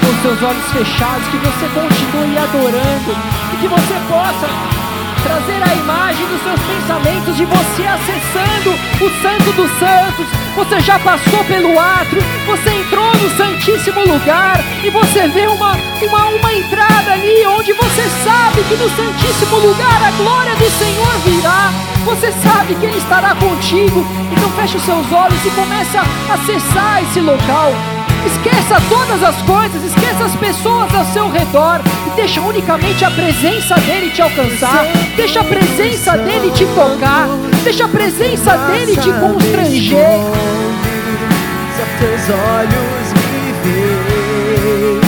com 0.00 0.12
seus 0.22 0.42
olhos 0.42 0.68
fechados, 0.72 1.28
que 1.28 1.36
você 1.36 1.68
continue 1.74 2.38
adorando 2.38 3.12
e 3.52 3.56
que 3.58 3.68
você 3.68 3.94
possa 4.08 4.85
trazer 5.26 5.60
a 5.60 5.74
imagem 5.74 6.24
dos 6.28 6.40
seus 6.42 6.60
pensamentos 6.60 7.36
de 7.36 7.44
você 7.44 7.82
acessando 7.84 8.70
o 9.04 9.10
Santo 9.20 9.52
dos 9.56 9.70
Santos. 9.78 10.26
Você 10.54 10.80
já 10.80 10.98
passou 11.00 11.44
pelo 11.44 11.78
átrio, 11.78 12.22
você 12.46 12.70
entrou 12.70 13.12
no 13.16 13.36
Santíssimo 13.36 14.00
Lugar 14.06 14.64
e 14.84 14.88
você 14.88 15.26
vê 15.28 15.48
uma, 15.48 15.72
uma, 16.00 16.26
uma 16.28 16.54
entrada 16.54 17.12
ali 17.12 17.44
onde 17.44 17.72
você 17.72 18.02
sabe 18.24 18.62
que 18.68 18.76
no 18.76 18.88
Santíssimo 18.90 19.56
Lugar 19.58 20.02
a 20.02 20.10
glória 20.12 20.54
do 20.54 20.70
Senhor 20.78 21.18
virá. 21.24 21.72
Você 22.04 22.30
sabe 22.30 22.76
que 22.76 22.86
Ele 22.86 22.98
estará 22.98 23.34
contigo. 23.34 24.06
Então 24.30 24.48
feche 24.50 24.76
os 24.76 24.84
seus 24.84 25.10
olhos 25.12 25.44
e 25.44 25.50
começa 25.50 26.00
a 26.30 26.34
acessar 26.34 27.02
esse 27.02 27.20
local. 27.20 27.72
Esqueça 28.26 28.82
todas 28.88 29.22
as 29.22 29.40
coisas, 29.42 29.84
esqueça 29.84 30.24
as 30.24 30.34
pessoas 30.34 30.92
ao 30.92 31.04
seu 31.06 31.30
redor 31.30 31.80
e 32.08 32.10
deixa 32.16 32.40
unicamente 32.40 33.04
a 33.04 33.10
presença 33.12 33.76
dele 33.76 34.10
te 34.10 34.20
alcançar. 34.20 34.84
Deixa 35.14 35.40
a 35.40 35.44
presença 35.44 36.18
dele 36.18 36.50
te 36.50 36.66
tocar. 36.66 37.28
Deixa 37.62 37.84
a 37.84 37.88
presença 37.88 38.56
dele 38.56 38.96
te 38.96 39.12
constranger. 39.12 40.18
Só 41.76 41.84
teus 42.00 42.28
olhos 42.30 43.12
me 43.14 43.52
veem 43.62 45.00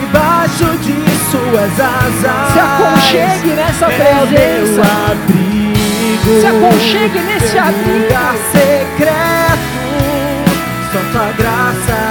debaixo 0.00 0.66
de 0.82 0.96
suas 1.30 1.80
asas. 1.80 2.52
Se 2.52 2.60
aconchegue 2.60 3.54
nessa 3.54 3.86
presença. 3.86 4.82
abrigo. 5.10 6.40
Se 6.40 6.46
aconchegue 6.46 7.20
nesse 7.20 7.58
abrigo. 7.58 7.90
lugar 7.90 8.34
secreto. 8.52 9.74
Só 10.92 11.00
tua 11.10 11.32
graça 11.32 12.03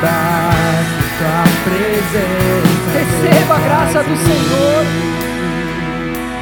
bate, 0.00 1.02
tua 1.18 1.44
presença. 1.64 2.98
Receba 2.98 3.54
a 3.54 3.60
graça 3.60 4.02
do. 4.02 4.16
Senhor. 4.16 4.84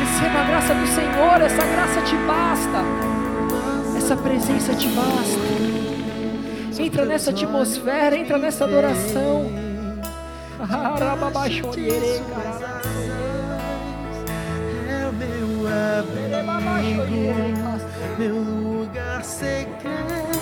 Receba 0.01 0.39
a 0.41 0.45
graça 0.45 0.75
do 0.75 0.87
Senhor, 0.87 1.41
essa 1.43 1.65
graça 1.67 2.01
te 2.03 2.17
basta. 2.27 2.85
essa 3.97 4.17
presença 4.17 4.75
te 4.75 4.89
basta. 4.89 5.41
Entra 6.79 7.05
nessa 7.05 7.31
atmosfera, 7.31 8.17
entra 8.17 8.39
nessa 8.39 8.65
adoração. 8.65 9.51
É 14.89 15.09
o 15.09 15.13
meu 15.13 15.67
abrigo, 15.99 17.03
meu 18.19 18.37
lugar 18.37 19.25
secreto. 19.25 20.36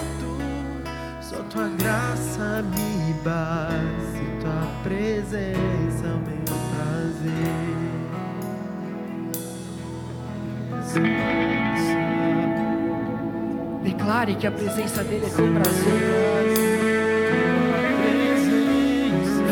Tua 1.55 1.69
graça 1.69 2.65
me 2.75 3.15
basta, 3.23 3.79
tua 4.41 4.67
presença, 4.83 6.05
é 6.05 6.19
meu 6.27 6.43
prazer. 6.75 7.55
Declare 13.85 14.35
que 14.35 14.49
a 14.49 14.51
presença 14.51 15.05
dele 15.05 15.27
é 15.27 15.29
teu 15.29 15.47
prazer. 15.53 15.93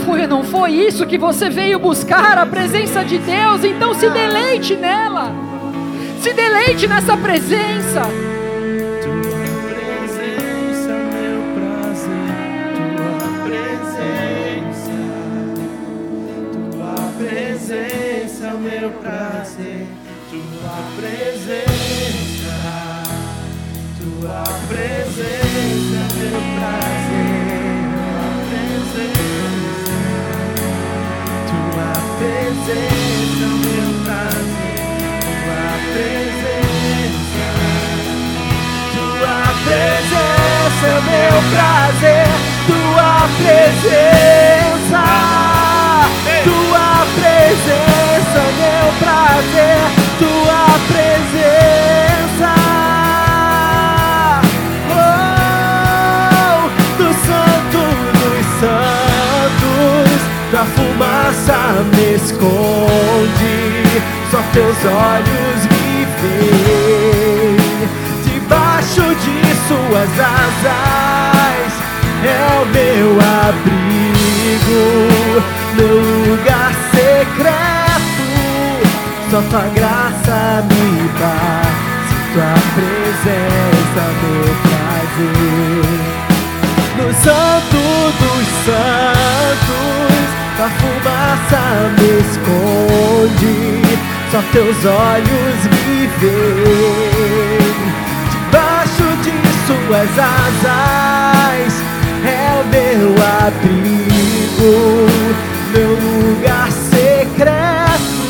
Foi, 0.04 0.26
não 0.26 0.42
foi 0.42 0.72
isso 0.72 1.06
que 1.06 1.16
você 1.16 1.48
veio 1.48 1.78
buscar, 1.78 2.36
a 2.36 2.46
presença 2.46 3.04
de 3.04 3.18
Deus? 3.18 3.62
Então 3.62 3.94
se 3.94 4.10
deleite 4.10 4.74
nela. 4.74 5.32
Se 6.20 6.32
deleite 6.32 6.88
nessa 6.88 7.16
presença. 7.16 8.31
Presença, 24.44 26.00
meu 26.22 26.40
prazer, 26.60 27.02
tua 46.44 47.06
presença, 47.20 48.42
meu 48.58 48.92
prazer, 49.00 50.01
fumaça 61.42 61.82
me 61.96 62.14
esconde, 62.14 63.56
só 64.30 64.40
teus 64.52 64.76
olhos 64.84 65.66
me 65.72 66.06
veem 66.20 67.56
debaixo 68.24 69.02
de 69.02 69.36
suas 69.66 70.12
asas 70.20 71.72
é 72.24 72.26
o 72.60 72.66
meu 72.66 73.08
abrigo, 73.50 74.84
meu 75.76 75.98
lugar 76.30 76.72
secreto. 76.92 78.22
Só 79.30 79.40
tua 79.50 79.66
graça 79.74 80.64
me 80.68 81.08
basta, 81.18 82.14
tua 82.32 82.54
presença, 82.74 84.02
meu 84.22 84.48
prazer. 84.62 86.00
No 86.98 87.06
santo 87.14 87.80
dos 88.20 88.46
santos, 88.64 90.41
a 90.60 90.68
fumaça 90.68 91.62
me 91.98 92.10
esconde, 92.20 93.56
só 94.30 94.40
teus 94.52 94.84
olhos 94.84 95.58
me 95.70 96.06
veem. 96.20 97.76
Debaixo 98.30 99.06
de 99.22 99.32
suas 99.66 100.12
asas 100.18 101.72
é 102.24 102.28
o 102.60 102.64
meu 102.68 103.14
abrigo, 103.46 104.72
meu 105.72 105.90
lugar 105.90 106.70
secreto. 106.70 108.22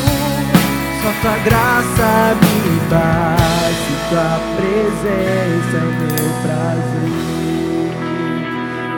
Só 1.01 1.11
tua 1.21 1.37
graça 1.43 2.09
me 2.41 2.79
basta, 2.89 3.93
tua 4.09 4.33
presença 4.55 5.77
é 5.77 5.79
meu 5.99 6.29
prazer 6.41 7.23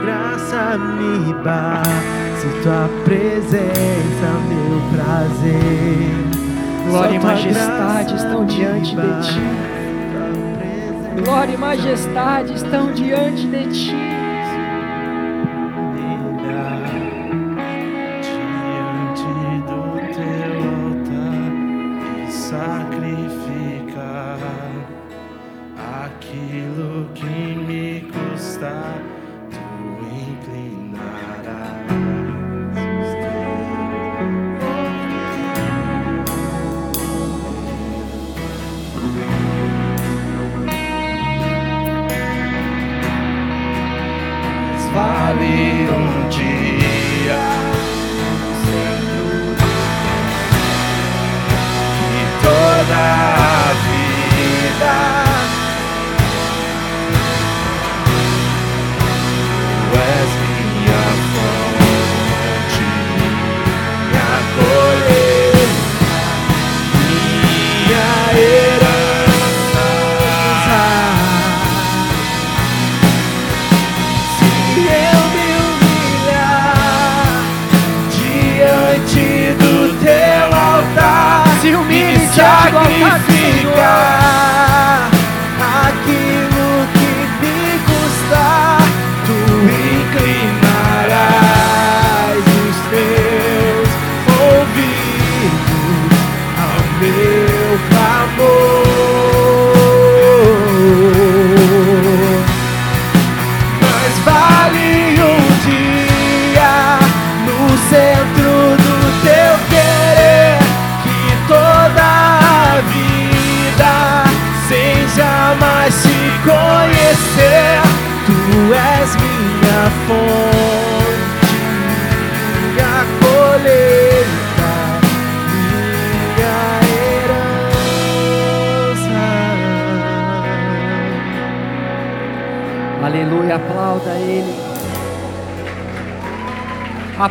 graça 0.05 0.77
me 0.77 1.33
basta, 1.43 2.24
tua 2.63 2.89
presença, 3.03 4.27
meu 4.47 4.81
prazer. 4.93 6.35
Glória 6.87 7.15
e 7.15 7.19
majestade 7.19 8.15
estão 8.15 8.45
diante 8.45 8.95
de 8.95 9.21
ti. 9.27 9.41
Glória 11.23 11.53
e 11.53 11.57
majestade 11.57 12.53
estão 12.53 12.91
diante 12.91 13.47
de 13.47 13.67
ti. 13.67 14.14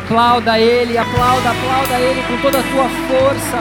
Aplauda 0.05 0.59
Ele, 0.59 0.95
aplauda, 0.99 1.49
aplauda 1.49 1.99
Ele 1.99 2.21
com 2.27 2.39
toda 2.39 2.59
a 2.59 2.61
tua 2.61 2.87
força. 3.07 3.57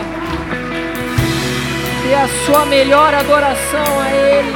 Dê 2.03 2.15
a 2.15 2.29
sua 2.45 2.67
melhor 2.67 3.15
adoração 3.15 4.01
a 4.01 4.11
Ele. 4.11 4.53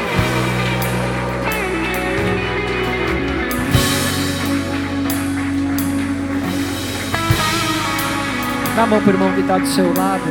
Dá 8.77 8.82
a 8.82 8.86
mão 8.86 9.01
para 9.01 9.10
o 9.10 9.15
irmão 9.15 9.32
que 9.32 9.40
está 9.40 9.56
do 9.56 9.66
seu 9.66 9.86
lado. 9.94 10.24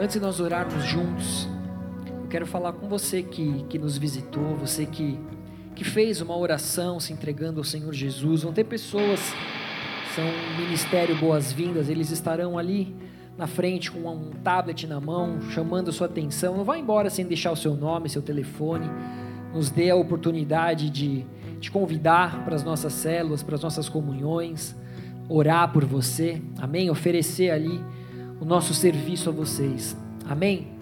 Antes 0.00 0.14
de 0.14 0.20
nós 0.20 0.38
orarmos 0.38 0.84
juntos, 0.84 1.43
quero 2.34 2.46
falar 2.46 2.72
com 2.72 2.88
você 2.88 3.22
que, 3.22 3.64
que 3.68 3.78
nos 3.78 3.96
visitou, 3.96 4.56
você 4.56 4.84
que, 4.84 5.16
que 5.76 5.84
fez 5.84 6.20
uma 6.20 6.36
oração 6.36 6.98
se 6.98 7.12
entregando 7.12 7.60
ao 7.60 7.64
Senhor 7.64 7.92
Jesus. 7.92 8.42
Vão 8.42 8.52
ter 8.52 8.64
pessoas, 8.64 9.20
são 10.16 10.24
Ministério 10.58 11.14
Boas-Vindas, 11.14 11.88
eles 11.88 12.10
estarão 12.10 12.58
ali 12.58 12.92
na 13.38 13.46
frente 13.46 13.88
com 13.88 14.00
um 14.00 14.30
tablet 14.42 14.84
na 14.84 15.00
mão, 15.00 15.42
chamando 15.52 15.90
a 15.90 15.92
sua 15.92 16.08
atenção. 16.08 16.56
Não 16.56 16.64
vá 16.64 16.76
embora 16.76 17.08
sem 17.08 17.24
deixar 17.24 17.52
o 17.52 17.56
seu 17.56 17.76
nome, 17.76 18.08
seu 18.08 18.20
telefone. 18.20 18.90
Nos 19.54 19.70
dê 19.70 19.90
a 19.90 19.94
oportunidade 19.94 20.90
de 20.90 21.24
te 21.60 21.70
convidar 21.70 22.44
para 22.44 22.56
as 22.56 22.64
nossas 22.64 22.94
células, 22.94 23.44
para 23.44 23.54
as 23.54 23.62
nossas 23.62 23.88
comunhões, 23.88 24.74
orar 25.28 25.72
por 25.72 25.84
você, 25.84 26.42
amém? 26.58 26.90
Oferecer 26.90 27.50
ali 27.50 27.80
o 28.40 28.44
nosso 28.44 28.74
serviço 28.74 29.28
a 29.28 29.32
vocês, 29.32 29.96
amém? 30.28 30.73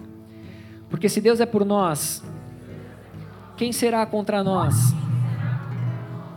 Porque 0.93 1.09
se 1.09 1.19
Deus 1.19 1.39
é 1.39 1.45
por 1.47 1.65
nós, 1.65 2.23
quem 3.57 3.71
será 3.71 4.05
contra 4.05 4.43
nós? 4.43 4.75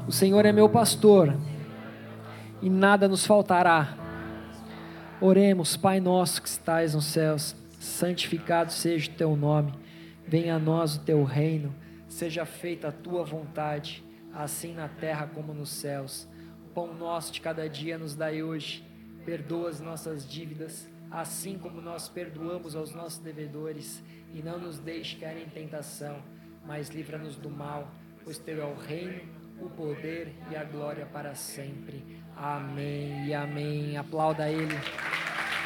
O 0.09 0.13
Senhor 0.13 0.47
é 0.47 0.51
meu 0.51 0.67
pastor 0.67 1.37
e 2.63 2.71
nada 2.71 3.07
nos 3.07 3.27
faltará. 3.27 3.95
Oremos, 5.21 5.77
Pai 5.77 6.01
nosso 6.01 6.41
que 6.41 6.49
estais 6.49 6.95
nos 6.95 7.05
céus, 7.05 7.55
santificado 7.79 8.73
seja 8.73 9.11
o 9.11 9.15
teu 9.15 9.37
nome, 9.37 9.75
venha 10.27 10.57
a 10.57 10.59
nós 10.59 10.97
o 10.97 11.01
teu 11.01 11.23
reino, 11.23 11.75
seja 12.09 12.47
feita 12.47 12.89
a 12.89 12.93
tua 12.93 13.25
vontade 13.25 14.03
assim 14.33 14.73
na 14.73 14.89
terra 14.89 15.29
como 15.35 15.53
nos 15.53 15.69
céus. 15.69 16.27
O 16.65 16.73
pão 16.73 16.95
nosso 16.95 17.31
de 17.31 17.43
cada 17.43 17.69
dia 17.69 17.99
nos 17.99 18.17
dai 18.17 18.43
hoje. 18.43 18.83
Perdoa 19.27 19.69
as 19.69 19.83
nossas 19.83 20.27
dívidas, 20.27 20.89
assim 21.11 21.59
como 21.59 21.83
nós 21.83 22.09
perdoamos 22.09 22.75
aos 22.75 22.95
nossos 22.95 23.19
devedores, 23.19 24.03
e 24.37 24.43
não 24.43 24.59
nos 24.59 24.79
deixe 24.79 25.17
cair 25.17 25.47
em 25.47 25.49
tentação, 25.49 26.23
mas 26.67 26.91
livra-nos 26.91 27.37
do 27.37 27.49
mal, 27.49 27.91
pois 28.23 28.37
teu 28.39 28.61
é 28.61 28.67
o 28.67 28.75
reino, 28.75 29.23
o 29.59 29.71
poder 29.71 30.31
e 30.51 30.57
a 30.57 30.63
glória 30.63 31.07
para 31.07 31.35
sempre. 31.35 32.05
Amém 32.37 33.29
e 33.29 33.33
amém. 33.33 33.97
Aplauda 33.97 34.51
ele. 34.51 34.75